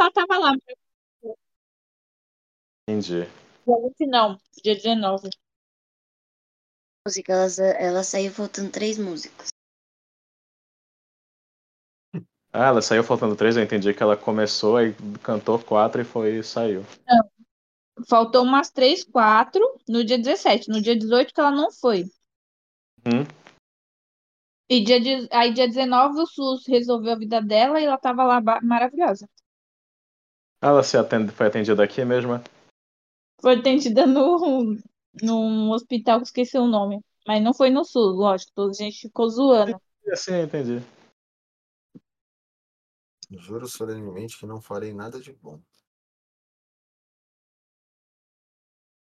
[0.00, 0.52] ela tava lá.
[2.88, 3.24] Entendi.
[3.66, 5.28] Dia 20 não, dia 19.
[7.04, 7.46] música, ela,
[7.78, 9.48] ela saiu faltando três músicas.
[12.52, 16.38] Ah, ela saiu faltando três, eu entendi que ela começou, aí cantou quatro e foi
[16.38, 16.84] e saiu.
[18.08, 20.68] Faltou umas 3, 4 no dia 17.
[20.68, 22.04] No dia 18 que ela não foi.
[23.06, 23.24] Hum?
[24.68, 25.28] E dia de...
[25.30, 29.28] aí dia 19 o SUS resolveu a vida dela e ela tava lá maravilhosa.
[30.66, 32.34] Ela se atende, foi atendida aqui mesmo?
[32.34, 32.42] é?
[33.40, 34.76] Foi atendida no,
[35.22, 37.00] num hospital que esqueci o nome.
[37.24, 38.50] Mas não foi no SUS, lógico.
[38.52, 39.80] Toda a gente ficou zoando.
[40.04, 40.84] Eu entendi.
[43.30, 45.60] Juro solenemente que não farei nada de bom.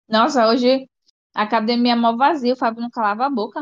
[0.09, 0.91] Nossa, hoje
[1.33, 3.61] a academia é mó vazia, o Fábio não calava a boca.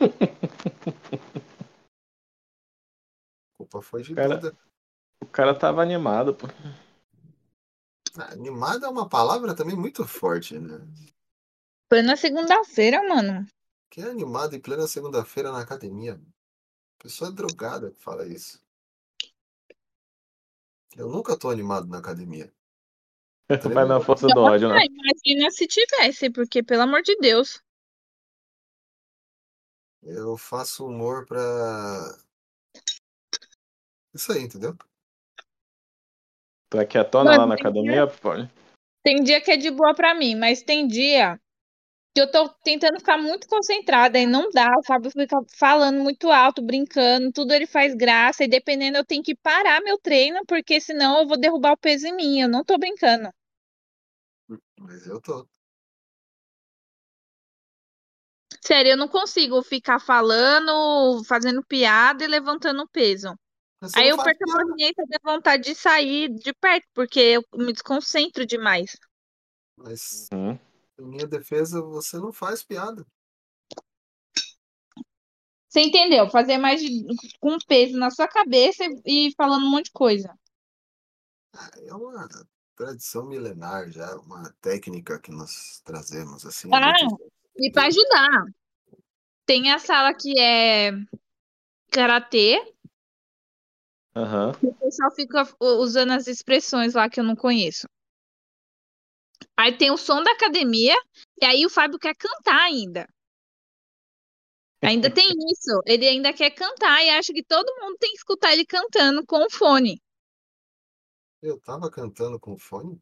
[3.56, 4.71] culpa foi de Cara- Duda.
[5.22, 6.48] O cara tava animado, pô.
[8.18, 10.80] Ah, Animado é uma palavra também muito forte, né?
[11.88, 13.46] Foi na segunda-feira, mano.
[13.88, 16.20] Quem é animado em plena segunda-feira na academia?
[16.98, 18.60] Pessoa drogada que fala isso.
[20.96, 22.52] Eu nunca tô animado na academia.
[23.72, 24.80] Vai na força do ódio, né?
[24.86, 27.62] Imagina se tivesse, porque, pelo amor de Deus.
[30.02, 32.18] Eu faço humor pra.
[34.12, 34.76] Isso aí, entendeu?
[36.72, 38.30] Tu é quietona Mano, lá na academia, pô?
[39.04, 41.38] Tem dia que é de boa pra mim, mas tem dia
[42.14, 44.70] que eu tô tentando ficar muito concentrada e não dá.
[44.78, 49.22] O Fábio fica falando muito alto, brincando, tudo ele faz graça, e dependendo eu tenho
[49.22, 52.40] que parar meu treino, porque senão eu vou derrubar o peso em mim.
[52.40, 53.28] Eu não tô brincando.
[54.80, 55.46] Mas eu tô.
[58.64, 63.36] Sério, eu não consigo ficar falando, fazendo piada e levantando peso.
[63.82, 67.72] Você Aí eu perco a paciência de vontade de sair de perto, porque eu me
[67.72, 68.96] desconcentro demais.
[69.76, 70.56] Mas, Hum.
[71.00, 73.04] em minha defesa, você não faz piada.
[75.68, 76.30] Você entendeu?
[76.30, 77.04] Fazer mais de-
[77.40, 80.32] com peso na sua cabeça e falando um monte de coisa.
[81.52, 82.28] Ah, É uma
[82.76, 86.68] tradição milenar já, uma técnica que nós trazemos assim.
[86.72, 86.94] Ah.
[87.56, 88.46] E para ajudar,
[89.44, 90.92] tem a sala que é
[91.90, 92.74] karatê,
[94.14, 94.52] Aham.
[94.62, 97.86] o pessoal fica usando as expressões lá que eu não conheço.
[99.56, 100.94] Aí tem o som da academia,
[101.40, 103.08] e aí o Fábio quer cantar ainda.
[104.82, 105.80] Ainda tem isso.
[105.86, 109.44] Ele ainda quer cantar e acha que todo mundo tem que escutar ele cantando com
[109.44, 110.00] o fone.
[111.40, 113.00] Eu tava cantando com fone?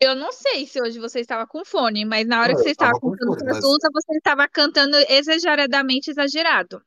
[0.00, 2.70] Eu não sei se hoje você estava com fone, mas na hora Não, que você
[2.70, 6.82] estava cantando fone, com a mas- você estava cantando exageradamente exagerado.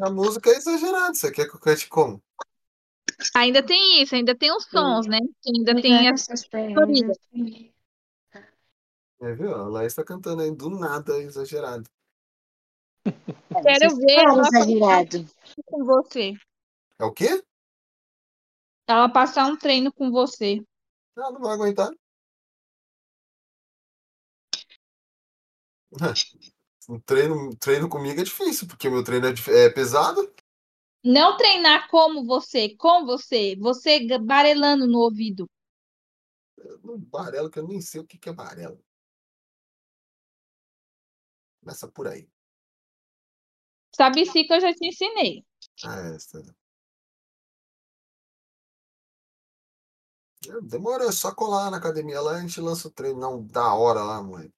[0.00, 1.14] A música é exagerada.
[1.14, 2.22] Você quer que eu cante como?
[3.34, 5.18] Ainda tem isso, ainda tem os sons, né?
[5.40, 6.48] Que ainda tem essas.
[9.20, 9.54] É, viu?
[9.54, 11.88] A Laís tá cantando aí do nada exagerado.
[13.04, 15.26] Quero ver ela exagerado.
[15.66, 16.34] com você.
[16.98, 17.42] É o quê?
[18.86, 20.60] Ela passar um treino com você.
[21.16, 21.90] Ah, não vai aguentar.
[26.92, 30.30] Um treino, treino comigo é difícil, porque meu treino é, é pesado.
[31.02, 35.48] Não treinar como você, com você, você barelando no ouvido.
[36.84, 38.78] Um barelo que eu nem sei o que que é barelo.
[41.60, 42.28] Começa por aí.
[43.96, 45.46] Sabe sim que eu já te ensinei.
[45.84, 46.54] Ah, é, essa.
[50.64, 54.02] Demorou, é só colar na academia lá, a gente lança o treino, não, da hora
[54.02, 54.52] lá, mãe.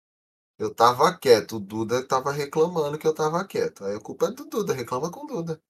[0.58, 3.84] Eu tava quieto, o Duda tava reclamando que eu tava quieto.
[3.84, 5.62] Aí a culpa é do Duda, reclama com o Duda.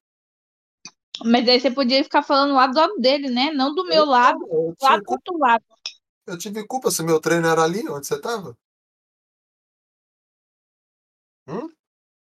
[1.24, 3.50] Mas aí você podia ficar falando lá do lado dele, né?
[3.52, 5.64] Não do meu lado, Eu do lado do culpa, outro lado.
[6.26, 8.54] eu tive culpa se meu treino era ali onde você tava.
[11.46, 11.74] Hum?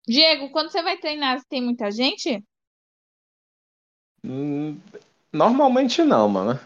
[0.09, 2.43] Diego, quando você vai treinar, tem muita gente?
[4.25, 4.81] Hum,
[5.33, 6.61] Normalmente não, mano.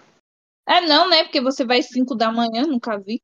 [0.68, 1.24] É não, né?
[1.24, 3.20] Porque você vai 5 da manhã, nunca vi.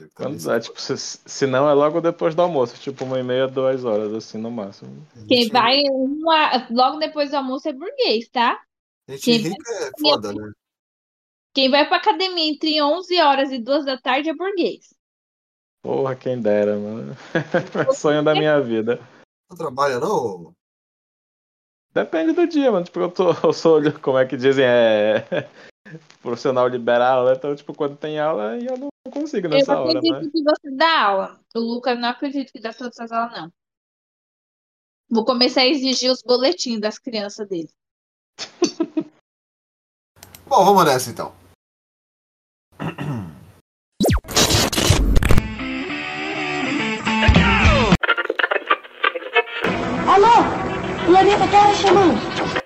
[0.00, 3.18] Tá Quando, nesse- é, tipo, se, se não é logo depois do almoço, tipo uma
[3.18, 5.06] e meia, duas horas, assim, no máximo.
[5.28, 6.66] Quem Gente- vai uma...
[6.70, 8.60] logo depois do almoço é burguês, tá?
[9.08, 10.52] Gente quem rica é foda, né?
[11.54, 14.94] Quem vai pra academia entre 11 horas e 2 da tarde é burguês.
[15.82, 17.14] Porra, quem dera, mano.
[17.94, 19.00] Sonho da minha vida.
[19.48, 20.52] Não trabalha, não?
[21.94, 22.84] Depende do dia, mano.
[22.84, 25.48] Tipo, eu, tô, eu sou, como é que dizem, é
[26.22, 27.34] profissional liberal, né?
[27.34, 30.30] Então, tipo, quando tem aula, eu não consigo Eu nessa hora, acredito né?
[30.32, 31.40] que você dá aula.
[31.54, 33.52] O Lucas não acredito que dá todas as aulas, não.
[35.08, 37.70] Vou começar a exigir os boletins das crianças dele.
[40.46, 41.32] Bom, vamos nessa então.
[50.08, 51.08] Alô?
[51.08, 52.65] O Lamenta tá chamando.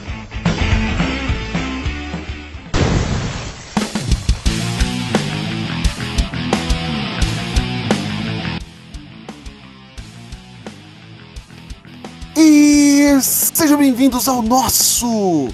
[13.81, 15.47] Bem-vindos ao nosso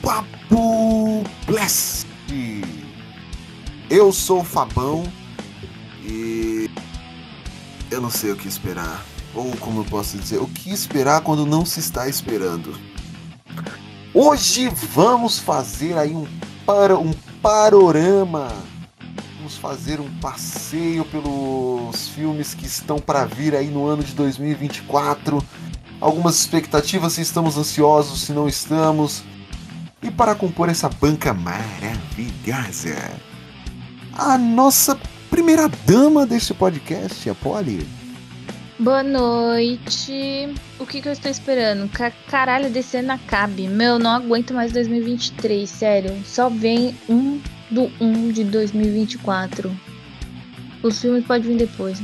[0.00, 2.06] Papo Blast.
[3.90, 5.02] Eu sou o Fabão
[6.00, 6.70] e
[7.90, 9.04] eu não sei o que esperar.
[9.34, 12.78] Ou como eu posso dizer, o que esperar quando não se está esperando.
[14.14, 16.28] Hoje vamos fazer aí um,
[16.64, 17.12] para, um
[17.42, 18.46] panorama.
[19.38, 25.44] Vamos fazer um passeio pelos filmes que estão para vir aí no ano de 2024
[26.00, 29.22] algumas expectativas se estamos ansiosos, se não estamos.
[30.02, 32.96] E para compor essa banca maravilhosa,
[34.14, 34.98] a nossa
[35.28, 37.86] primeira dama deste podcast, a Polly.
[38.78, 40.54] Boa noite.
[40.78, 41.86] O que, que eu estou esperando?
[41.90, 43.68] Ca- Caralho, desse ano acabe.
[43.68, 46.16] Meu, não aguento mais 2023, sério.
[46.24, 47.38] Só vem um
[47.70, 49.70] do 1 de 2024.
[50.82, 52.00] Os filmes podem vir depois.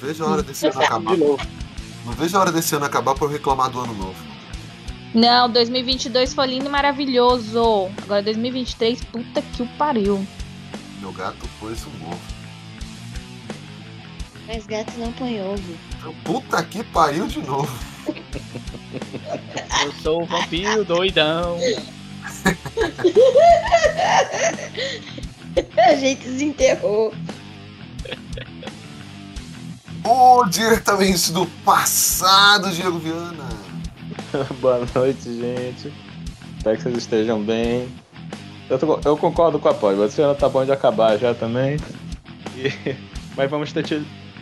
[0.00, 1.14] Vejo a hora desse ano acabar.
[1.16, 1.44] De novo.
[2.04, 4.32] Não vejo a hora desse ano acabar para eu reclamar do ano novo.
[5.14, 7.90] Não, 2022 foi lindo e maravilhoso.
[8.02, 10.26] Agora 2023, puta que o pariu.
[11.00, 12.20] Meu gato pôs um ovo.
[14.46, 15.76] Mas gato não põe ovo.
[15.98, 17.72] Então, Puta que pariu de novo.
[19.84, 21.58] Eu sou o vampiro doidão.
[25.76, 27.12] A gente desenterrou.
[30.04, 33.48] Ou diretamente do passado, Diego Viana.
[34.60, 35.92] Boa noite, gente.
[36.56, 37.88] Espero que vocês estejam bem.
[38.68, 41.76] Eu, tô- eu concordo com a Polly, você já tá bom de acabar já também.
[42.56, 42.96] E-
[43.36, 43.84] mas vamos ter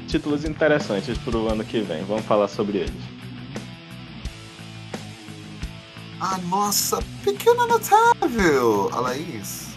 [0.08, 2.04] títulos interessantes pro ano que vem.
[2.04, 3.02] Vamos falar sobre eles.
[6.20, 9.68] A nossa pequena notável, a Laís.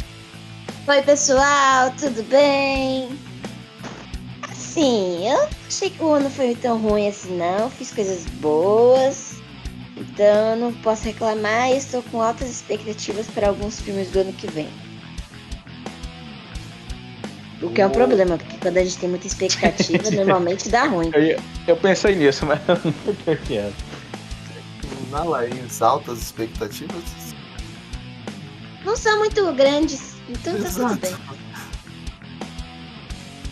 [0.88, 3.08] Oi, pessoal, tudo bem?
[4.74, 7.70] Assim, eu achei que o ano foi tão ruim assim, não.
[7.70, 9.36] Fiz coisas boas.
[9.96, 14.34] Então, eu não posso reclamar e estou com altas expectativas para alguns filmes do ano
[14.34, 14.68] que vem.
[17.62, 21.12] O que é um problema, porque quando a gente tem muita expectativa, normalmente dá ruim.
[21.14, 23.72] Eu, eu pensei nisso, mas eu não sei o que é.
[25.12, 27.04] Na Laís, altas expectativas.
[28.84, 30.98] Não são muito grandes, então tá tudo Exato.
[30.98, 31.43] bem.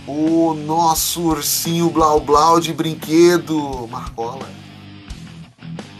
[0.07, 4.49] O nosso ursinho Blau Blau de brinquedo, Marcola.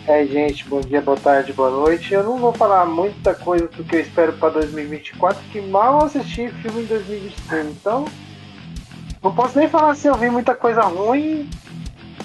[0.08, 2.12] É, gente, bom dia, boa tarde, boa noite.
[2.14, 6.50] Eu não vou falar muita coisa do que eu espero pra 2024, que mal assisti
[6.50, 7.68] filme em 2023.
[7.68, 8.06] Então,
[9.22, 11.48] não posso nem falar se eu vi muita coisa ruim.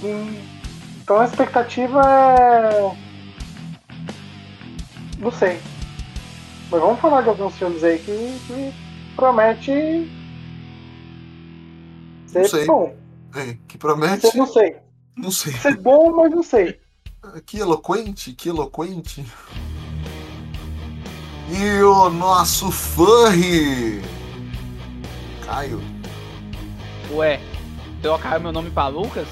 [0.03, 0.35] Hum,
[1.03, 2.91] Então a expectativa é.
[5.19, 5.61] Não sei.
[6.71, 8.73] Mas vamos falar de alguns filmes aí que, que
[9.15, 10.11] promete
[12.43, 12.67] Não sei.
[12.67, 12.97] bom.
[13.35, 14.37] É, que promete.
[14.37, 14.77] Não sei.
[15.17, 15.53] Não sei.
[15.55, 16.79] Ser bom, mas não sei.
[17.45, 19.25] Que eloquente, que eloquente.
[21.51, 24.03] E o nosso furry.
[25.45, 25.81] Caio.
[27.13, 27.41] Ué,
[28.03, 29.27] trocaram meu nome pra Lucas?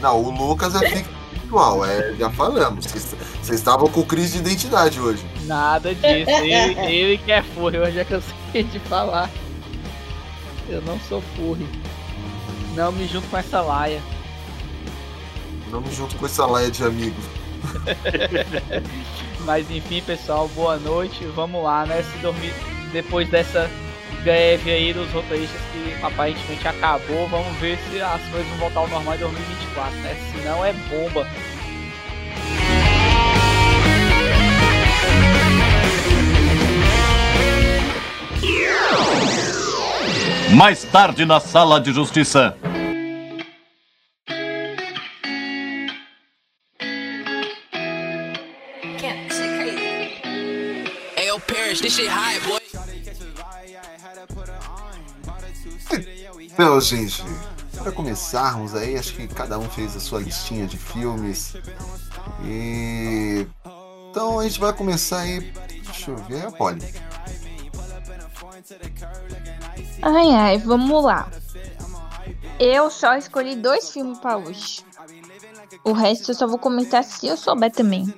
[0.00, 0.88] Não, o Lucas é
[1.30, 2.86] fictual, é, já falamos.
[2.86, 3.14] Vocês
[3.48, 5.24] vocês estavam com crise de identidade hoje.
[5.44, 6.30] Nada disso.
[6.30, 9.30] Ele, ele que é furry, eu já cansei de falar.
[10.68, 11.66] Eu não sou furry.
[12.78, 14.00] Não me junto com essa laia.
[15.68, 17.24] Vamos junto com essa laia de amigos.
[19.44, 21.24] Mas enfim, pessoal, boa noite.
[21.34, 22.04] Vamos lá, né?
[22.04, 22.54] Se dormir
[22.92, 23.68] depois dessa
[24.22, 28.88] greve aí dos roteiristas que aparentemente acabou, vamos ver se as coisas vão voltar ao
[28.88, 30.16] normal em 2024, né?
[30.30, 31.26] Se não é bomba.
[40.54, 42.56] Mais tarde na sala de justiça.
[51.78, 52.60] Paris, this shit high, boy.
[56.40, 57.22] Então, gente,
[57.76, 61.54] para começarmos aí, acho que cada um fez a sua listinha de filmes.
[62.44, 63.46] E
[64.10, 65.52] então a gente vai começar aí.
[65.84, 66.82] Deixa eu ver, a Polly.
[70.02, 71.30] Ai, ai, vamos lá.
[72.58, 74.84] Eu só escolhi dois filmes pra hoje.
[75.84, 78.12] O resto eu só vou comentar se eu souber também.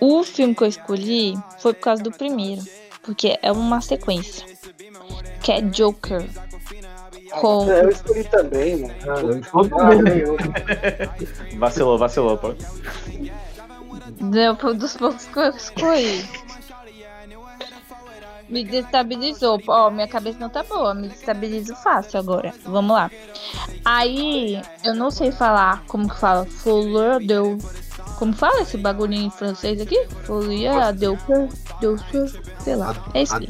[0.00, 2.62] O filme que eu escolhi foi por causa do primeiro,
[3.02, 4.46] porque é uma sequência.
[5.42, 6.24] Que é Joker.
[7.40, 7.70] Com...
[7.70, 8.94] É, eu escolhi também, mano.
[9.02, 10.22] Ah, eu escolhi também.
[11.58, 12.54] Vacilou, vacilou, pô.
[14.20, 16.28] Deu foi um dos poucos que eu escolhi.
[18.48, 19.60] Me destabilizou.
[19.68, 20.94] Ó, minha cabeça não tá boa.
[20.94, 22.54] Me destabilizo fácil agora.
[22.64, 23.10] Vamos lá.
[23.84, 26.46] Aí, eu não sei falar como que fala.
[26.46, 27.34] Fleur de...
[28.18, 29.96] Como fala esse bagulhinho em francês aqui?
[30.24, 30.98] Fleur de...
[31.80, 31.96] Deu...
[32.58, 32.92] Sei lá.
[33.14, 33.48] É isso aí.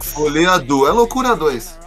[0.00, 0.86] Folheado.
[0.86, 1.80] É loucura 2.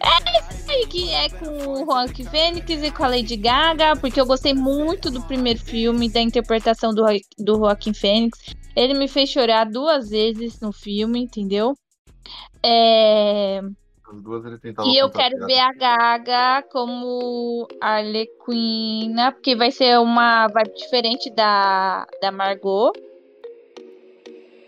[0.00, 4.20] É isso aí, que é com o Joaquin Phoenix e com a Lady Gaga, porque
[4.20, 7.04] eu gostei muito do primeiro filme, da interpretação do,
[7.38, 8.38] do Joaquin Phoenix.
[8.76, 11.76] Ele me fez chorar duas vezes no filme, entendeu?
[12.64, 13.60] É...
[14.12, 19.98] As duas ele tentava E eu quero ver a Gaga como Arlequina, porque vai ser
[19.98, 22.92] uma vibe diferente da, da Margot.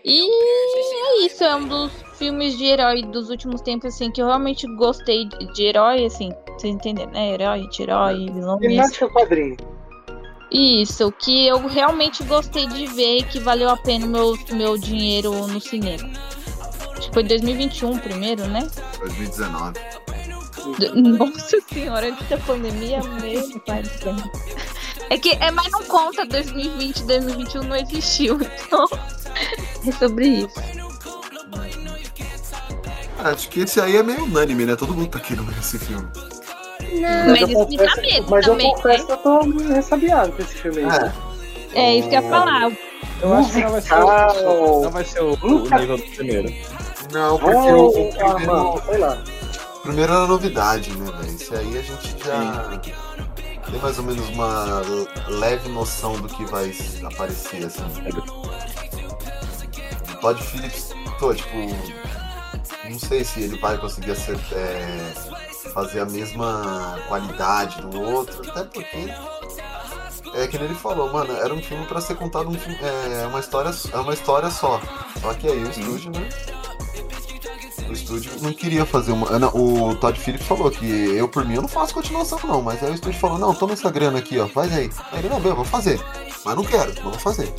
[0.03, 4.27] E é isso, é um dos filmes de herói dos últimos tempos, assim, que eu
[4.27, 7.33] realmente gostei de, de herói, assim, vocês entenderam, né?
[7.33, 8.75] Herói, de herói, vilão mesmo.
[8.75, 9.57] Temática quadrinho.
[10.51, 14.77] Isso, que eu realmente gostei de ver e que valeu a pena o meu, meu
[14.77, 16.07] dinheiro no cinema.
[16.97, 18.67] Acho que foi 2021 primeiro, né?
[18.99, 19.79] 2019.
[20.79, 24.15] D- Nossa senhora, antes da pandemia mesmo, pai do céu.
[25.09, 28.85] É que, é, mas não conta 2020, 2021 não existiu, então
[29.87, 30.55] é sobre isso.
[33.23, 34.75] Acho que esse aí é meio unânime, né?
[34.75, 36.07] Todo mundo tá querendo ver esse filme.
[36.93, 40.31] Não, mas isso me dá medo mas também, eu confesso que eu tô meio ressabiado
[40.31, 41.11] com esse filme aí.
[41.73, 42.71] É isso que eu ia falar.
[43.21, 46.53] Eu acho que não vai ser o, não vai ser o, o nível do primeiro.
[47.15, 49.17] Não, porque o, o primeiro, mano, sei lá.
[49.83, 51.35] primeiro era novidade, né, velho?
[51.35, 52.79] Esse aí a gente já
[53.71, 54.81] tem mais ou menos uma
[55.29, 56.73] leve noção do que vai
[57.05, 57.83] aparecer, assim.
[60.21, 61.55] Todd Phillips, tô, tipo,
[62.89, 65.13] não sei se ele vai conseguir acer- é,
[65.73, 69.07] fazer a mesma qualidade do outro, até porque
[70.35, 73.39] é que ele falou, mano, era um filme pra ser contado um filme, é uma
[73.39, 74.79] história, é uma história só.
[75.21, 76.29] Só que aí o estúdio, né?
[77.87, 79.29] O estúdio não queria fazer uma.
[79.29, 82.61] ah, não, o Todd Phillips falou que eu por mim eu não faço continuação não,
[82.61, 84.89] mas aí o estúdio falou, não, toma essa grana aqui, ó, faz aí.
[85.11, 85.99] Aí ele, não, bem, eu vou fazer.
[86.43, 87.53] Mas não quero, mas vou fazer.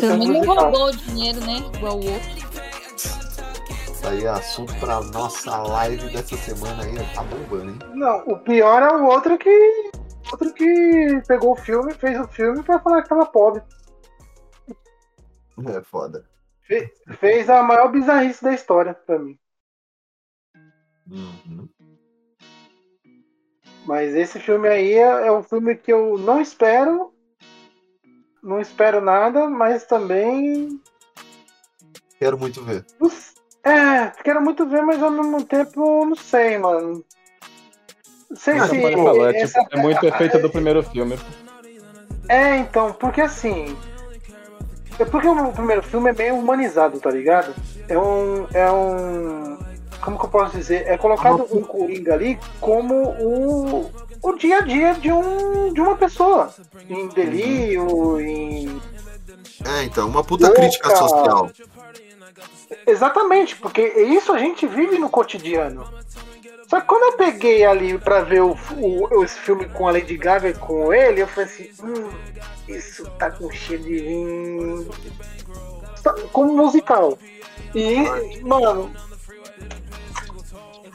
[0.00, 1.62] Também não roubou o dinheiro, né?
[1.74, 2.42] Igual o outro.
[4.02, 7.78] Isso aí é assunto pra nossa live dessa semana aí, tá bombando, hein?
[7.94, 9.90] Não, o pior é o outro que.
[10.30, 13.62] Outro que pegou o filme, fez o filme pra falar que tava pobre.
[15.66, 16.24] É foda.
[16.62, 19.38] Fe- Fez a maior bizarrice da história pra mim.
[21.10, 21.68] Uhum.
[23.84, 27.12] Mas esse filme aí é, é um filme que eu não espero.
[28.42, 30.80] Não espero nada, mas também.
[32.18, 32.84] Quero muito ver.
[33.64, 37.04] É, quero muito ver, mas ao mesmo tempo não sei, mano.
[38.36, 38.68] Sei se.
[38.68, 41.18] você falou, é, essa- tipo, é muito efeito do primeiro filme.
[42.28, 43.76] É, então, porque assim.
[44.98, 47.54] É porque o primeiro filme é meio humanizado, tá ligado?
[47.88, 48.46] É um.
[48.52, 49.58] É um.
[50.00, 50.86] Como que eu posso dizer?
[50.86, 53.90] É colocado um Coringa ali como o.
[54.24, 56.54] O dia a dia de, um, de uma pessoa.
[56.88, 58.80] Em delírio, em.
[59.64, 60.60] É, então, uma puta Louca.
[60.60, 61.50] crítica social.
[62.86, 65.84] Exatamente, porque isso a gente vive no cotidiano.
[66.72, 70.16] Só que quando eu peguei ali pra ver o, o- esse filme com a Lady
[70.16, 72.10] Gaga e com ele, eu falei assim, hum,
[72.66, 74.88] isso tá com cheiro de vinho.
[76.32, 77.18] Como musical.
[77.74, 78.90] E, mano.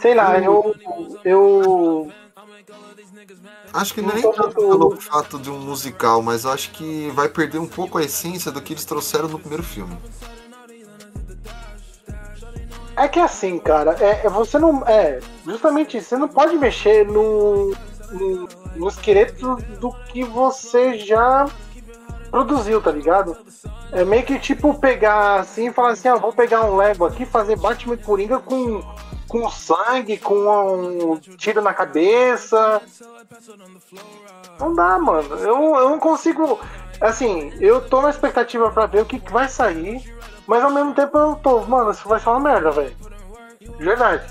[0.01, 0.75] Sei lá, eu.
[1.24, 2.12] Eu.
[3.72, 7.12] Acho que não é nem tanto pelo fato de um musical, mas eu acho que
[7.12, 9.96] vai perder um pouco a essência do que eles trouxeram no primeiro filme.
[12.98, 14.84] É que assim, cara, é, é- você não.
[14.88, 17.72] É, justamente você não pode mexer no,
[18.12, 21.46] no, no esqueleto do que você já
[22.32, 23.38] produziu, tá ligado?
[23.92, 27.25] É meio que tipo pegar assim e falar assim, ó, vou pegar um Lego aqui,
[27.25, 28.82] fazer Batman e Coringa com,
[29.27, 32.82] com sangue, com um tiro na cabeça.
[34.60, 35.36] Não dá, mano.
[35.36, 36.60] Eu, eu não consigo.
[37.00, 40.17] Assim, eu tô na expectativa pra ver o que, que vai sair.
[40.48, 42.96] Mas ao mesmo tempo eu tô, mano, isso vai ser uma merda, velho.
[43.60, 44.25] De verdade.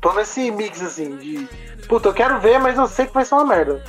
[0.00, 1.48] Tô nesse mix assim de.
[1.88, 3.84] Puta, eu quero ver, mas eu sei que vai ser uma merda.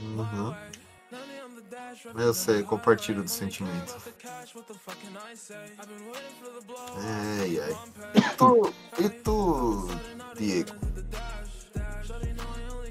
[0.00, 0.54] Uhum.
[2.16, 3.96] Eu sei, compartilho do sentimento.
[6.96, 7.76] Ai, ai.
[8.14, 9.88] E tu, e tu
[10.36, 10.74] Diego?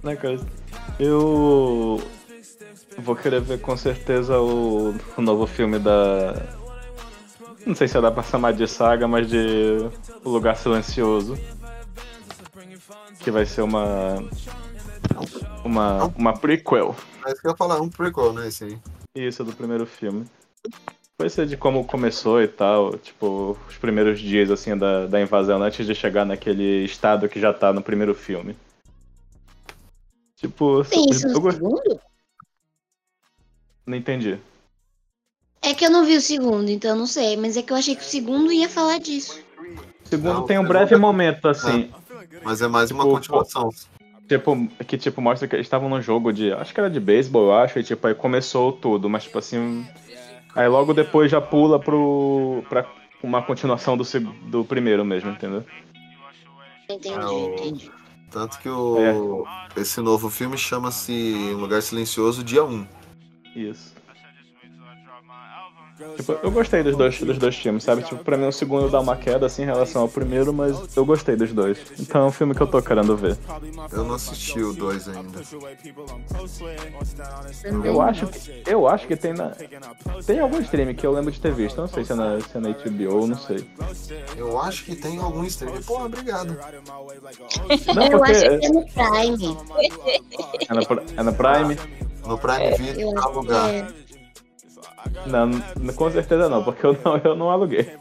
[0.04, 0.40] Né, cara?
[1.00, 2.02] Eu
[2.98, 6.34] vou querer ver com certeza o, o novo filme da.
[7.66, 9.90] Não sei se dá pra chamar de saga, mas de
[10.24, 11.38] O Lugar Silencioso.
[13.20, 14.16] Que vai ser uma.
[15.64, 16.96] Uma, uma prequel.
[17.26, 18.48] É isso que eu ia falar, um prequel, né?
[18.48, 18.80] Esse aí.
[19.16, 20.26] Isso, do primeiro filme.
[21.18, 25.62] Vai ser de como começou e tal, tipo, os primeiros dias assim da, da invasão,
[25.62, 28.58] antes de chegar naquele estado que já tá no primeiro filme.
[30.36, 31.40] Tipo, Tem isso eu
[33.86, 34.40] não entendi.
[35.64, 37.38] É que eu não vi o segundo, então eu não sei.
[37.38, 39.40] Mas é que eu achei que o segundo ia falar disso.
[40.06, 41.90] O segundo Não, tem um o breve segundo- momento, assim.
[42.44, 43.70] Mas é mais uma Tipo, continuação.
[44.28, 46.52] Tipo, que tipo, mostra que eles estavam num jogo de.
[46.54, 49.86] Acho que era de beisebol, eu acho, e tipo, aí começou tudo, mas tipo assim.
[50.56, 52.64] Aí logo depois já pula pro.
[52.70, 52.86] pra
[53.22, 54.04] uma continuação do,
[54.48, 55.64] do primeiro mesmo, entendeu?
[56.90, 57.92] Entendi, É o- entendi.
[58.30, 59.46] Tanto que o
[59.78, 61.12] esse novo filme chama-se
[61.54, 62.86] Um Lugar Silencioso Dia 1.
[63.56, 63.93] Isso.
[66.16, 68.04] Tipo, eu gostei dos dois, dos dois filmes, sabe?
[68.04, 71.06] Tipo, pra mim o segundo dá uma queda assim em relação ao primeiro, mas eu
[71.06, 71.78] gostei dos dois.
[72.00, 73.38] Então é um filme que eu tô querendo ver.
[73.92, 75.42] Eu não assisti o 2 ainda.
[77.84, 79.52] Eu acho que, eu acho que tem na.
[80.26, 81.78] Tem algum stream que eu lembro de ter visto.
[81.78, 83.68] Eu não sei se é na, se é na HBO, não sei.
[84.38, 85.82] Eu acho que tem algum stream.
[85.84, 86.58] Porra, obrigado.
[87.96, 89.58] Não, eu porque acho é, que é no Prime.
[90.70, 90.82] é na,
[91.18, 91.78] é na Prime.
[92.26, 93.70] No Prime Video Eu que alugar.
[93.70, 93.88] é.
[95.26, 97.98] Não, com certeza não, porque eu não, eu não aluguei.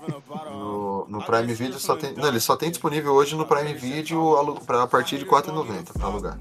[0.51, 2.15] No, no Prime Video só tem.
[2.15, 6.07] Não, ele só tem disponível hoje no Prime Video a partir de R$ 4,90 pra
[6.07, 6.39] alugar.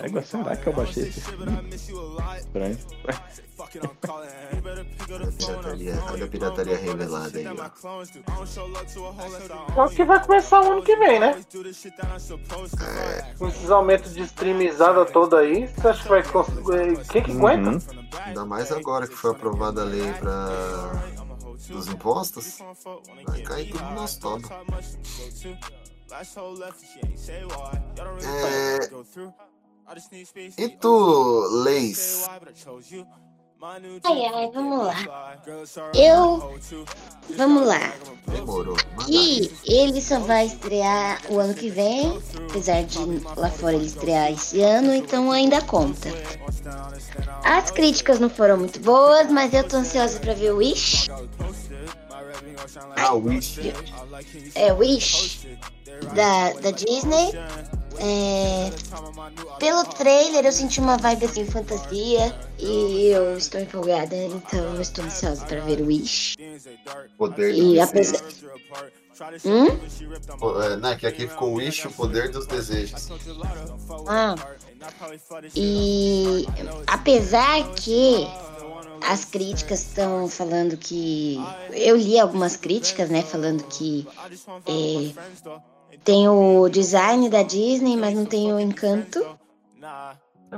[0.00, 1.20] Égua, será que eu baixei esse?
[2.38, 2.78] Estranho.
[3.58, 7.52] Olha a pirataria, olha a pirataria revelada aí, ó.
[9.76, 11.44] É o que vai começar o ano que vem, né?
[13.38, 17.06] Com esses aumentos de streamizada toda aí, você acha que vai conseguir.
[17.08, 17.70] Quem que aguenta?
[17.70, 17.80] Uhum.
[18.24, 20.48] Ainda mais agora que foi aprovada a lei pra...
[21.68, 22.58] dos impostos.
[23.26, 24.48] Vai cair tudo no nosso toba.
[28.24, 29.49] É...
[30.56, 32.28] E tu, Leis?
[34.04, 35.36] Ai, ai, vamos lá.
[35.94, 36.58] Eu.
[37.36, 37.92] Vamos lá.
[38.28, 38.76] Demorou.
[38.96, 42.98] Manda E ele só vai estrear o ano que vem, apesar de
[43.36, 46.08] lá fora ele estrear esse ano, então ainda conta.
[47.44, 51.10] As críticas não foram muito boas, mas eu tô ansiosa pra ver o Wish.
[52.96, 53.60] Ah, Wish.
[54.54, 55.48] É, Wish
[56.14, 57.32] da, da Disney.
[57.98, 58.70] É,
[59.58, 65.04] pelo trailer eu senti uma vibe assim fantasia e eu estou empolgada, então eu estou
[65.04, 66.36] ansiosa pra ver o Wish.
[67.18, 68.20] Poder E do apesar.
[69.44, 69.66] Hum?
[70.62, 73.08] É, né, que aqui ficou Wish, o poder dos desejos.
[74.06, 74.34] Ah.
[75.54, 76.46] E
[76.86, 78.26] apesar que
[79.02, 81.38] as críticas estão falando que.
[81.72, 83.22] Eu li algumas críticas, né?
[83.22, 84.06] Falando que
[84.66, 85.12] é,
[86.04, 89.24] tem o design da Disney, mas não tem o encanto.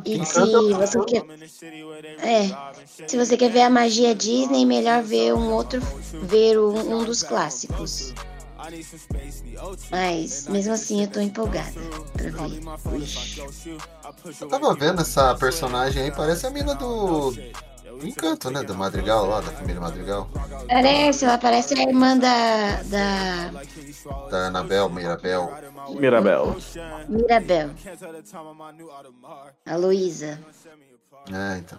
[0.05, 0.40] E se
[0.72, 1.22] você quer.
[2.18, 3.07] É.
[3.07, 5.81] Se você quer ver a magia Disney, melhor ver um outro.
[6.22, 8.14] ver um, um dos clássicos.
[9.90, 11.72] Mas mesmo assim eu tô empolgada
[12.12, 12.61] pra ver.
[12.92, 13.40] Wish.
[14.40, 17.35] Eu tava vendo essa personagem aí, parece a mina do.
[18.03, 18.62] Encanto, né?
[18.62, 20.29] Do Madrigal lá, da família Madrigal.
[20.69, 22.83] Parece, ela parece a irmã da.
[22.85, 23.51] da
[24.31, 25.51] Da Anabel, Mirabel.
[25.91, 26.57] Mirabel.
[27.09, 27.71] Mirabel.
[29.67, 30.38] A Luísa.
[31.33, 31.79] É, então.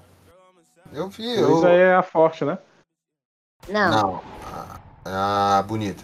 [0.93, 1.73] Eu vi, Luísa eu.
[1.73, 2.57] é a forte, né?
[3.67, 4.21] Não, Não.
[5.05, 6.03] A, a bonita.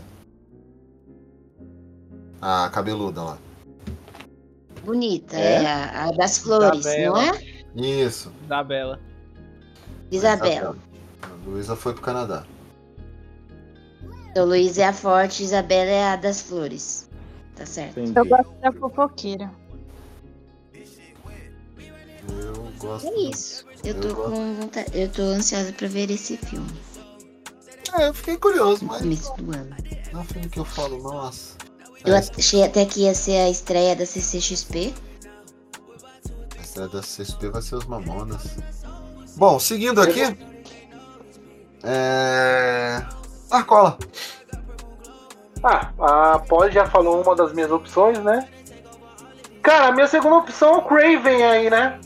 [2.41, 3.37] A cabeluda lá.
[4.83, 5.35] bonita.
[5.37, 5.63] É?
[5.63, 7.15] É, a, a das flores, Isabela.
[7.15, 7.39] não é?
[7.75, 8.31] Isso.
[8.47, 8.99] Da Bela.
[10.11, 10.75] Isabela.
[11.21, 12.45] A Luísa foi pro Canadá.
[14.31, 17.09] Então Luísa é a forte, Isabela é a das flores.
[17.55, 17.99] Tá certo.
[17.99, 18.17] Entendi.
[18.17, 19.51] Eu gosto da fofoqueira.
[22.29, 23.07] Eu gosto.
[23.07, 23.65] É isso.
[23.83, 24.31] Eu tô Eu gosto.
[24.31, 24.91] com vontade.
[24.93, 26.67] Eu tô ansiosa pra ver esse filme.
[27.97, 29.75] É, eu fiquei curioso, No mas começo do ano.
[30.13, 31.55] não é um filme que eu falo, nossa.
[32.05, 34.93] Eu É, achei até que ia ser a estreia da CCXP.
[36.57, 38.43] a estreia da CSP vai ser os Mamonas.
[39.39, 40.37] Bom, seguindo aqui.
[41.81, 43.01] É.
[43.49, 43.97] Arcola.
[45.63, 48.49] Ah, a Polly já falou uma das minhas opções, né?
[49.61, 52.01] Cara, a minha segunda opção é o Craven aí, né?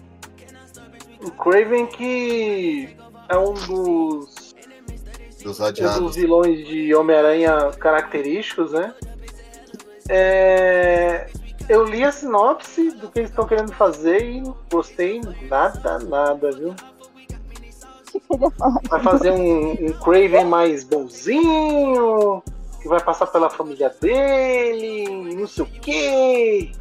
[1.26, 2.96] O Craven que
[3.28, 4.56] é um dos,
[5.44, 8.94] Dos um dos vilões de Homem-Aranha característicos, né?
[10.08, 11.32] É,
[11.68, 15.20] Eu li a sinopse do que eles estão querendo fazer e não gostei
[15.50, 16.76] nada, nada, viu?
[18.90, 22.44] Vai fazer um, um Craven mais bonzinho,
[22.82, 26.72] que vai passar pela família dele, não sei o quê,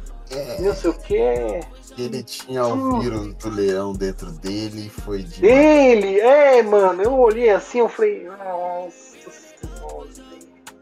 [0.59, 1.59] não sei o quê.
[1.97, 5.41] Ele tinha o vírus do leão dentro dele e foi de.
[5.41, 8.91] Dele, é, mano, eu olhei assim, eu falei, nossa
[9.29, 10.09] senhora,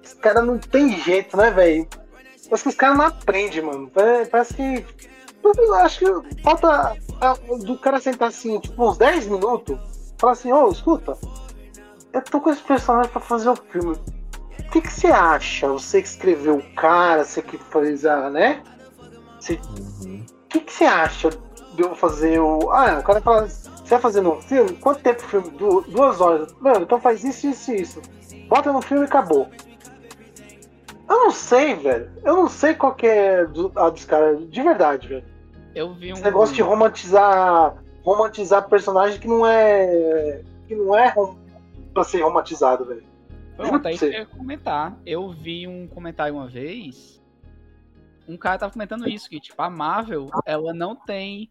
[0.03, 1.85] esse cara não tem jeito, né, velho?
[2.49, 3.89] Parece que os caras não aprendem, mano.
[3.89, 4.85] Pare- Parece que.
[5.43, 6.95] Eu acho que falta
[7.65, 9.77] do cara sentar assim, tipo, uns 10 minutos,
[10.21, 11.17] falar assim, ô, escuta,
[12.13, 13.95] eu tô com esse personagem pra fazer o filme.
[14.59, 15.67] O que, que você acha?
[15.67, 18.61] Você que escreveu o cara, você que fez a, né?
[19.39, 21.29] Você- O que, que você acha
[21.73, 22.69] de eu fazer o.
[22.71, 23.47] Ah, o cara fala.
[23.47, 24.73] Você vai fazer no filme?
[24.73, 25.49] Quanto tempo o filme?
[25.51, 26.53] Du- duas horas.
[26.59, 28.01] Mano, então faz isso, isso e isso.
[28.47, 29.49] Bota no filme e acabou.
[31.09, 32.09] Eu não sei, velho.
[32.23, 34.49] Eu não sei qual que é do- a dos caras.
[34.49, 35.25] De verdade, velho.
[35.75, 36.15] Eu vi um.
[36.15, 37.75] Esse negócio de romantizar.
[38.03, 40.41] Romantizar personagem que não é.
[40.67, 41.37] Que não é rom-
[41.93, 43.03] pra ser romantizado, velho.
[43.55, 44.97] Pronto, aí eu ia comentar.
[45.05, 47.21] Eu vi um comentário uma vez.
[48.27, 51.49] Um cara tava comentando isso, que tipo, a Marvel, ela não tem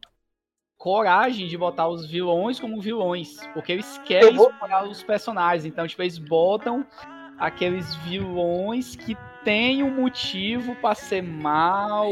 [0.79, 3.37] coragem de botar os vilões como vilões.
[3.53, 5.65] Porque eles querem explorar os personagens.
[5.67, 6.87] Então, tipo, eles botam
[7.39, 12.11] aqueles vilões que tem um motivo pra ser mal,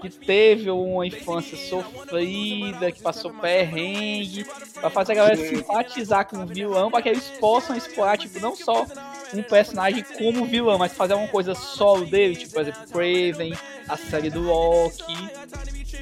[0.00, 4.46] que teve uma infância sofrida, que passou perrengue,
[4.80, 5.56] pra fazer a galera Sim.
[5.56, 8.86] simpatizar com o vilão, pra que eles possam explorar, tipo, não só
[9.32, 13.54] um personagem como vilão, mas fazer uma coisa solo dele, tipo, por exemplo, Craven,
[13.88, 15.30] a série do Loki.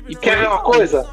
[0.09, 1.09] E Quer ver uma coisa?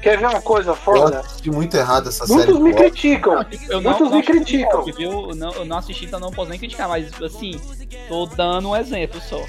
[0.00, 1.20] Quer ver uma coisa Eu foda?
[1.20, 2.58] assisti muito errado essa Muitos série.
[2.62, 3.44] me criticam.
[3.68, 4.84] Eu não, Muitos não me criticam.
[4.84, 5.30] Viu?
[5.30, 7.60] Eu não, eu não assisti, então não posso nem criticar, mas assim,
[8.08, 9.40] tô dando um exemplo só.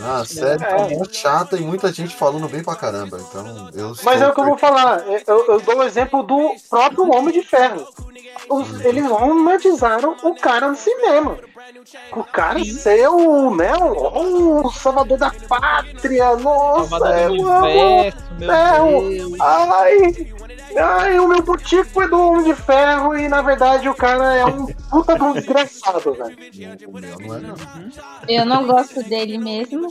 [0.00, 0.66] Ah, a série É.
[0.66, 3.18] tá muito chata e muita gente falando bem pra caramba.
[3.20, 5.00] Então, eu Mas é o que eu vou falar.
[5.26, 7.84] Eu, eu dou o exemplo do próprio Homem de Ferro.
[8.50, 11.36] Os- eles romantizaram o cara no cinema.
[12.12, 16.36] O cara ser o, né, o, o salvador da pátria.
[16.36, 19.40] Nossa, Salvador é, do universo, meu É, Deus.
[19.40, 20.26] Ai,
[20.76, 24.44] ai, o meu butico é do Homem de Ferro e na verdade o cara é
[24.46, 26.36] um puta de um desgraçado, velho.
[28.28, 28.40] É.
[28.40, 29.88] Eu não gosto dele mesmo.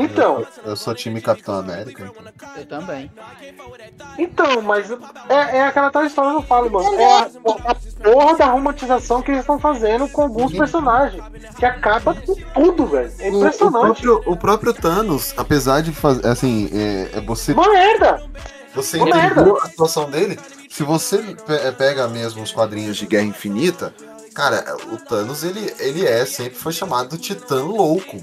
[0.00, 2.04] Então, Eu sou time Capitão América.
[2.04, 2.52] Então.
[2.56, 3.10] Eu também.
[4.16, 4.88] Então, mas
[5.28, 6.94] é, é aquela tal história que eu falo, mano.
[6.94, 7.30] É a,
[7.66, 11.22] a porra da romantização que eles estão fazendo com alguns personagens.
[11.58, 13.12] Que acaba com tudo, velho.
[13.18, 14.02] É O, o impressionante.
[14.02, 16.26] próprio, o próprio Thanos, apesar de fazer.
[16.28, 17.52] Assim, é, é você.
[17.52, 18.22] Uma merda!
[18.74, 20.38] Você entendeu a situação dele?
[20.70, 23.92] Se você pe- pega mesmo os quadrinhos de Guerra Infinita,
[24.38, 28.18] cara, o Thanos ele, ele é, sempre foi chamado Titã Louco.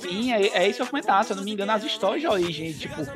[0.00, 1.24] Sim, é, é isso que eu comentar.
[1.24, 3.06] Se eu não me engano, as histórias de origem, tipo,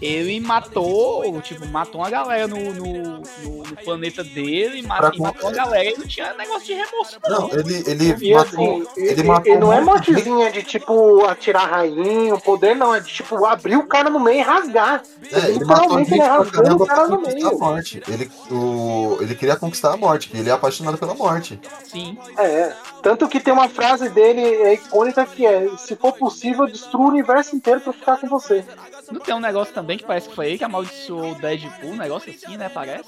[0.00, 3.18] ele matou, tipo, matou uma galera no, no, no-
[3.64, 7.18] no planeta dele, ma- Pra e matou uma galera e não tinha negócio de remorso,
[7.28, 7.40] não.
[7.48, 8.42] Não, ele, ele E matou.
[8.42, 12.40] assim, ele ele, matou ele não é monte de mortezinha de tipo atirar rainha, o
[12.40, 15.02] poder não, é de tipo abrir o cara no meio e rasgar.
[15.32, 17.58] É, ele matou Literalmente gente ele rasgando o cara no conquistar a meio.
[17.58, 18.02] morte.
[18.08, 21.58] Ele, o, ele queria conquistar a morte, ele é apaixonado pela morte.
[21.84, 22.16] Sim.
[22.38, 27.04] É, tanto que tem uma frase dele é icônica que é: se for possível, destrua
[27.06, 28.64] o universo inteiro pra ficar com você.
[29.10, 31.96] Não tem um negócio também que parece que foi ele que amaldiçoou o Deadpool, um
[31.96, 32.68] negócio assim, né?
[32.68, 33.04] Parece.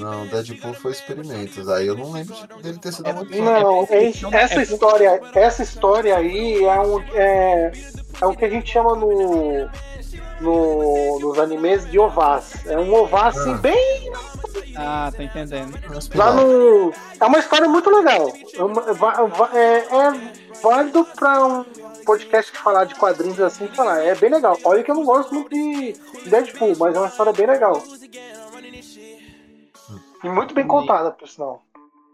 [0.00, 1.68] Não, Deadpool foi experimentos.
[1.68, 3.44] Aí eu não lembro de- dele ter sido amaldiçoado.
[3.60, 7.72] Não, é essa história, essa história aí é um é,
[8.20, 9.68] é o que a gente chama no,
[10.40, 12.66] no nos animes de ovás.
[12.66, 13.58] É um ová assim Ah.
[13.58, 14.12] bem
[14.76, 15.78] Ah, tô entendendo.
[16.14, 18.32] lá no é uma história muito legal.
[19.54, 21.64] É, é- é válido para um
[22.04, 24.02] podcast que falar de quadrinhos assim falar.
[24.02, 24.58] É bem legal.
[24.64, 25.94] Olha que eu não gosto muito de
[26.28, 27.82] Deadpool, mas é uma história bem legal.
[30.22, 31.62] E muito bem contada, por sinal.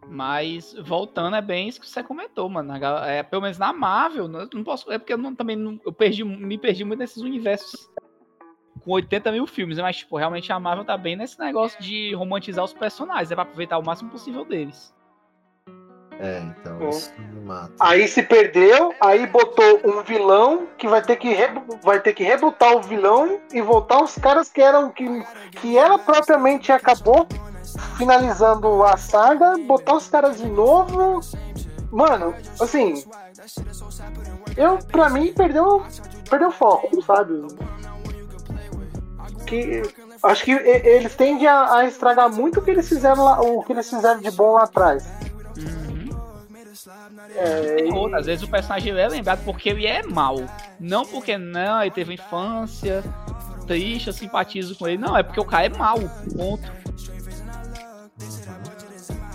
[0.09, 2.75] Mas voltando, é bem isso que você comentou, mano.
[3.05, 4.91] É, pelo menos na Marvel, né, não posso.
[4.91, 7.89] É porque eu não, também não, eu perdi, me perdi muito nesses universos
[8.83, 12.15] com 80 mil filmes, né, mas tipo, realmente a Marvel tá bem nesse negócio de
[12.15, 14.93] romantizar os personagens, é pra aproveitar o máximo possível deles.
[16.21, 16.89] É, então É.
[16.91, 17.73] isso me mata.
[17.81, 21.35] Aí se perdeu, aí botou um vilão que vai ter que,
[21.83, 25.07] vai ter que rebutar o vilão e voltar os caras que eram que,
[25.53, 27.27] que ela propriamente acabou
[27.97, 31.21] finalizando a saga, botar os caras de novo.
[31.91, 33.03] mano, assim.
[34.57, 35.83] Eu, pra mim, perdeu,
[36.29, 37.47] perdeu foco, sabe?
[39.47, 39.83] Que,
[40.23, 43.73] acho que eles tendem a, a estragar muito o que eles fizeram lá, o que
[43.73, 45.09] eles fizeram de bom lá atrás.
[47.35, 50.37] É, às vezes o personagem é lembrado porque ele é mal.
[50.79, 53.03] Não porque não, ele teve infância
[53.67, 54.99] triste, eu simpatizo com ele.
[54.99, 55.99] Não, é porque o cara é mal.
[56.37, 56.81] Ponto.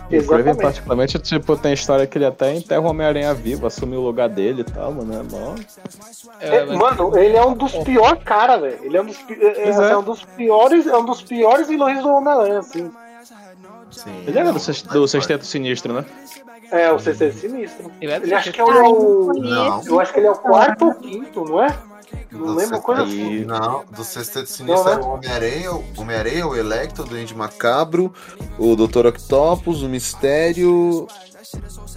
[0.07, 4.01] O Craven, particularmente, tipo, tem história que ele até enterra o Homem-Aranha vivo, assume o
[4.01, 5.13] lugar dele e tal, mano.
[5.19, 5.55] É mó.
[6.39, 8.79] É, mano, ele é um dos piores caras, velho.
[8.83, 9.97] Ele é um dos, pi- é, é é.
[9.97, 12.91] um dos piores, é um dos piores vilões do Homem-Aranha, assim.
[14.27, 14.59] Ele era do,
[14.91, 16.05] do Sexteto Sinistro, né?
[16.71, 17.91] É, o CC Sinistro.
[18.01, 19.33] Ele é do Ele acha que é eu o.
[19.33, 19.83] não.
[19.85, 21.77] Eu acho que ele é o quarto ou quinto, não é?
[22.31, 23.45] Não Do lembro, coisa Sexteto- assim.
[23.45, 25.01] Não, do Sexteto Sinistro Não, é né?
[25.01, 28.13] o Homem-Aranha, o o Electro, o Duende Macabro,
[28.59, 29.07] o Dr.
[29.07, 31.07] Octopus, o Mistério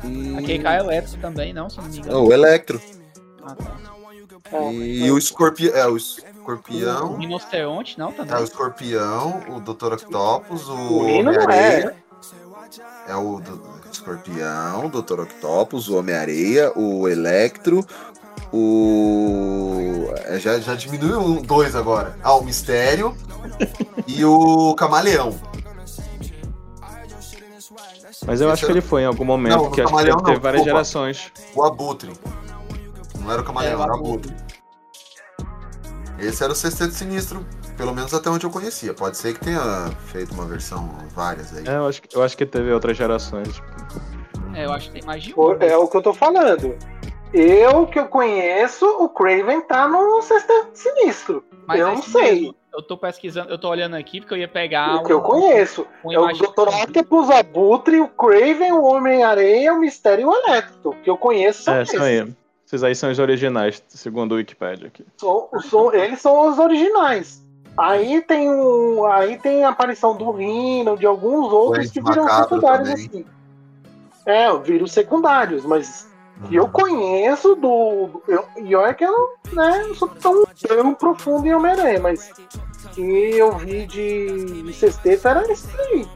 [0.04, 0.58] e...
[0.60, 2.12] Cara é elétrico também, não, se não me engano.
[2.12, 2.80] Não, o Electro.
[3.44, 3.76] Ah, tá.
[4.72, 5.74] E o Escorpião.
[5.76, 7.16] É, o O Escorpião.
[7.16, 8.34] rinoceronte, não, também.
[8.34, 9.94] É o Escorpião, o Dr.
[9.94, 10.72] Octopus, o.
[10.74, 11.96] O Rino não Homem-Areia.
[13.08, 13.77] É o do-
[14.12, 15.20] Escorpião, o Dr.
[15.20, 17.84] Octopus, o Homem-Areia, o Electro,
[18.52, 20.06] o.
[20.24, 22.18] é, Já, já diminuiu um, dois agora.
[22.22, 23.14] Ah, o Mistério
[24.06, 25.38] e o Camaleão.
[28.26, 30.02] Mas eu Esse acho que ele foi em algum momento, Não, porque o acho que
[30.04, 30.64] ter não, várias desculpa.
[30.64, 31.32] gerações.
[31.54, 32.12] O Abutre.
[33.20, 34.34] Não era o Camaleão, É, era o Abutre.
[34.34, 34.48] Abutre.
[36.18, 37.46] Esse era o Sexteto Sinistro,
[37.78, 38.92] pelo menos até onde eu conhecia.
[38.92, 41.64] Pode ser que tenha feito uma versão, várias aí.
[41.66, 43.62] É, eu acho, que- eu acho que teve outras gerações.
[44.54, 45.56] É, eu acho que tem mais de O- um.
[45.62, 46.76] É o que eu tô falando.
[47.32, 51.44] Eu que eu conheço, o Craven tá no Sexteto Sinistro.
[51.66, 52.40] Mas eu é não sei.
[52.40, 52.54] mesmo.
[52.72, 54.96] Eu tô pesquisando, eu tô olhando aqui porque eu ia pegar.
[54.96, 55.86] O que eu um- conheço.
[56.04, 56.68] uma É o Dr.
[56.68, 60.94] Octopus, o Abutre, o Craven, o Homem-Areia, o Mistério e o Electro.
[61.02, 61.94] Que eu conheço são É, esses.
[61.94, 62.34] isso aí.
[62.66, 65.04] Esses aí são os originais, segundo o Wikipedia aqui.
[65.16, 67.44] São- são- eles são os originais.
[67.78, 72.88] Aí tem um, aí tem a aparição do Rino, de alguns outros que viram secundários
[72.90, 73.06] também.
[73.06, 73.24] assim.
[74.26, 76.06] É, viram secundários, mas
[76.48, 78.08] que eu conheço do.
[78.08, 79.28] do- eu- E olha que eu não,
[79.64, 82.30] né, não sou tão, tão profundo em Homem-Aranha, mas
[82.92, 83.00] que
[83.36, 86.06] eu vi de, de sexteto era isso aí.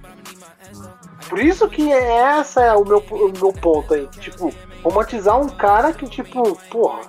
[1.29, 4.07] Por isso que essa é o meu, o meu ponto aí.
[4.20, 4.53] Tipo,
[4.85, 7.01] romantizar um cara que, tipo, porra.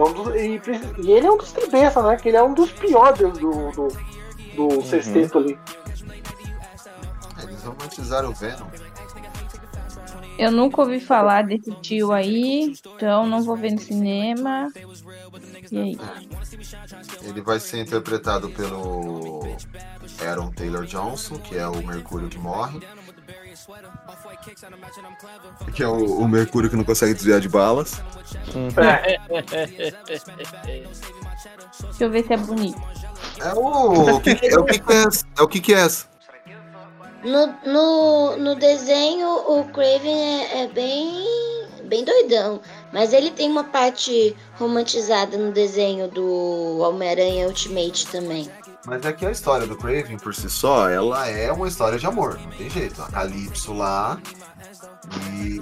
[0.00, 0.60] É um dos- e,
[1.02, 2.16] e ele é um dos cabeças, né?
[2.16, 5.58] Que ele é um dos piores do, do, do, do sexteto ali.
[7.42, 8.66] Eles romantizaram o Venom.
[10.38, 14.68] Eu nunca ouvi falar desse tio aí, então não vou ver no cinema.
[15.72, 15.98] E aí?
[17.22, 19.40] Ele vai ser interpretado pelo
[20.24, 22.80] Aaron Taylor Johnson, que é o Mercúrio que morre.
[25.74, 28.00] Que é o, o Mercúrio que não consegue desviar de balas.
[31.82, 32.80] Deixa eu ver se é bonito.
[33.40, 34.20] É o.
[34.20, 35.24] que- é o que, que é essa?
[35.38, 36.06] É o que, que é essa?
[37.24, 42.60] No, no, no desenho, o Craven é, é bem, bem doidão.
[42.92, 48.48] Mas ele tem uma parte romantizada no desenho do Homem-Aranha Ultimate também.
[48.86, 52.06] Mas é que a história do Craven por si só, ela é uma história de
[52.06, 53.02] amor, não tem jeito.
[53.02, 54.18] A Calypso lá
[55.32, 55.60] e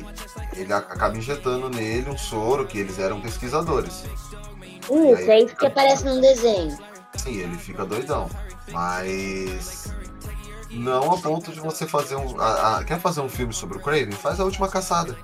[0.55, 4.05] ele acaba injetando nele um soro que eles eram pesquisadores.
[4.89, 6.77] Isso, é isso que aparece no desenho.
[7.17, 8.29] Sim, ele fica doidão.
[8.71, 9.93] Mas
[10.71, 12.41] não a ponto de você fazer um.
[12.41, 14.13] a- a- quer fazer um filme sobre o Craven?
[14.13, 15.17] Faz a última caçada.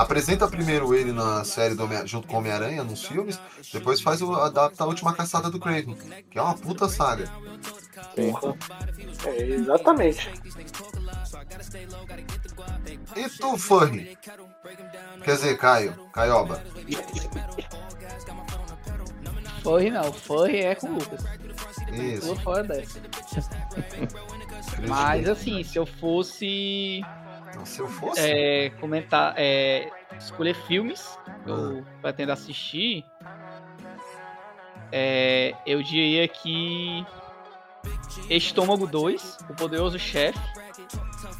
[0.00, 3.38] Apresenta primeiro ele na série Homem- junto com Homem-Aranha nos filmes,
[3.70, 5.94] depois faz o, adapta a última caçada do Craven,
[6.30, 7.30] que é uma puta saga.
[9.26, 10.30] É, exatamente.
[13.14, 14.16] E tu, Furry?
[15.22, 16.62] Quer dizer, Caio, Caioba.
[19.62, 21.20] Furry não, Furry é com o Lucas.
[21.92, 22.22] Isso.
[22.22, 23.00] Pula fora dessa.
[24.88, 27.02] Mas assim, se eu fosse
[27.64, 28.20] Se eu fosse.
[28.20, 33.04] é, comentar, é, escolher filmes que eu pretendo assistir,
[34.92, 37.04] é, eu diria que
[38.28, 40.38] Estômago 2, O Poderoso Chefe.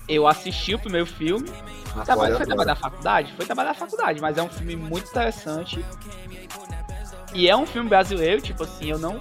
[0.09, 1.49] Eu assisti o primeiro filme.
[2.05, 3.33] Trabalho, foi trabalho da faculdade?
[3.35, 5.85] Foi trabalho da faculdade, mas é um filme muito interessante.
[7.33, 9.19] E é um filme brasileiro, tipo assim, eu não.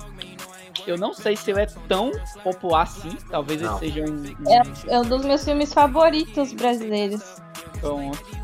[0.88, 2.12] Eu não sei se ele é tão
[2.44, 3.16] popular assim.
[3.30, 3.78] Talvez Não.
[3.82, 4.16] ele seja um.
[4.16, 4.50] um-
[4.90, 7.42] É, é um dos meus filmes favoritos brasileiros.
[7.80, 8.20] Pronto.
[8.32, 8.38] Eu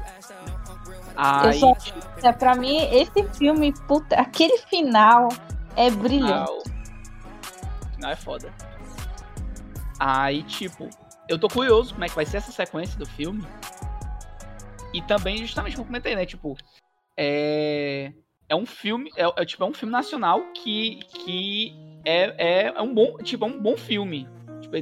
[1.17, 1.74] Aí, só,
[2.24, 5.30] é, pra mim, esse filme, puta, aquele final
[5.78, 6.52] é brilhante.
[8.00, 8.54] Não é foda.
[9.98, 10.89] Aí, tipo,
[11.30, 13.48] eu tô curioso como é que vai ser essa sequência do filme.
[14.93, 16.26] E também, justamente, como eu comentei, né?
[16.26, 16.58] Tipo,
[17.17, 18.12] é.
[18.48, 19.10] É um filme.
[19.15, 21.74] É, é, tipo, é um filme nacional que, que
[22.06, 23.18] é, é, é um bom.
[23.18, 24.28] Tipo, é um bom filme.
[24.62, 24.76] Tipo,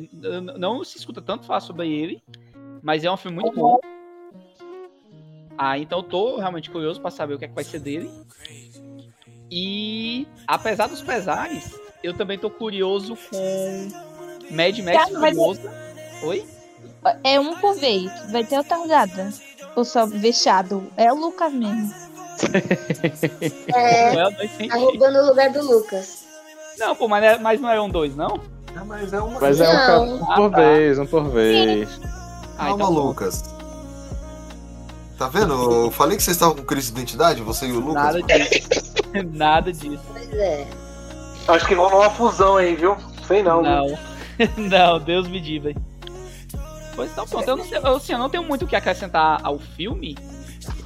[0.57, 2.21] não se escuta tanto falar sobre ele,
[2.81, 3.79] mas é um filme muito bom.
[5.57, 8.09] Ah, então eu tô realmente curioso pra saber o que é que vai ser dele.
[9.51, 13.87] E apesar dos pesares, eu também tô curioso com
[14.49, 15.61] Mad Max Cara, ter- Furioso.
[16.23, 16.45] Oi?
[17.23, 18.11] É um por vez.
[18.31, 19.29] Vai ter outra rodada.
[19.75, 20.89] Ou só vexado.
[20.97, 21.93] É o Lucas mesmo.
[23.75, 26.22] É, Não é tá roubando o lugar do Lucas.
[26.77, 28.39] Não, pô, mas, é- mas não é um dois, não?
[28.87, 29.39] mas é uma.
[29.39, 30.57] Mas é um, um Ah, por tá.
[30.57, 31.99] vez, um por vez.
[32.03, 33.07] Ah, Calma, então pronto.
[33.07, 33.43] Lucas.
[35.17, 35.53] Tá vendo?
[35.85, 37.93] Eu falei que vocês estavam com crise de identidade, você e o Lucas.
[38.15, 38.67] Nada disso.
[39.31, 40.03] Nada disso.
[40.11, 40.67] Pois é.
[41.47, 42.97] Acho que rolou uma fusão aí, viu?
[43.27, 43.61] Sei não.
[43.61, 43.85] Não.
[44.57, 45.73] não, Deus me diga.
[46.95, 47.47] Pois então, pronto.
[47.47, 50.17] Eu não, sei, eu, assim, eu não tenho muito o que acrescentar ao filme.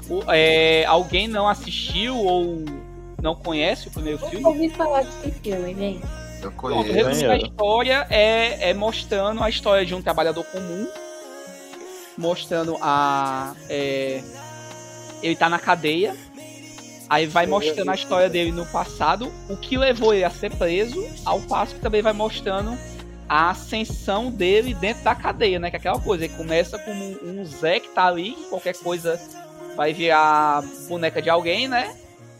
[0.09, 2.63] O- é, alguém não assistiu ou
[3.21, 4.45] não conhece o primeiro Eu filme?
[4.45, 6.05] ouvi falar desse filme, gente.
[6.41, 6.91] Eu conheço.
[6.91, 10.87] resumindo a história é, é mostrando a história de um trabalhador comum,
[12.17, 13.55] mostrando a.
[13.69, 14.21] é,
[15.23, 16.15] ele tá na cadeia,
[17.09, 21.03] aí vai mostrando a história dele no passado, o que levou ele a ser preso,
[21.25, 22.77] ao passo que também vai mostrando
[23.27, 25.69] a ascensão dele dentro da cadeia, né?
[25.69, 29.19] Que é aquela coisa, ele começa como um, um Zé que tá ali, qualquer coisa
[29.75, 31.95] vai virar boneca de alguém, né?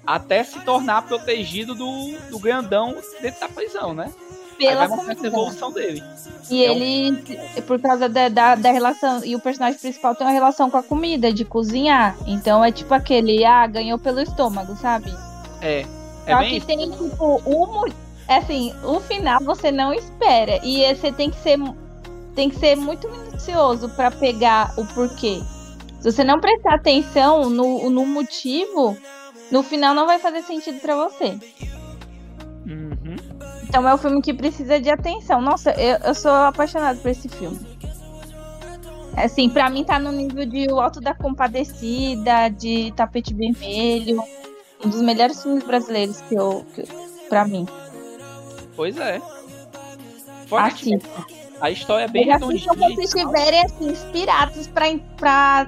[0.07, 4.09] Até se tornar protegido do, do grandão dentro da prisão, né?
[4.57, 6.01] Pela essa evolução dele.
[6.49, 10.25] E É um- ele, por causa da, da, da relação, e o personagem principal tem
[10.25, 12.15] uma relação com a comida, de cozinhar.
[12.25, 15.13] Então é tipo aquele, ah, ganhou pelo estômago, sabe?
[15.61, 15.85] É.
[16.25, 16.65] É Só bem que isso.
[16.67, 17.93] tem, tipo, o, mo-
[18.27, 20.59] assim, o final você não espera.
[20.63, 21.59] E é- você tem que ser,
[22.33, 25.41] tem que ser muito minucioso pra pegar o porquê.
[25.99, 28.97] Se você não prestar atenção no, no motivo,
[29.51, 31.38] no final não vai fazer sentido pra você.
[32.65, 33.15] Uhum.
[33.63, 35.41] Então é um filme que precisa de atenção.
[35.41, 37.60] Nossa, eu, eu sou apaixonada por esse filme.
[39.15, 44.21] Assim, pra mim tá no nível de O Alto da Compadecida, de Tapete Vermelho.
[44.86, 46.65] Um dos melhores filmes brasileiros que eu.
[46.75, 46.83] Que,
[47.27, 47.65] pra mim.
[48.75, 49.19] Pois é.
[50.47, 51.10] Fora Assista.
[51.60, 52.88] a história é bem Mas assistam redondinha.
[52.88, 54.86] quando vocês estiverem assim, inspirados pra,
[55.17, 55.67] pra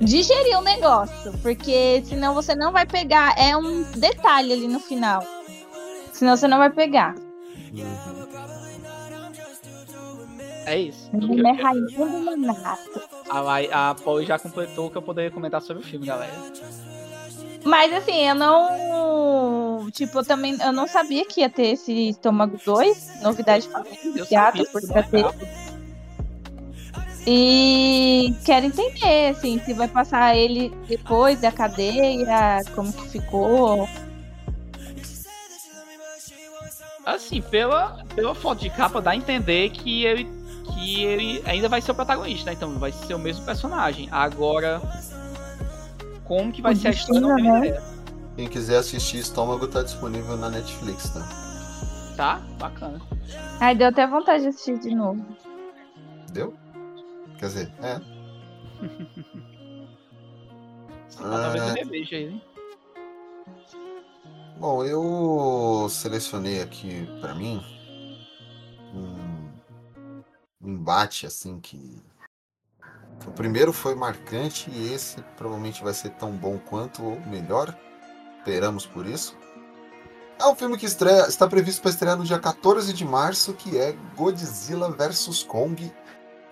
[0.00, 1.32] digerir o negócio.
[1.42, 3.34] Porque senão você não vai pegar.
[3.38, 5.22] É um detalhe ali no final.
[6.12, 7.14] Senão você não vai pegar.
[10.66, 11.10] É isso.
[11.12, 12.54] Eu- é rainha do.
[13.30, 16.32] A, a Paul já completou o que eu poderia comentar sobre o filme, galera.
[17.64, 19.90] Mas assim, eu não.
[19.90, 23.22] Tipo, eu também eu não sabia que ia ter esse estômago 2.
[23.22, 25.22] Novidade pra mim, Eu sabia por trazer.
[25.22, 25.34] não
[27.26, 33.88] E quero entender, assim, se vai passar ele depois da cadeia, como que ficou.
[37.06, 40.28] Assim, pela, pela foto de capa dá a entender que ele,
[40.74, 42.56] que ele ainda vai ser o protagonista, né?
[42.56, 44.08] Então vai ser o mesmo personagem.
[44.10, 44.80] Agora,
[46.24, 47.20] como que vai O ser a história?
[47.20, 47.82] Destino, né?
[48.36, 51.28] Quem quiser assistir Estômago tá disponível na Netflix, tá?
[52.16, 52.40] Tá?
[52.58, 53.00] Bacana.
[53.60, 55.24] Ai, deu até vontade de assistir de novo.
[56.32, 56.54] Deu?
[57.44, 58.00] Quer dizer, é.
[61.20, 61.68] Mas talvez Ah.
[61.68, 62.42] eu reveja ele.
[64.56, 67.62] Bom, eu selecionei aqui pra mim
[68.94, 69.44] um
[70.62, 72.02] um embate assim que
[73.26, 77.76] o primeiro foi marcante e esse provavelmente vai ser tão bom quanto ou melhor.
[78.38, 79.36] Esperamos por isso.
[80.40, 83.76] É um filme que estreia, está previsto para estrear no dia 14 de março, que
[83.76, 85.92] é Godzilla vs Kong,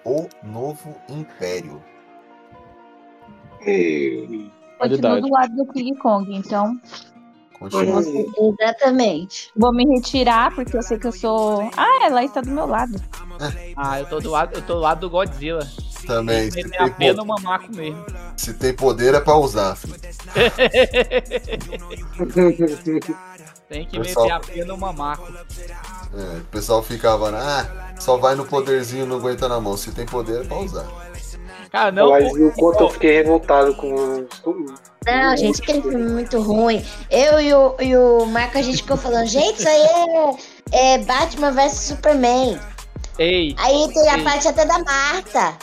[0.04, 1.82] o Novo Império.
[3.58, 5.20] Continuo Qualidade.
[5.20, 6.76] do lado do King Kong, então
[7.58, 8.02] Continua.
[8.60, 9.52] Exatamente.
[9.56, 11.70] vou me retirar, porque eu sei que eu sou.
[11.76, 13.00] Ah, ela está do meu lado.
[13.76, 15.64] Ah, eu tô do lado, eu tô do lado do Godzilla.
[16.04, 18.04] Também, se tem, a pena po- no mamaco mesmo.
[18.36, 19.94] se tem poder é pra usar, filho.
[23.68, 25.22] Tem que Pessoal- meter a pena no mamaco.
[26.14, 27.38] É, o pessoal ficava, né?
[27.40, 29.76] Ah, só vai no poderzinho, não aguenta na mão.
[29.76, 30.86] Se tem poder é pra usar.
[31.70, 32.10] Cara, não.
[32.10, 34.26] Mas o quanto eu fiquei revoltado com
[35.06, 36.84] Não, gente, aquele filme muito ruim.
[37.10, 40.36] Eu e o, e o Marco, a gente ficou falando, gente, isso aí
[40.70, 42.60] é, é Batman vs Superman.
[43.18, 44.24] Ei, Aí tem a Ei.
[44.24, 45.56] parte até da Marta.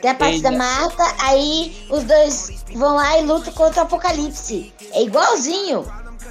[0.00, 0.52] Tem a parte Ei, da?
[0.52, 4.72] Marta, aí os dois vão lá e lutam contra o Apocalipse.
[4.92, 5.84] É igualzinho.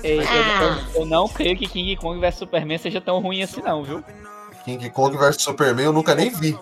[0.04, 0.80] Ei, eu- Ah.
[0.96, 4.04] eu, eu não creio que King Kong vs Superman seja tão ruim assim, não, viu?
[4.66, 6.58] King Kong vs Superman eu nunca nem vi.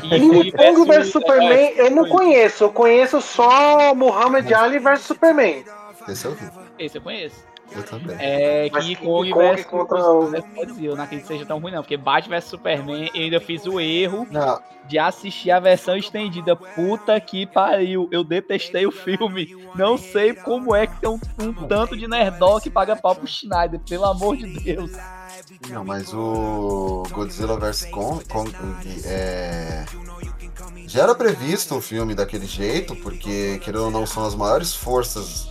[0.00, 2.64] King Kong vs Superman, eu não conheço.
[2.64, 5.64] Eu conheço só Muhammad Ali vs Superman.
[6.08, 6.48] Esse eu vi.
[6.78, 7.36] Esse eu conheço.
[7.74, 8.16] Eu também.
[8.18, 9.98] É Mas King King Kong Kong versus contra.
[9.98, 11.82] Eu não acredito que seja tão ruim, não.
[11.82, 16.54] Porque Batman vs Superman, eu ainda fiz o erro Não, de assistir a versão estendida.
[16.56, 18.08] Puta que pariu.
[18.10, 19.56] Eu detestei o filme.
[19.74, 23.26] Não sei como é que tem um, um tanto de nerdó que paga pau pro
[23.26, 23.80] Schneider.
[23.80, 24.90] Pelo amor de Deus.
[25.68, 28.52] não, mas o Godzilla vs Kong, Kong
[29.04, 29.84] é...
[30.86, 35.48] já era previsto o filme daquele jeito, porque, querendo ou não, são as maiores forças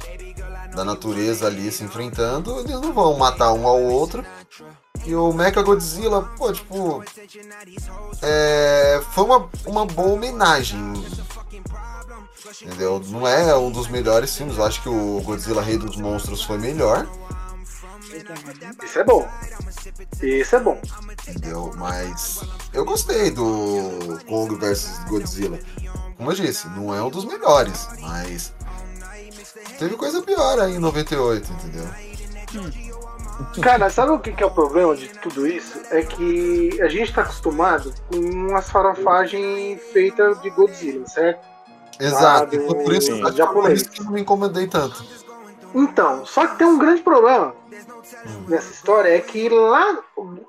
[0.75, 4.25] da natureza ali se enfrentando, eles não vão matar um ao outro.
[5.05, 7.03] E o Mecha Godzilla, pô, tipo.
[8.21, 10.93] É, foi uma, uma boa homenagem.
[12.61, 13.01] Entendeu?
[13.07, 14.57] Não é um dos melhores filmes.
[14.57, 17.07] Eu acho que o Godzilla Rei dos Monstros foi melhor.
[18.83, 19.27] Isso é bom.
[20.21, 20.79] Isso é bom.
[21.27, 21.71] Entendeu?
[21.77, 22.41] Mas
[22.73, 25.59] eu gostei do Kong vs Godzilla.
[26.17, 28.53] Como eu disse, não é um dos melhores, mas
[29.77, 31.87] teve coisa pior aí em 98, entendeu?
[33.61, 35.81] Cara, sabe o que, que é o problema de tudo isso?
[35.89, 41.45] É que a gente tá acostumado com umas farofagens feitas de Godzilla, certo?
[41.99, 45.03] Exato, foi por isso, do foi por isso que eu não me incomodei tanto.
[45.73, 47.53] Então, só que tem um grande problema
[48.47, 49.99] nessa história, é que lá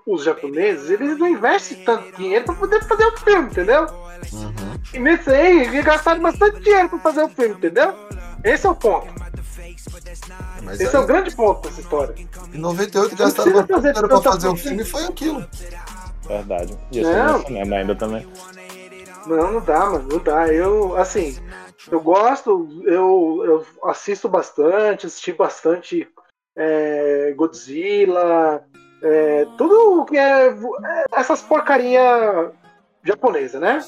[0.07, 3.87] os japoneses, eles não investem tanto dinheiro pra poder fazer o filme, entendeu?
[4.33, 4.53] Uhum.
[4.95, 7.95] E nesse aí, eles gastaram bastante dinheiro pra fazer o filme, entendeu?
[8.45, 9.07] Esse é o ponto.
[10.63, 12.15] Mas Esse é o grande ponto dessa história.
[12.53, 14.63] Em 98 Não gastaram bastante fazer dinheiro pra fazer o coisa.
[14.69, 15.47] filme e foi aquilo.
[16.27, 16.79] Verdade.
[16.93, 17.45] E Não.
[17.45, 18.27] cinema ainda também.
[19.27, 20.49] Não, não dá, mano, não dá.
[20.49, 21.39] Eu, assim,
[21.91, 26.09] eu gosto, eu, eu assisto bastante, assisti bastante
[26.57, 28.65] é, Godzilla,
[29.03, 32.51] é, tudo o que é, é essas porcaria
[33.05, 33.81] japonesa, né?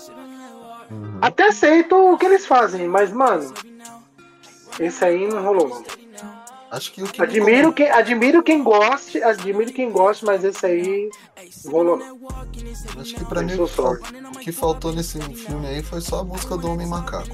[0.91, 1.19] Uhum.
[1.21, 3.53] Até aceito o que eles fazem, mas, mano,
[4.81, 5.69] esse aí não rolou.
[5.69, 6.45] não.
[6.75, 11.09] Acho que o que Admiro quem, admiro quem goste, admiro quem goste, mas esse aí
[11.67, 12.01] rolou.
[12.99, 16.69] Acho que pra mim o que faltou nesse filme aí foi só a música do
[16.69, 17.29] Homem Macaco.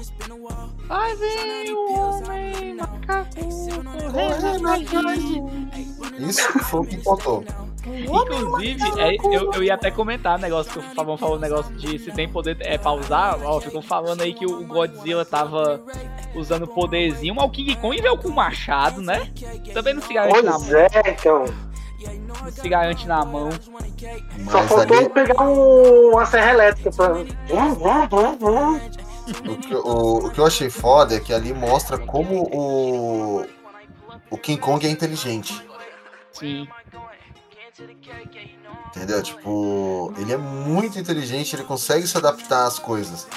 [0.93, 3.29] Ai, vem o homem macaco.
[6.19, 7.43] Isso foi o que faltou.
[7.85, 11.73] Inclusive, é, eu, eu ia até comentar o negócio que o Fabão falou, o negócio
[11.75, 13.39] de se tem poder é, pausar.
[13.43, 15.81] Ó, ficou falando aí que o Godzilla tava
[16.35, 19.31] usando poderzinho, mas o King Kong veio com o machado, né?
[19.73, 20.79] Também não se garante na Pois mão.
[20.79, 21.45] é, então.
[22.27, 23.49] Não se garante na mão.
[23.51, 27.13] Só Mas faltou ali, pegar um- uma serra elétrica pra.
[29.31, 33.45] O que, o, o que eu achei foda é que ali mostra como o,
[34.29, 35.65] o King Kong é inteligente.
[36.31, 36.67] Sim.
[38.95, 39.23] Entendeu?
[39.23, 43.27] Tipo, ele é muito inteligente, ele consegue se adaptar às coisas.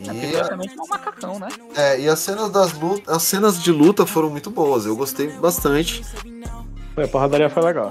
[0.00, 1.48] É, E, praticamente é um macacão, né?
[1.76, 4.86] é, e as cenas das lutas, as cenas de luta foram muito boas.
[4.86, 6.02] Eu gostei bastante.
[7.00, 7.88] Foi, a porradaria foi legal.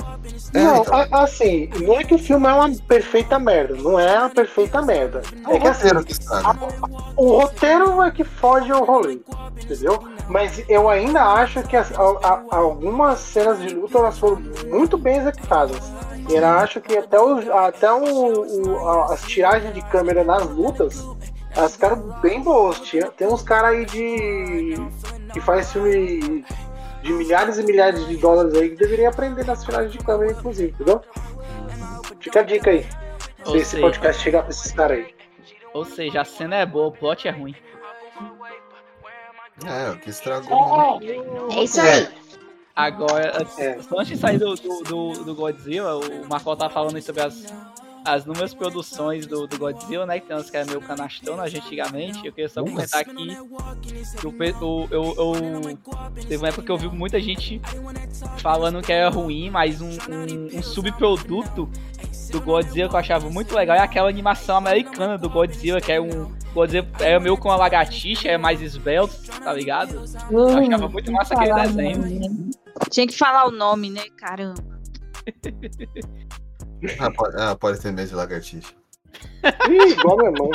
[0.53, 0.93] É, não, então.
[0.93, 3.75] a- assim, não é que o filme é uma perfeita merda.
[3.75, 5.21] Não é uma perfeita merda.
[5.45, 6.59] É o É que assim, roteiro que estraga.
[7.17, 9.19] o roteiro é que foge ao rolê.
[9.63, 10.03] Entendeu?
[10.27, 12.03] Mas eu ainda acho que as- a-
[12.51, 15.91] a- algumas cenas de luta elas foram muito bem executadas.
[16.29, 20.45] E eu acho que até, os, até o, o- a- as tiragens de câmera nas
[20.47, 21.03] lutas,
[21.55, 22.79] elas ficaram bem boas.
[22.81, 24.75] Tinha- Tem uns caras aí de.
[25.33, 26.45] que faz filme
[27.01, 30.71] de milhares e milhares de dólares aí que deveria aprender nas tiragens de câmera, inclusive,
[30.71, 31.01] entendeu?
[32.19, 32.85] Fica a dica aí.
[33.45, 35.15] Ou Se esse seja- podcast chegar pra esses caras aí.
[35.73, 37.55] Ou seja, a cena é boa, o plot é ruim.
[39.65, 40.99] É, o que estragou.
[41.51, 42.07] É isso aí.
[42.75, 43.81] Agora, assim, É.
[43.81, 47.21] só antes de sair do, do, do, do Godzilla, o Marco tava falando aí sobre
[47.23, 47.45] as,
[48.13, 50.19] as inúmeras produções do, do Godzilla, né?
[50.19, 52.25] Que tem umas que era meio canastrona antigamente.
[52.25, 53.37] Eu queria só comentar aqui
[54.19, 54.29] que o,
[54.65, 55.77] o- eu, eu-
[56.27, 57.61] Teve uma época que eu vi muita gente
[58.39, 61.69] falando que era ruim, mas um, um, um subproduto
[62.31, 65.99] do Godzilla que eu achava muito legal é aquela animação americana do Godzilla, que é
[66.01, 66.31] um.
[66.53, 70.03] Godzilla era meio com uma lagartixa, é mais esbelto, tá ligado?
[70.31, 72.01] Eu achava muito massa aquele desenho.
[72.01, 72.49] né?
[72.89, 74.03] Tinha que falar o nome, né?
[74.17, 74.63] Caramba.
[76.99, 78.73] Ah, pode, ah, pode ter medo de lagartixa.
[79.69, 80.51] Ih, igual minha mãe.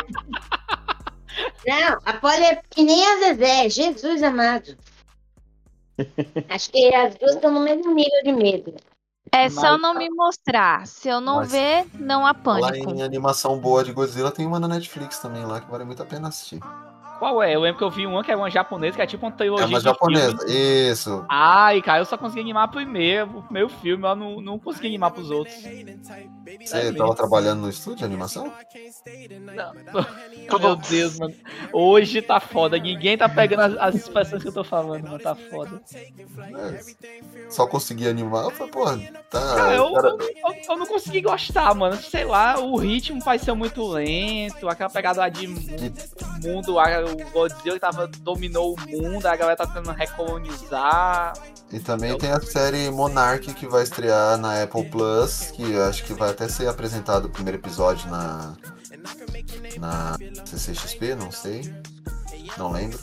[1.66, 4.76] Não, a Polly é que nem a Zezé, Jesus amado.
[6.48, 8.74] Acho que as duas estão no mesmo nível de medo.
[9.32, 10.86] É só Mas- não me mostrar.
[10.86, 14.60] Se eu não Mas- ver, não há Lá em animação boa de Godzilla tem uma
[14.60, 16.60] na Netflix também lá que vale muito a pena assistir.
[17.24, 17.54] Qual é.
[17.54, 19.36] Eu lembro que eu vi uma que é uma japonesa, que é tipo uma É
[19.36, 20.36] trilogia uma de japonesa.
[20.38, 20.90] filme.
[20.90, 21.24] Isso.
[21.28, 25.10] Ai, cara, eu só consegui animar primeiro, o primeiro filme, eu não, não consegui animar
[25.10, 25.56] pros outros.
[25.56, 28.52] Você tava trabalhando no estúdio de animação?
[30.60, 31.34] Meu Deus, mano.
[31.72, 32.78] Hoje tá foda.
[32.78, 35.18] Ninguém tá pegando as, as expressões que eu tô falando, mano.
[35.18, 35.80] Tá foda.
[36.36, 36.80] É,
[37.50, 38.50] só consegui animar.
[38.50, 38.84] Falei, pô,
[39.30, 39.54] tá.
[39.56, 41.96] Cara, eu, cara- eu, eu- eu não consegui gostar, mano.
[41.96, 44.68] Sei lá, o ritmo pareceu muito lento.
[44.68, 45.60] Aquela pegada lá de mu-
[46.42, 46.78] mundo,
[47.14, 51.32] o Godzilla que tava, dominou o mundo, a galera tá tentando recolonizar.
[51.72, 56.04] E também tem a série Monarch que vai estrear na Apple Plus, que eu acho
[56.04, 58.54] que vai até ser apresentado o primeiro episódio na
[59.78, 61.74] na CCXP, não sei.
[62.56, 62.98] Não lembro.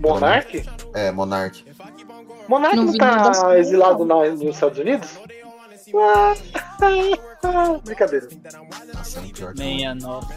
[0.00, 0.64] Monark?
[0.94, 1.64] É, Monarch.
[2.48, 5.18] Monark Não tá exilado na- nos Estados Unidos?
[5.94, 6.34] Ah,
[7.84, 8.28] Brincadeira.
[8.94, 10.28] Nossa, é pior que Meia nossa.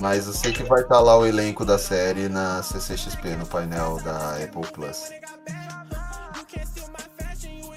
[0.00, 4.00] Mas eu sei que vai estar lá o elenco da série na CCXP, no painel
[4.02, 5.10] da Apple Plus.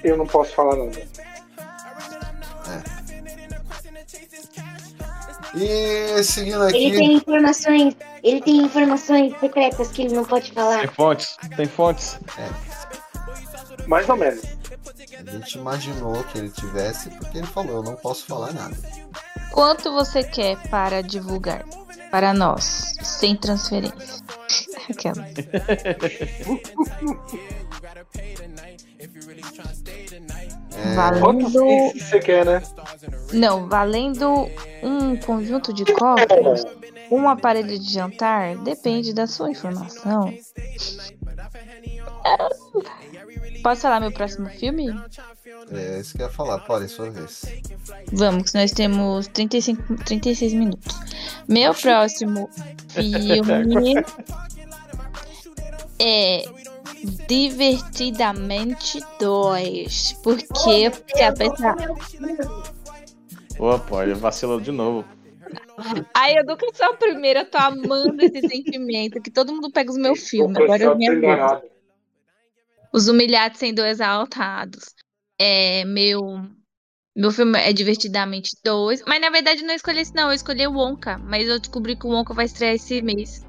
[0.04, 1.08] Eu não posso falar nada.
[5.56, 6.98] E seguindo Ele aqui.
[6.98, 10.80] tem informações, ele tem informações secretas que ele não pode falar.
[10.80, 12.20] Tem fontes, tem fontes.
[13.88, 14.42] Mais ou menos.
[15.28, 18.76] A gente imaginou que ele tivesse, porque ele falou, eu não posso falar nada.
[19.52, 21.66] Quanto você quer para divulgar?
[22.12, 24.24] Para nós, sem transferência.
[24.90, 25.26] Aquela.
[30.76, 31.92] É, Valendo.
[31.92, 32.62] pieces você quer, né?
[33.34, 34.50] Não, valendo
[34.84, 36.66] um conjunto de copos,
[37.10, 40.34] um aparelho de jantar, depende da sua informação.
[43.66, 44.94] Posso falar meu próximo filme?
[45.72, 47.42] é isso que eu ia falar, pode, sua vez.
[48.14, 50.96] Vamos, que nós temos 35, 36 minutos.
[51.48, 52.48] Meu próximo
[52.90, 53.96] filme
[56.00, 56.44] é
[57.28, 60.14] Divertidamente 2.
[60.22, 61.76] Porque se a pessoa.
[63.58, 65.04] Opa, ele vacilou de novo.
[66.14, 69.20] Ai, eu nunca sou a primeira, eu tô amando esse sentimento.
[69.20, 70.56] Que todo mundo pega os meus filmes.
[70.56, 71.24] Agora é minha vez.
[71.24, 71.75] enganado.
[72.96, 74.96] Os humilhados sendo exaltados.
[75.38, 76.50] É, meu.
[77.14, 79.04] Meu filme é Divertidamente 2.
[79.06, 80.30] Mas na verdade eu não escolhi esse, não.
[80.30, 81.18] Eu escolhi o Wonka.
[81.18, 83.46] Mas eu descobri que o Wonka vai estrear esse mês.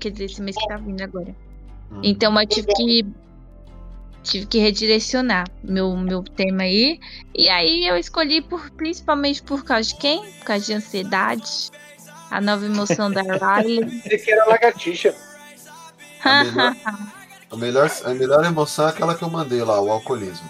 [0.00, 1.36] Quer dizer, esse mês que tá vindo agora.
[2.02, 3.06] Então eu tive que.
[4.24, 6.98] Tive que redirecionar meu, meu tema aí.
[7.32, 10.20] E aí eu escolhi por, principalmente por causa de quem?
[10.38, 11.70] Por causa de ansiedade.
[12.28, 13.22] A nova emoção da
[13.62, 14.02] Riley.
[14.04, 15.14] Ele que era lagartixa.
[17.50, 20.48] A melhor, a, melhor, emoção é aquela que eu mandei lá, o alcoolismo.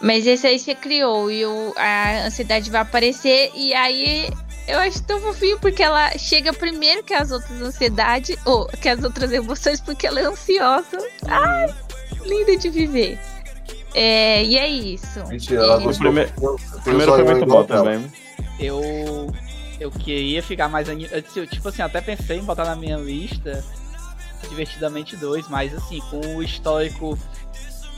[0.00, 3.50] Mas esse aí você criou e o, a ansiedade vai aparecer.
[3.54, 4.30] E aí
[4.66, 9.02] eu acho tão fofinho porque ela chega primeiro que as outras ansiedades, ou que as
[9.04, 10.98] outras emoções, porque ela é ansiosa.
[11.28, 11.74] Ai,
[12.24, 13.18] linda de viver.
[13.94, 15.24] É, e é isso.
[15.28, 16.06] Mentira, ela E- gostou.
[16.06, 18.12] primeiro- Tem o Primeiro foi muito bom também.
[18.58, 19.32] Eu.
[19.78, 20.86] Eu queria ficar mais.
[21.50, 23.64] Tipo assim, até pensei em botar na minha lista
[24.48, 27.18] Divertidamente 2, mas assim, com o histórico.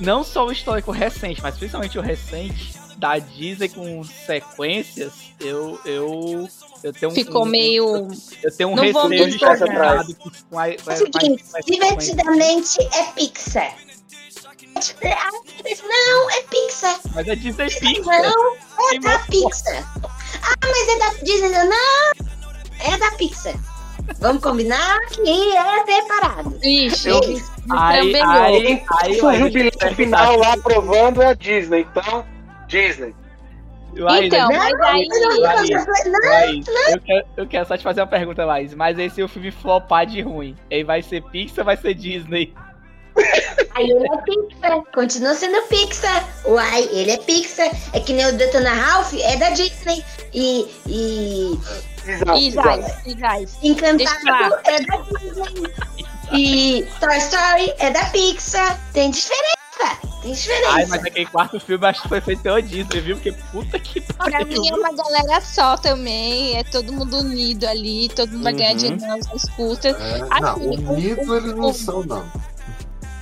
[0.01, 5.78] Não só o histórico recente, mas principalmente o recente da Disney com sequências, eu.
[5.84, 6.49] Eu,
[6.82, 7.14] eu tenho um.
[7.14, 8.09] Ficou um- meio.
[8.43, 10.95] Eu tenho um Não vou receio me de chegado com com a- com É a-
[10.95, 13.76] o seguinte, divertidamente é Pixar.
[15.88, 17.01] Não, é Pixar.
[17.14, 18.22] Mas é Disney Pixar.
[18.22, 19.93] Não, é Tem da Pixar.
[20.43, 21.51] Ah, mas é da Disney.
[21.51, 22.12] Não,
[22.80, 23.55] é da Pixar.
[24.18, 26.59] Vamos combinar que é separado.
[26.62, 27.20] Ixi, Eu-
[27.70, 31.86] Aí, aí, aí, o jubileu final lá aprovando é a Disney.
[31.90, 32.24] Então,
[32.66, 33.14] Disney.
[33.94, 35.09] Laís, Então, aí- mas aí.
[35.38, 35.76] Laís,
[36.07, 38.74] Não, Laís, eu, quero, eu quero só te fazer uma pergunta, Laís.
[38.74, 40.57] Mas esse é o filme flopar de ruim.
[40.70, 42.53] Ele vai ser Pixar ou vai ser Disney?
[43.74, 44.82] Aí ele é Pixar.
[44.94, 46.26] Continua sendo Pixar.
[46.46, 47.70] Uai, ele é Pixar.
[47.92, 50.03] É que nem o Detona Ralph é da Disney.
[50.32, 50.66] E.
[50.86, 51.59] e
[52.38, 53.59] E Zais.
[53.62, 55.72] Encantado é da Disney.
[56.32, 58.78] E Toy Story é da Pixar.
[58.92, 59.53] Tem diferença.
[60.22, 60.70] Tem diferença.
[60.72, 63.16] Ai, mas aquele quarto filme acho que foi feito pela Disney, viu?
[63.16, 64.46] Porque puta que Pra pariu.
[64.46, 66.57] mim é uma galera só também.
[66.57, 68.09] É todo mundo unido ali.
[68.09, 68.76] Todo mundo vai ganhar Uhum.
[68.76, 69.96] dinheiro nas curtas.
[70.00, 72.24] É, não, Assim, o- unido eles não são, não.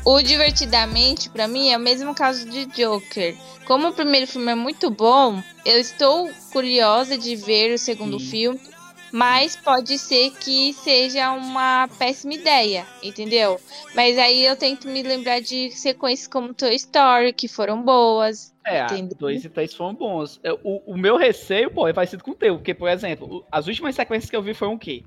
[0.05, 3.37] O Divertidamente, pra mim, é o mesmo caso de Joker.
[3.67, 8.27] Como o primeiro filme é muito bom, eu estou curiosa de ver o segundo Sim.
[8.31, 8.61] filme.
[9.13, 13.59] Mas pode ser que seja uma péssima ideia, entendeu?
[13.93, 18.55] Mas aí eu tento me lembrar de sequências como Toy Story, que foram boas.
[18.65, 19.17] É, entendeu?
[19.19, 20.39] dois e três foram bons.
[20.45, 22.57] Eu- O, o meu receio, pô, é parecido com o teu.
[22.57, 25.03] Porque, por exemplo, as últimas sequências que eu vi foram o quê?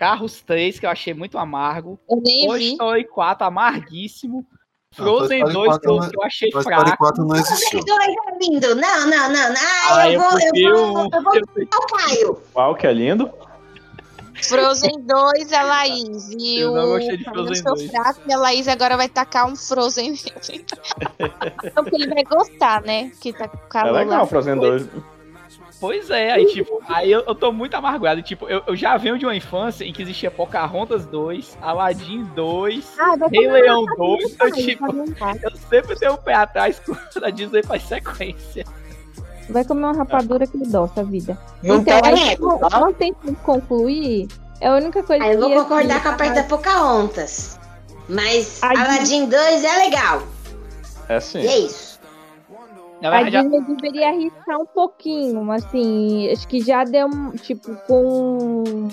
[0.00, 2.00] Carros 3, que eu achei muito amargo.
[2.08, 2.72] Eu Toy.
[2.72, 4.46] Story 4, amarguíssimo.
[4.98, 6.96] Não, Frozen Toy Story 2, que eu, 4 que eu achei Toy Story fraco.
[7.04, 7.84] 4 não existiu.
[7.84, 8.74] Dois é lindo.
[8.76, 9.48] Não, não, não.
[9.50, 9.60] não.
[9.90, 12.42] Ah, Ah, eu eu vou, eu vou, eu vou pegar o Caio.
[12.52, 13.30] Qual que é lindo?
[14.42, 16.30] Frozen 2, a Laís.
[16.30, 17.90] E Eu o não gostei de Frozen achou 2.
[17.90, 20.14] fraco, e a Laís agora vai tacar um Frozen.
[21.62, 23.12] Então, porque ele vai gostar, né?
[23.20, 24.22] Que tá com É calor legal lá.
[24.22, 24.88] o Frozen 2.
[25.80, 28.22] Pois é, aí tipo, aí eu, eu tô muito amargurado.
[28.22, 32.98] Tipo, eu, eu já venho de uma infância em que existia Pocahontas 2, Aladdin 2,
[32.98, 36.34] Ah, vai Rei Leão uma 2, farinha, então, vai tipo, eu sempre tenho o pé
[36.34, 38.66] atrás quando a Disney faz sequência.
[39.48, 41.38] Vai comer uma rapadura que doce a vida.
[41.62, 44.28] Não então, tem aí, ego, não, não tem como concluir.
[44.60, 47.58] É a única coisa Aí eu vou que, concordar assim, com a parte da Pocahontas.
[48.06, 50.22] Mas A Aladdin 2 é legal.
[51.08, 51.40] É sim.
[51.40, 51.89] E é isso.
[53.00, 57.08] Na A verdade, Disney deveria arriscar um pouquinho, assim, acho que já deu,
[57.42, 58.88] tipo, com...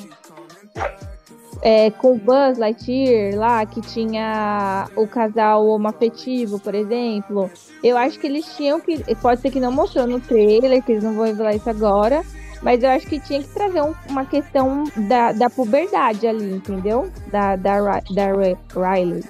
[1.64, 7.50] É, com o Buzz Lightyear lá, que tinha o casal homoafetivo, por exemplo,
[7.84, 11.04] eu acho que eles tinham que, pode ser que não mostrou no trailer, que eles
[11.04, 12.22] não vão revelar isso agora,
[12.62, 17.12] mas eu acho que tinha que trazer um- uma questão da, da puberdade ali, entendeu?
[17.32, 19.24] Da, da, da Ri- Riley.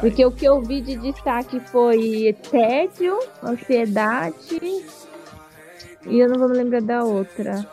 [0.00, 4.60] Porque o que eu vi de destaque foi tédio, ansiedade.
[6.06, 7.66] E eu não vou me lembrar da outra.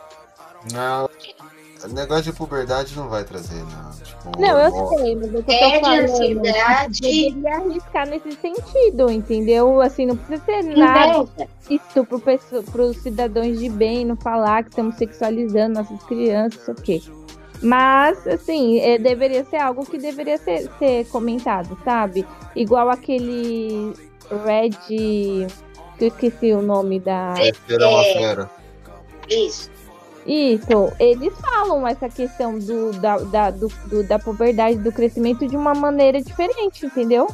[0.72, 1.08] Não,
[1.88, 3.90] negócio de puberdade não vai trazer, não.
[3.92, 6.00] Tipo, Não, eu sei, mas eu tô Tédio, falando.
[6.02, 7.00] ansiedade.
[7.00, 9.80] Deveria arriscar nesse sentido, entendeu?
[9.80, 11.26] Assim, não precisa ser nada
[11.68, 16.76] estupro para os cidadãos de bem, não falar que estamos sexualizando nossas crianças, sei o
[16.76, 17.02] quê.
[17.62, 22.26] Mas, assim, é, deveria ser algo que deveria ser, ser comentado, sabe?
[22.56, 23.92] Igual aquele
[24.44, 24.70] Red.
[24.86, 25.46] Que
[26.00, 27.34] eu esqueci o nome da.
[27.38, 28.50] É uma fera.
[29.28, 29.70] Isso.
[30.26, 35.56] Isso, eles falam essa questão do, da, da, do, do- da puberdade, do crescimento de
[35.56, 37.26] uma maneira diferente, entendeu?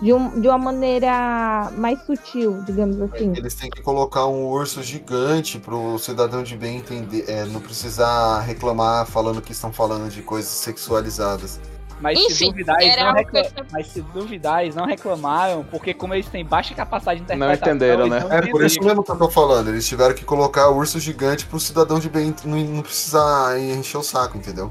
[0.00, 3.32] De, um, de uma maneira mais sutil, digamos assim.
[3.36, 8.40] Eles têm que colocar um urso gigante pro cidadão de bem entender, é, não precisar
[8.40, 11.60] reclamar falando que estão falando de coisas sexualizadas.
[12.00, 16.14] Mas se Enfim, duvidar, eles não eu Mas se duvidar, eles não reclamaram, porque como
[16.14, 17.68] eles têm baixa capacidade de interpretação...
[17.68, 18.20] entenderam, eles né?
[18.20, 18.86] não É por isso entenderam.
[18.86, 19.68] mesmo que eu tô falando.
[19.68, 24.02] Eles tiveram que colocar urso gigante pro cidadão de bem não, não precisar encher o
[24.02, 24.70] saco, entendeu?